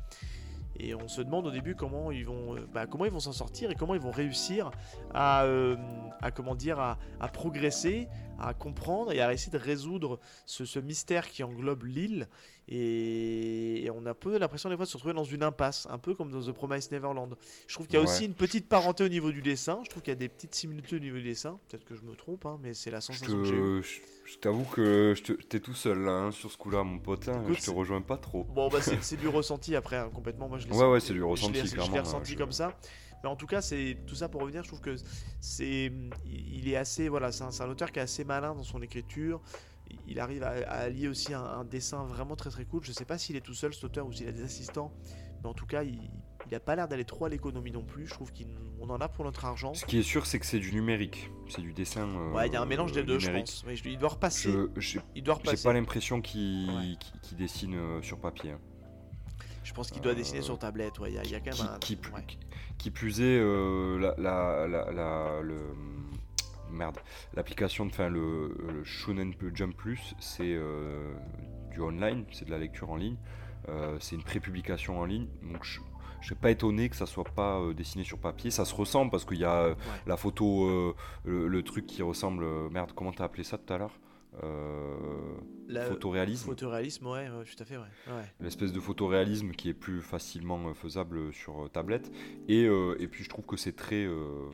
[0.75, 2.85] Et on se demande au début comment ils vont, bah,
[3.19, 4.71] s'en sortir et comment ils vont réussir
[5.13, 5.45] à,
[6.33, 8.09] comment dire, à progresser,
[8.39, 12.27] à comprendre et à essayer de résoudre ce, ce mystère qui englobe l'île.
[12.69, 15.85] Et, et on a un peu l'impression des fois de se retrouver dans une impasse,
[15.89, 17.35] un peu comme dans The Promised Neverland.
[17.67, 18.09] Je trouve qu'il y a Ouais.
[18.09, 19.79] aussi une petite parenté au niveau du dessin.
[19.83, 21.59] Je trouve qu'il y a des petites similitudes au niveau du dessin.
[21.69, 23.83] Peut-être que je me trompe, hein, mais c'est la Je sensation que j'ai eue.
[23.83, 26.99] je- je t'avoue que je te- t'es tout seul là, hein, sur ce coup-là, mon
[26.99, 27.27] pote.
[27.27, 28.45] hein, Écoute, je te rejoins pas trop.
[28.45, 30.47] Bon, bah c'est du ressenti après, hein, complètement.
[30.47, 32.31] Moi, je l'ai Ouais, ouais, c'est du je ressenti, l'ai- Je clairement, l'ai hein, ressenti
[32.31, 32.77] je- comme ça.
[33.23, 34.63] Mais en tout cas, c'est tout ça pour revenir.
[34.63, 34.95] Je trouve que
[35.39, 35.91] c'est,
[36.25, 39.41] il est assez, voilà, c'est un, auteur qui est assez malin dans son écriture.
[40.07, 42.83] Il arrive à, à allier aussi un, un dessin vraiment très très cool.
[42.83, 44.91] Je sais pas s'il est tout seul cet auteur ou s'il a des assistants,
[45.41, 45.99] mais en tout cas, il,
[46.49, 48.07] il a pas l'air d'aller trop à l'économie non plus.
[48.07, 49.73] Je trouve qu'on en a pour notre argent.
[49.73, 51.29] Ce qui est sûr, c'est que c'est du numérique.
[51.47, 52.07] C'est du dessin.
[52.07, 53.63] euh, Ouais, il y a un mélange des deux, je pense.
[53.65, 54.51] Mais je- il doit repasser.
[54.51, 55.63] Je j'ai Il doit j'ai repasser.
[55.63, 57.37] pas l'impression qu'il Ouais.
[57.37, 58.51] dessine euh, sur papier.
[58.51, 58.59] hein.
[59.63, 60.99] Je pense qu'il doit Euh, dessiner sur tablette.
[60.99, 61.79] Ouais, il y, a- il y a quand qui, même un.
[61.79, 62.25] qui, ouais.
[62.77, 65.57] Qui- plus est, euh, la, la, la, la- le,
[66.71, 66.97] merde,
[67.35, 71.13] l'application, enfin le, le Shonen Jump Plus, c'est euh,
[71.71, 73.17] du online, c'est de la lecture en ligne,
[73.69, 75.79] euh, c'est une prépublication en ligne, donc je
[76.21, 78.49] je serais pas étonné que ça soit pas euh, dessiné sur papier.
[78.49, 79.75] Ça se ressemble parce qu'il y a euh,
[80.07, 80.95] la photo, euh,
[81.25, 82.45] le, le truc qui ressemble.
[82.71, 83.91] merde, comment t'as appelé ça tout à l'heure?
[85.67, 86.45] La- Photoréalisme.
[86.49, 87.83] Photoréalisme, ouais, ouais, tout à fait, ouais.
[88.07, 88.23] ouais.
[88.41, 92.11] l'espèce de photoréalisme qui est plus facilement euh, faisable sur euh, tablette.
[92.47, 94.03] Et, euh, et puis je trouve que c'est très.
[94.05, 94.49] euh,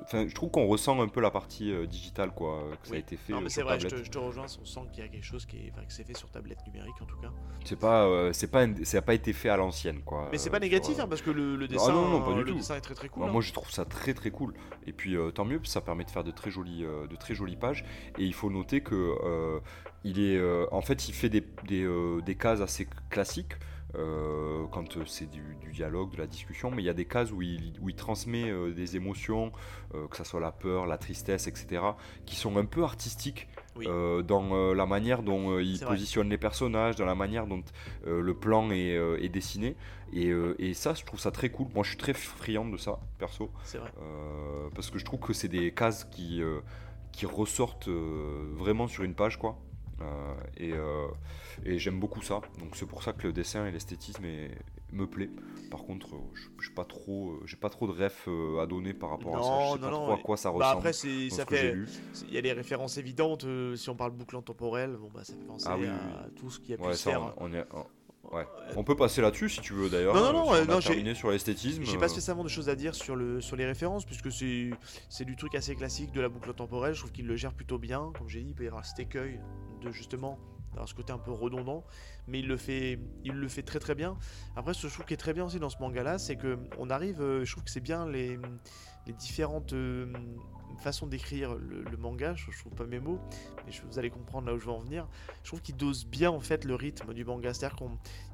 [0.00, 2.98] Enfin, je trouve qu'on ressent un peu la partie euh, digitale, quoi, que ça a
[2.98, 4.80] été fait Non, euh, mais c'est sur vrai, je te, je te rejoins, on sent
[4.92, 7.04] qu'il y a quelque chose qui est, enfin, que c'est fait sur tablette numérique en
[7.06, 7.30] tout cas.
[7.64, 10.28] C'est pas, euh, c'est pas, ça a pas été fait à l'ancienne, quoi.
[10.32, 12.32] Mais c'est euh, pas négatif, euh, hein, parce que le, le dessin, non, non, pas
[12.32, 12.54] du le tout.
[12.56, 13.22] dessin est très très cool.
[13.22, 13.32] Bah, hein.
[13.32, 14.54] moi je trouve ça très très cool
[14.86, 17.34] et puis euh, tant mieux ça permet de faire de très jolies euh, de très
[17.34, 17.84] jolies pages
[18.18, 19.60] et il faut noter que euh,
[20.04, 23.52] il est euh, en fait il fait des, des, euh, des cases assez classiques
[23.94, 27.04] euh, quand euh, c'est du, du dialogue de la discussion mais il y a des
[27.04, 29.52] cases où il, où il transmet euh, des émotions
[29.94, 31.82] euh, que ça soit la peur la tristesse etc
[32.24, 33.86] qui sont un peu artistiques Oui.
[34.24, 35.86] dans la manière dont il vrai.
[35.86, 37.62] positionne les personnages dans la manière dont
[38.06, 38.94] le plan est,
[39.24, 39.76] est dessiné
[40.12, 42.98] et, et ça je trouve ça très cool moi je suis très friand de ça
[43.18, 43.90] perso vrai.
[44.74, 46.42] parce que je trouve que c'est des cases qui,
[47.12, 49.58] qui ressortent vraiment sur une page quoi.
[50.02, 51.06] Euh, et euh,
[51.64, 52.40] et j'aime beaucoup ça.
[52.58, 54.58] Donc c'est pour ça que le dessin et l'esthétisme est-
[54.92, 55.30] me plaît.
[55.70, 58.28] Par contre, euh, je j'ai pas trop, j'ai pas trop de refs
[58.60, 59.58] à donner par rapport à ça.
[59.58, 60.78] Je sais non, pas non, trop à quoi ça Bah ressemble.
[60.78, 61.74] après, ça fait.
[62.28, 63.46] Il y a les références évidentes.
[63.76, 66.50] si on parle boucle temporelle, bon, bah, ça fait penser Ah oui, à oui, tout
[66.50, 67.22] ce qui a pu Ouais, se ça, faire.
[67.38, 67.64] on, on est.
[68.32, 68.46] on- Ouais.
[68.76, 70.14] On peut passer là-dessus si tu veux d'ailleurs.
[70.14, 71.82] Non, non, euh, non, euh, non, j'ai- sur l'esthétisme.
[71.84, 75.24] J'ai euh, pas spécialement de choses à dire sur, le, sur les références, puisque c'est,
[75.24, 76.94] du truc assez classique de la boucle temporelle.
[76.94, 78.10] Je trouve qu'il le gère plutôt bien.
[78.16, 79.38] Comme j'ai dit, il peut y avoir cet écueil
[79.82, 80.38] de justement
[80.70, 81.84] d'avoir ce côté un peu redondant,
[82.26, 84.16] mais il le fait, il le fait très très bien.
[84.56, 86.58] Après, ce que je trouve qui est très bien aussi dans ce manga-là, c'est que
[86.78, 88.38] on arrive, euh, je trouve que c'est bien les,
[89.06, 90.10] les différentes euh,
[90.82, 92.34] façons d'écrire le, le manga.
[92.34, 93.18] Je, je trouve pas mes mots,
[93.64, 95.08] mais je- vous allez comprendre là où je veux en venir.
[95.42, 97.78] Je trouve qu'il dose bien en fait le rythme du manga, c'est-à-dire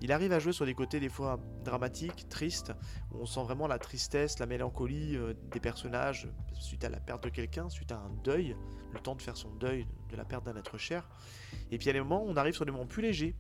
[0.01, 2.73] qu'il arrive à jouer sur des côtés des fois dramatiques, tristes,
[3.13, 7.23] où on sent vraiment la tristesse, la mélancolie euh, des personnages suite à la perte
[7.25, 8.57] de quelqu'un, suite à un deuil,
[8.93, 11.09] le temps de faire son deuil de la perte d'un être cher.
[11.71, 13.35] Et puis à des moments, on arrive sur des moments plus légers,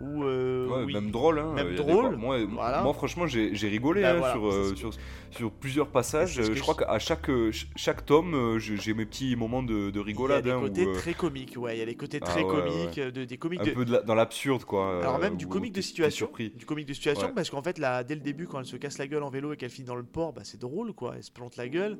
[0.00, 1.38] où, euh, Ouais, même drôle.
[1.38, 1.52] Hein.
[1.54, 2.82] même des drôle, Moi, voilà.
[2.82, 4.90] moi, franchement, j'ai rigolé Bah hein, voilà, sur, euh, sur,
[5.30, 6.40] sur plusieurs passages.
[6.42, 9.96] Je crois qu'à chaque, ch- chaque tome, euh, j'ai mes petits moments de, de il
[9.96, 10.44] y a rigolade.
[10.44, 12.98] des hein, côtés très comiques, ouais, il y a des côtés Ah très ouais, comiques,
[13.00, 13.70] de- des comiques un de...
[13.72, 15.00] peu la- dans l'absurde, quoi.
[15.00, 18.02] Alors euh, même du comique de situation, du comique de situation, parce qu'en fait là,
[18.04, 19.94] dès le début, quand elle se casse la gueule en vélo et qu'elle finit dans
[19.96, 21.98] le port, bah, c'est drôle quoi, elle se plante la gueule.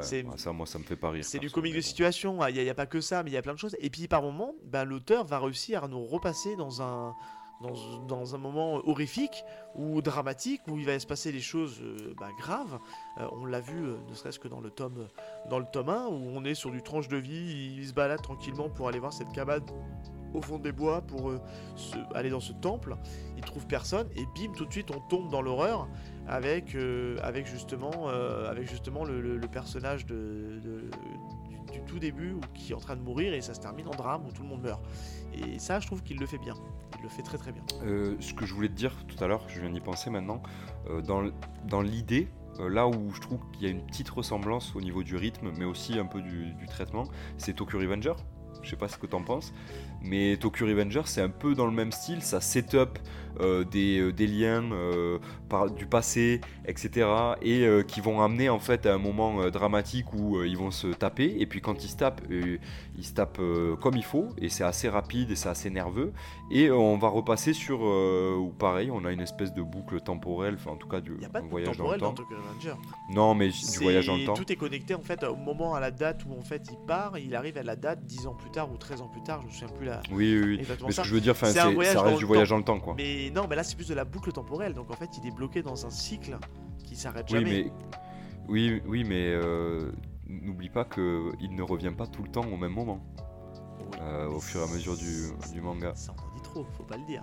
[0.00, 1.24] C'est- ça, moi, ça me fait pas rire.
[1.24, 3.42] C'est du comique de situation, il n'y a, pas que ça, mais il y a
[3.42, 3.76] plein de choses.
[3.80, 7.14] Et puis par moment, ben, l'auteur va réussir à nous repasser dans un,
[7.60, 12.30] dans, un moment horrifique ou dramatique où il va se passer des choses euh, ben,
[12.38, 12.78] graves.
[13.18, 15.08] Euh, on l'a vu, euh, ne serait-ce que dans le, tome,
[15.48, 18.22] dans le tome 1, où on est sur du tranche de vie, il se balade
[18.22, 19.64] tranquillement pour aller voir cette cabane
[20.32, 21.32] au fond des bois pour
[22.14, 22.96] aller dans ce temple.
[23.36, 25.88] Il trouve personne et bim, tout de suite on tombe dans l'horreur
[26.28, 26.76] avec,
[27.20, 30.60] avec justement, avec justement le, personnage du,
[31.88, 34.30] tout début qui est en train de mourir et ça se termine en drame où
[34.30, 34.80] tout le monde meurt.
[35.34, 36.54] Et ça, je trouve qu'il le fait bien.
[37.00, 37.62] Il le fait très très bien.
[37.82, 40.42] Euh, ce que je voulais te dire tout à l'heure, je viens d'y penser maintenant,
[40.90, 42.28] euh, dans, l'idée,
[42.58, 45.50] euh, là où je trouve qu'il y a une petite ressemblance au niveau du rythme,
[45.56, 47.04] mais aussi un peu du, du traitement,
[47.38, 48.12] c'est Tokyo Revenger.
[48.62, 49.54] Je sais pas ce que t'en penses,
[50.02, 52.98] mais Tokyo Revenger c'est un peu dans le même style, ça set up
[53.38, 55.18] euh, des, euh, des liens euh,
[55.48, 57.06] par, du passé, etc.
[57.42, 60.88] et euh, qui vont amener en fait à un moment dramatique où ils vont se
[60.88, 63.40] taper, et puis quand ils se tapent, ils se tapent
[63.80, 66.12] comme il faut, et c'est assez rapide et c'est assez nerveux,
[66.50, 70.72] et on va repasser sur, ou pareil, on a une espèce de boucle temporelle, enfin
[70.72, 72.22] en tout cas du n'y a pas de voyage dans le temporel dans, temps.
[72.22, 72.82] Tokyo.
[73.10, 74.34] Non, mais du voyage dans le temps.
[74.34, 77.18] Tout est connecté en fait au moment, à la date où en fait il part,
[77.18, 79.46] il arrive à la date 10 ans plus tard ou 13 ans plus tard, je
[79.46, 80.00] me souviens plus la.
[80.10, 80.66] Oui, oui, oui.
[80.86, 81.64] Mais ce que je veux dire, C'est ça
[82.02, 82.94] reste du voyage dans le temps, quoi.
[82.96, 85.34] Mais non, mais là c'est plus de la boucle temporelle, donc en fait il est
[85.34, 86.36] bloqué dans un cycle
[86.84, 87.64] qui s'arrête Oui, jamais.
[87.64, 87.72] mais
[88.48, 89.92] oui, oui, mais euh,
[90.26, 93.04] n'oublie pas que il ne revient pas tout le temps au même moment,
[93.78, 95.92] Oui, euh, au fur et à mesure du, du manga.
[95.94, 97.22] Ça en dit trop, faut pas le dire.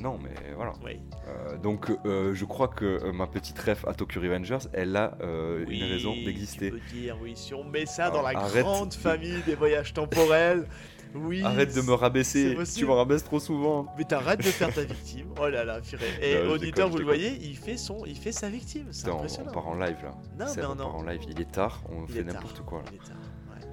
[0.00, 0.72] Non, mais voilà.
[0.84, 1.00] Oui.
[1.28, 5.16] Euh, donc, euh, je crois que euh, ma petite ref à Tokyo Revengers, elle a
[5.22, 6.72] euh, Oui, une raison d'exister.
[6.92, 9.94] dire, oui, si on met ça Ah, dans la arrête grande de- famille des voyages
[9.94, 10.66] temporels,
[11.14, 11.42] oui.
[11.42, 13.86] Arrête de me c'est rabaisser, tu me rabaisses trop souvent.
[13.96, 15.28] Mais t'arrêtes de faire ta victime.
[15.40, 16.04] Oh là là, purée.
[16.22, 18.88] Et Non, auditeur, vous le voyez, il fait son, il fait sa victime.
[18.90, 19.52] C'est Putain, on, impressionnant.
[19.52, 20.14] part en live là.
[20.38, 20.84] Non, C'est mais on non.
[20.84, 21.20] part en live.
[21.28, 22.84] Il est tard, on Il fait n'importe quoi là.
[22.92, 23.16] Il est tard,
[23.50, 23.68] ouais.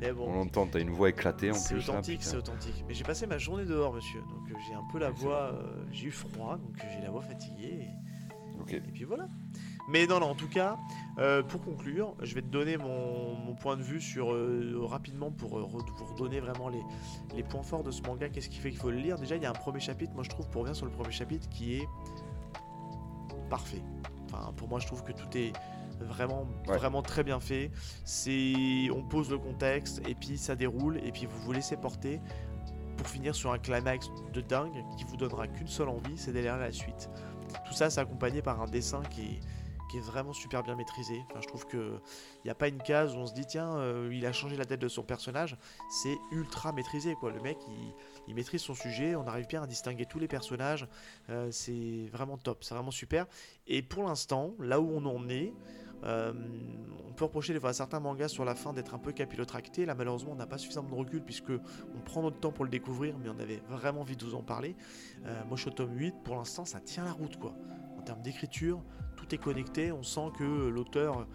[0.00, 1.86] Mais On l'entend, t'as une voix éclatée en c'est plus.
[1.86, 2.84] là, authentique, c'est authentique.
[2.88, 4.20] Mais j'ai passé ma journée dehors, monsieur.
[4.20, 7.02] Donc euh, j'ai un peu la c'est voix, euh, j'ai eu froid, donc euh, j'ai
[7.04, 7.86] la voix fatiguée.
[8.70, 8.74] Et...
[8.76, 9.26] Et puis voilà.
[9.88, 10.78] Mais non, non, en tout cas,
[11.18, 15.30] euh, pour conclure, je vais te donner mon, mon point de vue sur euh, rapidement
[15.30, 16.82] pour euh, vous redonner vraiment les,
[17.34, 18.28] les points forts de ce manga.
[18.28, 19.18] Qu'est-ce qui fait qu'il faut le lire?
[19.18, 21.10] Déjà, il y a un premier chapitre, moi je trouve, pour revenir sur le premier
[21.10, 21.88] chapitre, qui est
[23.50, 23.82] parfait.
[24.32, 25.52] Enfin, pour moi, je trouve que tout est
[26.00, 26.76] vraiment, Ouais.
[26.78, 27.70] vraiment très bien fait.
[28.04, 32.20] C'est, on pose le contexte et puis ça déroule et puis vous vous laissez porter
[32.96, 36.48] pour finir sur un climax de dingue qui vous donnera qu'une seule envie, c'est d'aller
[36.48, 37.10] à la suite.
[37.66, 39.40] Tout ça, c'est accompagné par un dessin qui est,
[40.00, 41.22] vraiment super bien maîtrisé.
[41.30, 41.98] Enfin, je trouve que
[42.44, 44.56] il n'y a pas une case où on se dit tiens, euh, il a changé
[44.56, 45.56] la tête de son personnage.
[45.90, 47.30] C'est ultra maîtrisé quoi.
[47.30, 47.58] Le mec,
[48.28, 49.14] il, maîtrise son sujet.
[49.14, 50.86] On arrive bien à distinguer tous les personnages.
[51.30, 52.64] Euh, c'est vraiment top.
[52.64, 53.26] C'est vraiment super.
[53.66, 55.52] Et pour l'instant, là où on en est.
[56.04, 56.32] euh,
[57.12, 59.84] on peut reprocher des fois à certains mangas sur la fin d'être un peu capillotracté.
[59.84, 62.70] Là, malheureusement, on n'a pas suffisamment de recul puisque on prend notre temps pour le
[62.70, 64.74] découvrir, mais on avait vraiment envie de vous en parler.
[65.26, 65.42] Euh,
[65.76, 66.14] tome 8.
[66.24, 67.54] Pour l'instant, ça tient la route, quoi.
[67.98, 68.82] En termes d'écriture,
[69.38, 69.92] connecté.
[69.92, 71.26] On sent que l'auteur,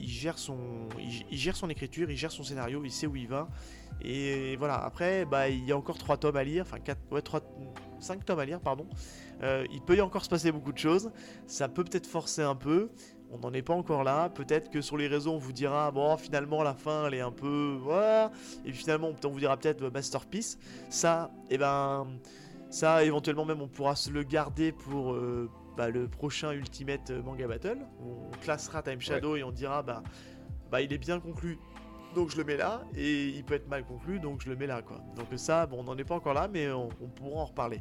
[0.00, 3.28] il, gère son, il, gère son écriture, il gère son scénario, il sait où il
[3.28, 3.48] va.
[4.00, 4.76] Et voilà.
[4.76, 7.40] Après, bah, il y a encore 3 tomes à lire, enfin 4, ouais, 3,
[8.00, 8.86] 5 tomes à lire, pardon.
[9.42, 11.10] Euh, il peut y encore se passer beaucoup de choses.
[11.46, 12.90] Ça peut peut-être forcer un peu,
[13.30, 14.30] On n'en est pas encore là.
[14.30, 17.32] Peut-être que sur les réseaux, on vous dira, bon, finalement, la fin, elle est un
[17.32, 17.78] peu.
[17.80, 18.30] Voilà.
[18.64, 20.58] Et puis finalement, on vous dira peut-être euh, Masterpiece.
[20.90, 22.06] Ça, et ben.
[22.70, 27.46] Ça, éventuellement, même, on pourra se le garder pour euh, bah, le prochain Ultimate Manga
[27.46, 27.78] Battle.
[28.00, 30.02] On classera Time Shadow et on dira, bah,
[30.72, 31.56] bah, il est bien conclu.
[32.14, 34.66] Donc je le mets là, et il peut être mal conclu, donc je le mets
[34.66, 34.98] là, quoi.
[35.14, 37.80] Donc ça, bon, on n'en est pas encore là, mais on, on pourra en reparler.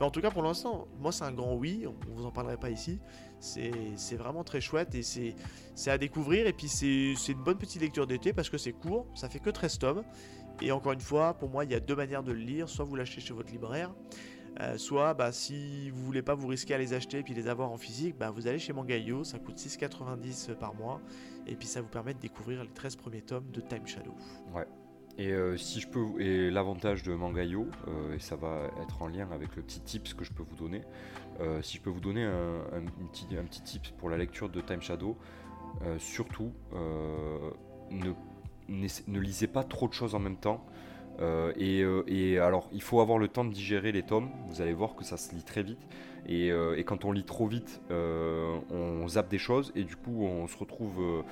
[0.00, 2.56] Mais en tout cas, pour l'instant, moi, c'est un grand oui, on vous en parlerait
[2.56, 2.98] pas ici.
[3.38, 7.82] C'est vraiment très chouette, et c'est à découvrir, et puis c'est c'est une bonne petite
[7.82, 10.04] lecture d'été, parce que c'est court, ça fait que 13 tomes.
[10.62, 12.86] Et encore une fois, pour moi, il y a deux manières de le lire, soit
[12.86, 13.92] vous l'achetez chez votre libraire,
[14.60, 17.48] euh, soit bah, si vous voulez pas vous risquer à les acheter et puis les
[17.48, 21.00] avoir en physique, bah, vous allez chez Mangayo, ça coûte 6,90 par mois
[21.46, 24.14] et puis ça vous permet de découvrir les 13 premiers tomes de Time Shadow.
[25.18, 29.08] Et euh, si je peux, et l'avantage de Mangayo, euh, et ça va être en
[29.08, 30.82] lien avec le petit tips que je peux vous donner,
[31.60, 32.80] si je peux vous donner un,
[33.12, 35.18] petit, un petit tips pour la lecture de Time Shadow,
[35.98, 36.50] surtout
[37.90, 38.10] ne,
[38.68, 40.64] ne lisez pas trop de choses en même temps.
[41.20, 44.28] Euh, et, euh, et alors, il faut avoir le temps de digérer les tomes.
[44.48, 45.80] Vous allez voir que ça se lit très vite.
[46.28, 50.24] Et, euh, et quand on lit trop vite, on zappe des choses et du coup,
[50.24, 51.22] on se retrouve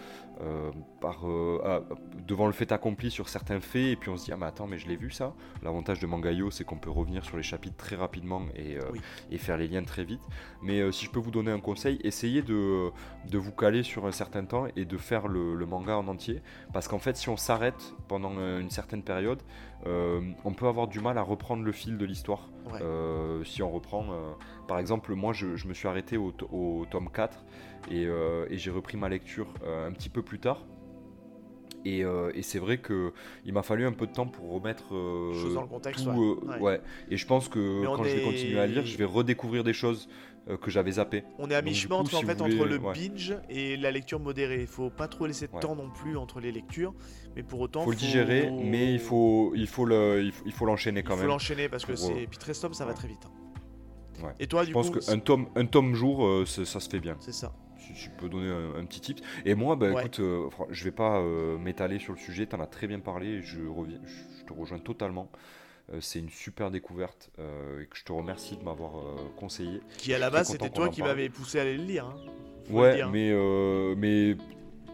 [1.00, 1.24] par,
[1.64, 1.82] à-
[2.26, 3.82] devant le fait accompli sur certains faits.
[3.86, 5.34] Et puis on se dit, ah, mais attends, mais je l'ai vu ça.
[5.64, 9.00] L'avantage de Mangayo, c'est qu'on peut revenir sur les chapitres très rapidement et, Oui.
[9.32, 10.22] et faire les liens très vite.
[10.62, 12.90] Mais si je peux vous donner un conseil, essayez de,
[13.28, 16.40] de vous caler sur un certain temps et de faire le, le manga en entier.
[16.72, 18.30] Parce qu'en fait, si on s'arrête pendant
[18.60, 19.42] une certaine période,
[19.86, 22.48] euh, on peut avoir du mal à reprendre le fil de l'histoire.
[22.72, 22.80] Ouais.
[22.82, 24.32] Euh, si on reprend, euh,
[24.66, 27.44] par exemple, moi je, je me suis arrêté au, to- au tome 4
[27.90, 30.62] et, et j'ai repris ma lecture un petit peu plus tard.
[31.86, 33.12] Et, et c'est vrai que
[33.44, 36.80] il m'a fallu un peu de temps pour remettre Chose dans le contexte, tout, ouais.
[37.10, 39.74] Et je pense que Mais quand je vais continuer à lire, je vais redécouvrir des
[39.74, 40.08] choses
[40.60, 41.24] que j'avais zappées.
[41.38, 42.92] On est à mi-chemin entre, si en vous fait, voulez, entre le ouais.
[42.92, 44.60] binge et la lecture modérée.
[44.60, 45.60] Il faut pas trop laisser de Ouais.
[45.60, 46.94] temps non plus entre les lectures,
[47.34, 50.52] mais pour autant, faut le digérer, mais il faut, il faut le, il faut, il
[50.52, 51.28] faut l'enchaîner il quand faut même.
[51.28, 53.24] l'enchaîner parce que c'est euh, puis 13 tomes, ça va très vite.
[53.26, 53.30] hein.
[54.38, 57.00] Et toi, Je du pense coup, qu'un tome, un tome jour, euh, ça, se fait
[57.00, 57.16] bien.
[57.20, 57.52] c'est ça.
[57.78, 59.20] Si je peux donner un, un petit tip.
[59.44, 62.60] Et moi, bah, écoute, euh, je vais pas euh, m'étaler sur le sujet, tu en
[62.60, 65.28] as très bien parlé, je, reviens, je, je te rejoins totalement.
[65.92, 69.80] Euh, c'est une super découverte euh, et que je te remercie de m'avoir euh, conseillé.
[69.98, 72.06] Qui à la base, c'était toi qui m'avais poussé à aller le lire.
[72.06, 72.16] hein.
[72.70, 73.10] Le Ouais, dire, hein.
[73.12, 74.36] mais, mais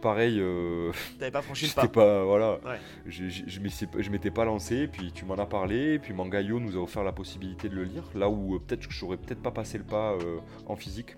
[0.03, 0.91] pareil, euh,
[1.21, 1.87] T'avais pas franchi le pas.
[1.87, 2.25] pas.
[2.25, 2.81] Voilà, Ouais.
[3.07, 6.81] je, je, je m'étais pas lancé, puis tu m'en as parlé, puis Mangayo nous a
[6.81, 9.79] offert la possibilité de le lire, là où euh, peut-être que j'aurais peut-être pas passé
[9.79, 11.15] le pas euh, en physique.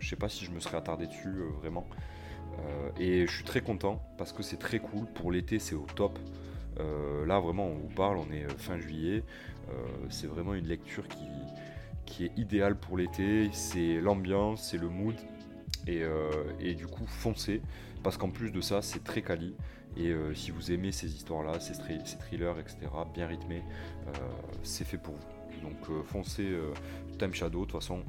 [0.00, 1.86] Je sais pas si je me serais attardé dessus vraiment.
[2.98, 5.06] Et je suis très content parce que c'est très cool.
[5.14, 6.18] Pour l'été, c'est au top.
[6.80, 9.22] Euh, là, vraiment, on vous parle, on est euh, fin juillet.
[9.68, 9.72] Euh,
[10.10, 13.50] c'est vraiment une lecture qui, est idéale pour l'été.
[13.52, 15.14] C'est l'ambiance, c'est le mood.
[15.86, 17.60] Et, du coup, foncez.
[18.02, 19.54] Parce qu'en plus de ça, c'est très quali.
[19.96, 22.78] Et si vous aimez ces histoires-là, ces, thri- ces thrillers, etc.,
[23.14, 23.62] bien rythmés,
[24.62, 25.60] c'est fait pour vous.
[25.62, 26.56] Donc foncez
[27.18, 27.60] Time Shadow.
[27.60, 28.02] De toute façon,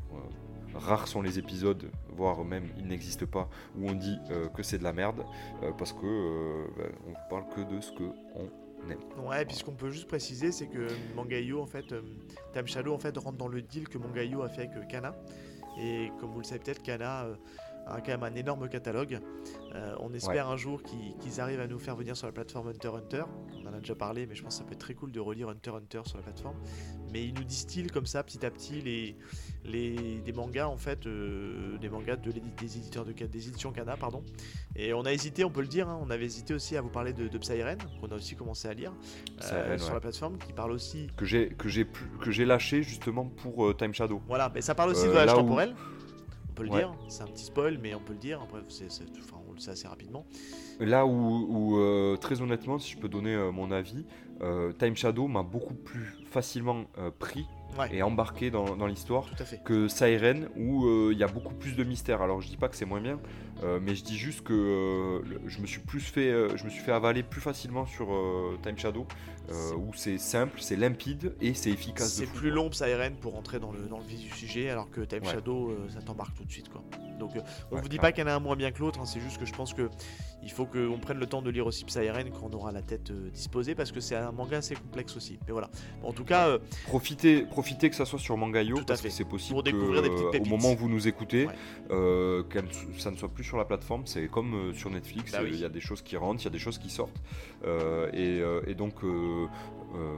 [0.77, 4.77] rares sont les épisodes, voire même ils n'existent pas, où on dit euh, que c'est
[4.77, 5.23] de la merde.
[5.63, 8.03] euh, parce que euh, bah, on parle que de ce que
[8.35, 9.25] on aime.
[9.25, 12.01] Ouais, et peut juste préciser, c'est que Mangayo, en fait, euh,
[12.67, 15.15] Shadow, en fait, rentre dans le deal que Mangayo a fait avec Kana.
[15.79, 17.27] Et comme vous le savez peut-être, Kana
[17.89, 19.19] a quand même un énorme catalogue.
[19.75, 22.69] Euh, on espère un jour qu'ils qu'ils arrivent à nous faire venir sur la plateforme
[22.69, 23.23] Hunter Hunter.
[23.63, 25.19] On en a déjà parlé, mais je pense que ça peut être très cool de
[25.19, 26.55] relire Hunter Hunter sur la plateforme.
[27.11, 29.15] Mais ils nous distillent comme ça, petit à petit, les,
[29.65, 33.95] les, des mangas, en fait, euh, des mangas de des éditeurs de des éditions Kana,
[33.97, 34.23] pardon.
[34.75, 36.89] Et on a hésité, on peut le dire, hein, on avait hésité aussi à vous
[36.89, 38.93] parler de, de Psyren, qu'on a aussi commencé à lire
[39.51, 39.93] euh, sur ouais.
[39.93, 41.07] la plateforme, qui parle aussi.
[41.17, 44.21] Que j'ai que j'ai pu- que j'ai lâché justement pour Time Shadow.
[44.27, 45.75] Voilà, mais ça parle aussi de voyage où- temporel.
[45.77, 45.96] On
[46.57, 46.79] peut le Ouais.
[46.79, 48.41] dire, c'est un petit spoil, mais on peut le dire.
[48.41, 50.25] Après, c'est, c'est- enfin, on le sait assez rapidement.
[50.79, 51.11] Là où,
[51.49, 54.05] où, euh, très honnêtement, si je peux donner euh, mon avis,
[54.41, 56.85] euh, Time Shadow m'a beaucoup plus facilement
[57.19, 57.45] pris
[57.77, 59.25] Ouais, et embarqué dans, dans l'histoire
[59.65, 62.21] que Siren où il y a beaucoup plus de mystère.
[62.21, 63.19] Alors je dis pas que c'est moins bien,
[63.81, 67.23] mais je dis juste que je me suis plus fait, je me suis fait avaler
[67.23, 68.07] plus facilement sur
[68.63, 69.05] Time Shadow,
[69.49, 72.13] euh, où c'est simple, c'est limpide et c'est efficace.
[72.13, 75.01] C'est plus long Psyren pour rentrer dans le, dans le vif du sujet, alors que
[75.01, 75.31] Time Ouais.
[75.31, 76.69] Shadow, euh, ça t'embarque tout de suite.
[76.69, 76.83] quoi.
[77.19, 77.39] Donc, euh,
[77.71, 79.05] on Ouais, vous dit pas qu'il y en a un moins bien que l'autre, hein,
[79.05, 79.89] c'est juste que je pense que
[80.43, 83.09] il faut qu'on prenne le temps de lire aussi Psyren quand on aura la tête
[83.11, 85.39] euh, disposée, parce que c'est un manga assez complexe aussi.
[85.47, 85.69] Mais voilà.
[86.03, 89.07] En tout cas, Profitez, profitez que ça soit sur Mangayo parce fait.
[89.09, 90.49] que c'est possible Pour que, découvrir des petites euh, au pépites.
[90.49, 91.47] moment où vous nous écoutez,
[91.89, 94.03] ne- ça ne soit plus sur la plateforme.
[94.05, 95.49] C'est comme sur Netflix, Bah oui.
[95.53, 97.17] il y a des choses qui rentrent, il y a des choses qui sortent,
[98.13, 98.95] et, et donc.
[99.45, 99.47] Euh,
[99.95, 100.17] euh,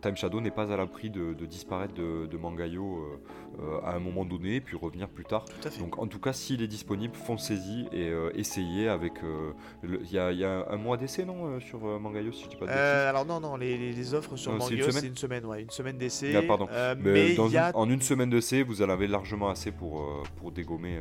[0.00, 3.20] Time Shadow n'est pas à l'abri de, disparaître de, de Mangayo
[3.60, 5.44] euh, à un moment donné, puis revenir plus tard.
[5.44, 5.80] Tout à fait.
[5.80, 9.12] Donc en tout cas, s'il est disponible, foncez-y et euh, essayez avec...
[9.22, 9.52] euh,
[9.82, 12.56] Il y, a, il y a un mois d'essai, non, sur Mangayo, si je dis
[12.56, 15.62] pas de alors non, non, les, offres sur Non, c'est une semaine une semaine, ouais,
[15.62, 16.34] une semaine d'essai.
[16.36, 16.68] Ah, pardon.
[16.70, 20.06] Mais, mais dans a une- en une semaine d'essai, vous en avez largement assez pour,
[20.36, 20.98] pour dégommer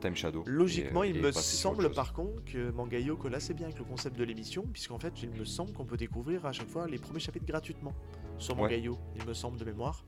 [0.00, 0.44] Time Shadow.
[0.46, 3.84] Logiquement, et, il et me semble par contre que Mangayo colle assez bien avec le
[3.84, 6.98] concept de l'émission, puisqu'en fait, il me semble qu'on peut découvrir à chaque fois les
[6.98, 7.92] premiers chapitres gratuitement
[8.38, 8.62] sur Ouais.
[8.62, 10.04] Mangayo, il me semble de mémoire,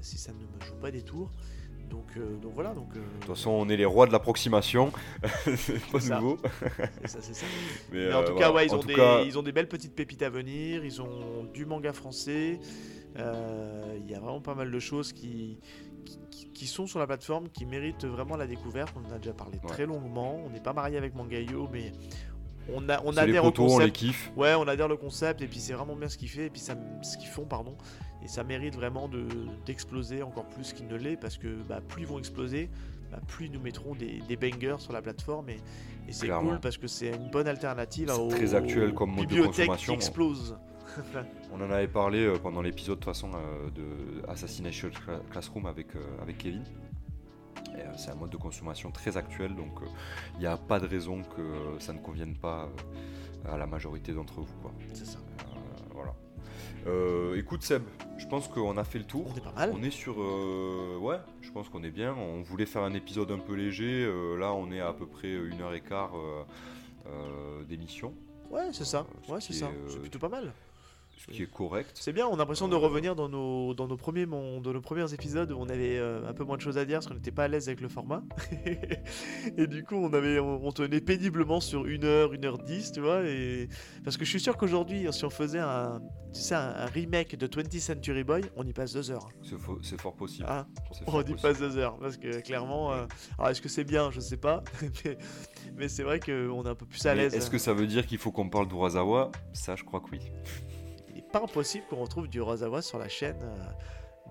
[0.00, 1.30] si ça ne me joue pas des tours.
[1.90, 4.90] Donc, euh, donc voilà, donc euh, De toute façon, on est les rois de l'approximation.
[5.56, 6.36] c'est pas nouveau.
[7.02, 7.46] c'est ça, c'est ça.
[7.92, 8.48] Mais, Mais en euh, tout voilà.
[8.48, 10.28] cas, ouais, ils En ont, tout des, cas, ils ont des belles petites pépites à
[10.30, 10.84] venir.
[10.84, 12.58] Ils ont du manga français.
[13.18, 15.60] Euh, Il y a vraiment pas mal de choses qui,
[16.32, 18.92] qui, qui sont sur la plateforme qui méritent vraiment la découverte.
[19.00, 19.68] On en a déjà parlé Ouais.
[19.68, 20.40] très longuement.
[20.44, 21.92] On n'est pas marié avec Mangayo, mais
[22.74, 23.96] on, a, on c'est les adhère au potos, on les concept.
[23.96, 24.32] kiffe.
[24.36, 26.60] Ouais, on adhère le concept et puis c'est vraiment bien ce qu'ils fait et puis
[26.60, 27.76] ça, ce qu'ils font pardon
[28.22, 29.26] et ça mérite vraiment de
[29.66, 32.70] d'exploser encore plus qu'ils ne l'est parce que bah, plus ils vont exploser,
[33.10, 35.60] bah, plus ils nous mettront des, des bangers sur la plateforme et,
[36.08, 39.26] et c'est cool parce que c'est une bonne alternative C'est aux, très actuel comme mode
[39.28, 39.92] de consommation.
[39.92, 40.56] qui explosent.
[41.52, 45.94] On en avait parlé euh, pendant l'épisode de façon euh, de Assassination Cla- Classroom avec,
[45.96, 46.64] euh, avec Kevin.
[47.96, 49.72] C'est un mode de consommation très actuel, donc
[50.34, 52.70] il n'y a pas de raison que ça ne convienne pas
[53.46, 54.46] à la majorité d'entre vous.
[54.94, 55.18] C'est ça.
[56.86, 57.82] Euh, écoute Seb,
[58.16, 59.26] je pense qu'on a fait le tour.
[59.32, 59.72] On est pas mal.
[59.74, 60.20] On est sur...
[60.22, 62.14] euh, ouais, je pense qu'on est bien.
[62.14, 64.04] On voulait faire un épisode un peu léger.
[64.04, 66.44] euh, là, on est à, à peu près une heure et quart euh,
[67.06, 68.14] euh, d'émission,
[68.50, 69.04] Ouais, c'est ça.
[69.28, 69.66] Ouais, c'est ça.
[69.66, 70.52] est, C'est plutôt pas mal.
[71.16, 71.90] Ce qui est correct.
[71.94, 74.72] C'est bien, on a l'impression de Euh, revenir dans nos, dans, nos premiers, mon- dans
[74.72, 77.06] nos premiers épisodes où on avait euh, un peu moins de choses à dire parce
[77.06, 78.22] qu'on n'était pas à l'aise avec le format.
[79.56, 82.92] et du coup, on, avait, on, on tenait péniblement sur 1 heure, 1 heure 10,
[82.92, 83.22] tu vois.
[83.24, 83.68] Et...
[84.04, 86.00] Parce que je suis sûr qu'aujourd'hui, si on faisait un,
[86.32, 89.28] tu sais, un, remake de 20th Century Boy, on y passe 2 heures.
[89.42, 90.46] C'est fo- c'est fort possible.
[90.92, 92.92] C'est on y passe 2 heures parce que clairement.
[92.92, 93.06] euh,
[93.38, 94.10] Alors, est-ce que c'est bien?
[94.10, 94.62] Je sais pas.
[95.04, 95.18] mais
[95.76, 97.34] mais c'est vrai qu'on est un peu plus à l'aise.
[97.34, 99.30] Est-ce que ça veut dire qu'il faut qu'on parle d'Urasawa?
[99.52, 100.20] Ça, je crois que oui.
[101.36, 103.56] Pas impossible qu'on retrouve du Rosawa sur la chaîne euh,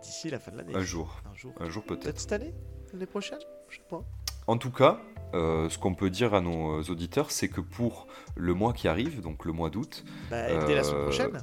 [0.02, 0.76] d'ici la fin de l'année.
[0.76, 1.22] Un jour.
[1.32, 1.54] Un jour.
[1.60, 2.02] Un jour peut-être.
[2.02, 2.56] Peut-être cette année?
[2.94, 3.38] L'année prochaine?
[3.70, 4.02] Je sais pas.
[4.48, 5.00] En tout cas,
[5.36, 8.88] euh, ce qu'on peut dire à nos euh, auditeurs, c'est que pour le mois qui
[8.88, 11.38] arrive, donc le mois d'août, Bah, dès la semaine prochaine.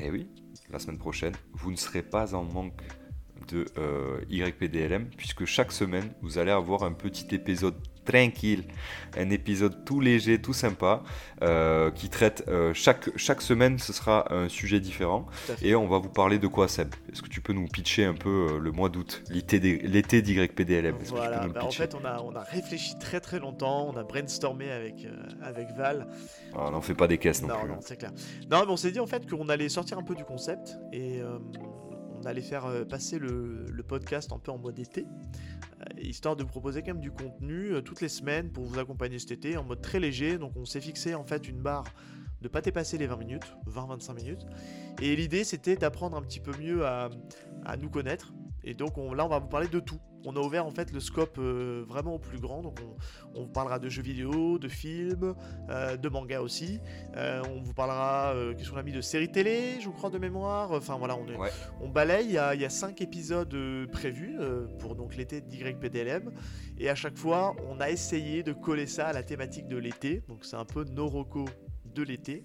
[0.00, 0.28] eh oui,
[0.68, 2.82] la semaine prochaine, vous ne serez pas en manque
[3.46, 3.66] de
[4.28, 7.76] YPDLM, puisque chaque semaine, vous allez avoir un petit épisode
[8.06, 8.64] tranquille,
[9.16, 11.02] un épisode tout léger, tout sympa,
[11.42, 15.56] euh, qui traite euh, chaque, chaque semaine, ce sera un sujet différent, fait.
[15.66, 16.94] et on va vous parler de quoi, Seb?
[17.12, 19.58] Est-ce que tu peux nous pitcher un peu euh, le mois d'août, l'été
[20.22, 24.02] d'YPDLM Voilà, bah, en fait, on a, on a réfléchi très très longtemps, on a
[24.04, 25.06] brainstormé avec,
[25.42, 26.06] avec Val.
[26.56, 27.70] Ah, n'en fais pas des caisses non, non, plus.
[27.70, 27.74] hein.
[27.74, 28.12] non, c'est clair.
[28.50, 31.20] Non, mais on s'est dit en fait qu'on allait sortir un peu du concept et
[31.22, 31.75] on
[32.26, 36.82] allait faire euh, passer le, podcast un peu en mode été, euh, histoire de proposer
[36.82, 39.80] quand même du contenu euh, toutes les semaines pour vous accompagner cet été en mode
[39.80, 40.38] très léger.
[40.38, 41.84] Donc on s'est fixé en fait une barre
[42.42, 44.46] de pas dépasser les 20 minutes, 20-25 minutes.
[45.00, 47.10] Et l'idée c'était d'apprendre un petit peu mieux à,
[47.80, 48.32] nous connaître.
[48.64, 50.00] Et donc on- là on va vous parler de tout.
[50.26, 52.60] On a ouvert en fait le scope euh, vraiment au plus grand.
[52.60, 52.80] Donc
[53.34, 55.34] on, parlera de jeux vidéo, de films,
[55.70, 56.80] euh, de manga aussi.
[57.16, 60.72] Euh, on vous parlera, qu'est-ce qu'on a mis, de séries télé, je crois, de mémoire.
[60.72, 61.50] Enfin voilà, on, est, Ouais.
[61.80, 62.26] on balaye.
[62.26, 63.56] Il y a, il y a cinq épisodes
[63.92, 64.36] prévus
[64.80, 66.32] pour donc l'été d'YPDLM.
[66.78, 70.22] Et à chaque fois, on a essayé de coller ça à la thématique de l'été.
[70.28, 71.48] Donc c'est un peu nos recos
[71.94, 72.44] de l'été.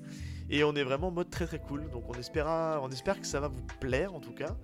[0.50, 1.90] Et on est vraiment en mode très très cool.
[1.90, 4.56] Donc on, espéra, on espère que ça va vous plaire en tout cas.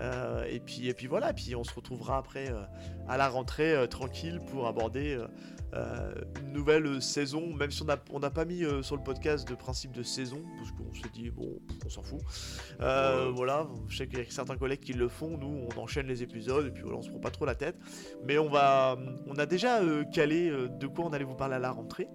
[0.00, 2.62] Euh, et, puis, et puis voilà, puis on se retrouvera après euh,
[3.08, 5.18] à la rentrée euh, tranquille pour aborder
[6.40, 10.02] une nouvelle saison, même si on n'a pas mis sur le podcast de principe de
[10.02, 12.20] saison, parce qu'on s'est dit, bon, on s'en fout.
[12.78, 16.22] Voilà, je sais qu'il y a certains collègues qui le font, nous on enchaîne les
[16.22, 17.76] épisodes et puis voilà, on se prend pas trop la tête.
[18.24, 18.96] Mais on va,
[19.26, 19.80] on a déjà
[20.10, 22.08] calé de quoi on allait vous parler à la rentrée.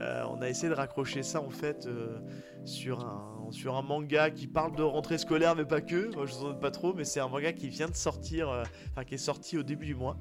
[0.00, 2.18] Euh, on a essayé de raccrocher ça en fait euh,
[2.64, 6.14] sur, un, sur un manga qui parle de rentrée scolaire, mais pas que.
[6.14, 8.48] Moi, je vous en donne pas trop, mais c'est un manga qui vient de sortir,
[8.48, 10.16] euh, enfin qui est sorti au début du mois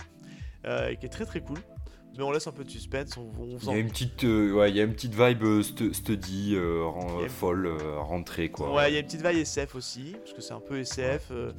[0.90, 1.58] et qui est très très cool.
[2.16, 3.18] Mais on laisse un peu de suspense.
[3.18, 5.44] On, on Il y a une petite, euh, ouais, il y a une petite vibe
[5.44, 8.72] euh, stu- study, euh, folle, euh, rentrée quoi.
[8.72, 11.30] Ouais, il y a une petite vague SF aussi, parce que c'est un peu SF,
[11.32, 11.52] euh,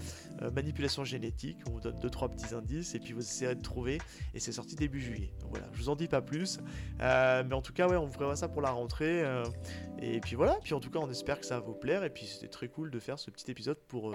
[0.55, 1.59] manipulation génétique.
[1.69, 3.99] On vous donne deux trois petits indices et puis vous essayerez de trouver.
[4.33, 5.33] Et c'est sorti début juillet.
[5.41, 6.61] Donc voilà, je vous en dis pas plus,
[7.01, 9.25] mais en tout cas, ouais, on vous prévoit ça pour la rentrée.
[10.01, 12.05] et puis voilà, puis en tout cas, on espère que ça va vous plaire.
[12.05, 14.15] Et puis c'était très cool de faire ce petit épisode pour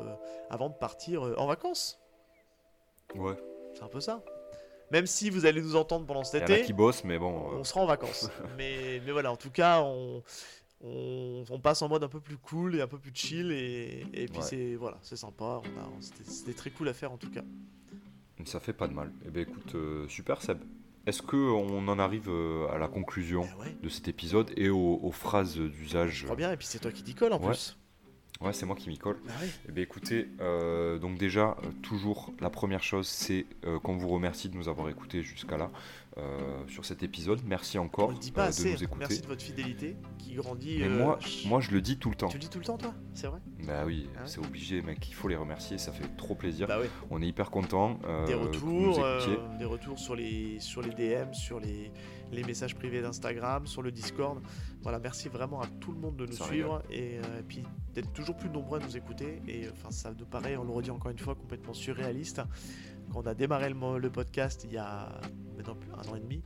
[0.50, 2.00] avant de partir en vacances.
[3.16, 3.36] Ouais.
[3.74, 4.24] C'est un peu ça.
[4.92, 7.04] Même si vous allez nous entendre pendant Il cet y en a été, qui bossent,
[7.04, 7.52] mais bon.
[7.54, 8.30] euh, on sera en vacances.
[8.58, 10.24] mais, mais voilà, en tout cas, on,
[10.82, 14.06] on, on passe en mode un peu plus cool et un peu plus chill et,
[14.14, 14.44] et puis Ouais.
[14.44, 15.62] c'est voilà, c'est sympa.
[16.24, 17.44] C'était- très cool à faire en tout cas.
[18.46, 19.12] Ça fait pas de mal.
[19.26, 20.60] Eh ben écoute, euh, super Seb.
[21.06, 24.70] Est-ce que on en arrive euh, à la conclusion Eh ouais, de cet épisode et
[24.70, 26.52] aux, aux phrases d'usage bien.
[26.52, 27.48] Et puis c'est toi qui t'y colle en Ouais.
[27.48, 27.78] plus.
[28.42, 29.18] Ouais, c'est moi qui m'y colle.
[29.28, 29.50] Ah ouais.
[29.68, 34.08] Eh bien, écoutez, euh, donc déjà, euh, toujours, la première chose, c'est euh, qu'on vous
[34.08, 35.70] remercie de nous avoir écoutés jusqu'à là
[36.68, 37.40] sur cet épisode.
[37.46, 38.74] Merci On encore le dit pas euh, de assez.
[38.74, 39.00] nous écouter.
[39.08, 40.80] Merci de votre fidélité qui grandit.
[40.82, 42.28] Mais moi, moi, je le dis tout le temps.
[42.28, 42.94] tu le dis tout le temps toi?
[43.14, 43.40] C'est vrai?
[43.66, 45.08] Bah oui, Ah ouais c'est obligé, mec.
[45.08, 46.68] Il faut les remercier, ça fait trop plaisir.
[46.68, 46.88] Bah oui.
[47.10, 49.02] On est hyper content euh, des retours,
[49.58, 51.90] des retours sur les sur les DM, sur les,
[52.34, 54.42] les messages privés d'Instagram, sur le Discord.
[54.82, 57.64] Voilà, merci vraiment à tout le monde de nous Ça suivre et, euh, et puis
[57.94, 59.42] d'être toujours plus nombreux à nous écouter.
[59.48, 62.42] Et euh, enfin, ça nous paraît, on le redit encore une fois, complètement surréaliste.
[63.12, 65.20] Quand on a démarré le, podcast il y a
[65.58, 66.44] maintenant un an et demi,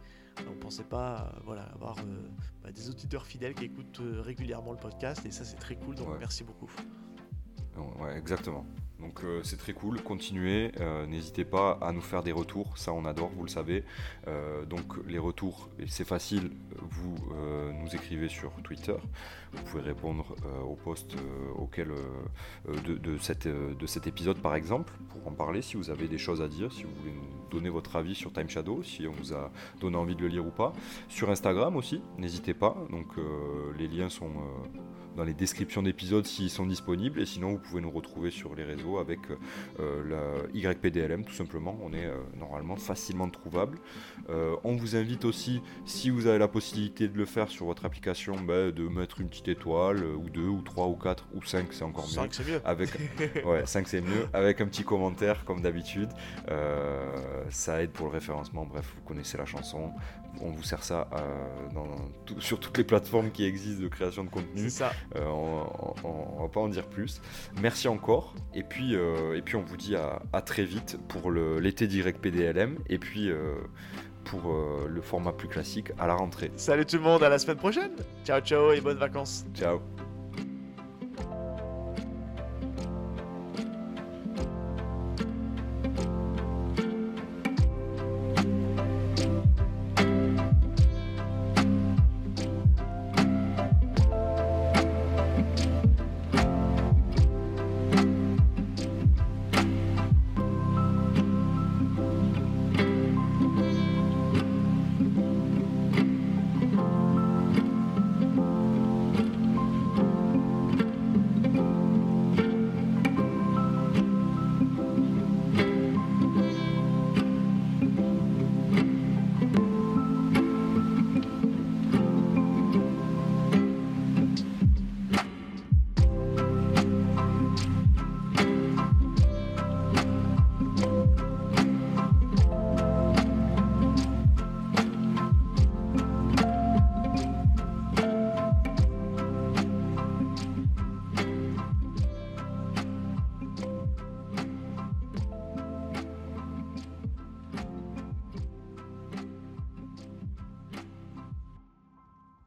[0.50, 2.28] on pensait pas, euh, voilà, avoir euh,
[2.64, 5.96] bah, des auditeurs fidèles qui écoutent régulièrement le podcast et ça c'est très cool.
[5.96, 6.18] Donc Ouais.
[6.20, 6.72] merci beaucoup.
[7.78, 8.66] Ouais, exactement.
[9.04, 12.94] Donc euh, c'est très cool, continuez, euh, n'hésitez pas à nous faire des retours, ça
[12.94, 13.84] on adore, vous le savez.
[14.30, 17.16] Euh, donc les retours, c'est facile, vous
[17.82, 18.96] nous écrivez sur Twitter,
[19.52, 20.36] vous pouvez répondre
[20.66, 21.18] au post
[21.56, 21.90] auquel
[22.68, 26.48] de, de cet épisode par exemple, pour en parler, si vous avez des choses à
[26.48, 29.52] dire, si vous voulez nous donner votre avis sur Time Shadow, si on vous a
[29.82, 30.72] donné envie de le lire ou pas.
[31.10, 33.08] Sur Instagram aussi, n'hésitez pas, donc
[33.78, 34.32] les liens sont...
[35.16, 37.22] dans les descriptions d'épisodes s'ils sont disponibles.
[37.22, 39.20] Et sinon, vous pouvez nous retrouver sur les réseaux avec
[39.80, 41.78] euh, la YPDLM, tout simplement.
[41.82, 43.78] On est euh, normalement facilement trouvable.
[44.30, 47.86] Euh, on vous invite aussi, si vous avez la possibilité de le faire sur votre
[47.86, 51.68] application, bah, de mettre une petite étoile, ou deux, ou trois, ou quatre, ou cinq,
[51.72, 52.28] c'est encore mieux.
[52.28, 52.62] que c'est mieux.
[52.66, 52.90] Avec,
[53.46, 56.10] ouais, 5 c'est mieux, avec un petit commentaire comme d'habitude.
[57.50, 58.66] Ça aide pour le référencement.
[58.66, 59.92] Bref, vous connaissez la chanson.
[60.42, 61.88] On vous sert ça euh, dans
[62.26, 64.70] tout- sur toutes les plateformes qui existent de création de C'est contenu.
[64.70, 64.92] ça.
[65.16, 67.22] Euh, on, on va pas en dire plus.
[67.62, 68.34] Merci encore.
[68.54, 72.78] Et puis, euh, et puis on vous dit à, à très vite pour l'été d'YPDLM.
[72.90, 73.32] Et puis
[74.26, 74.54] pour
[74.88, 76.52] le format plus classique à la rentrée.
[76.56, 77.92] Salut tout le monde, à la semaine prochaine.
[78.26, 79.46] Ciao ciao et bonnes vacances.
[79.54, 79.93] Ciao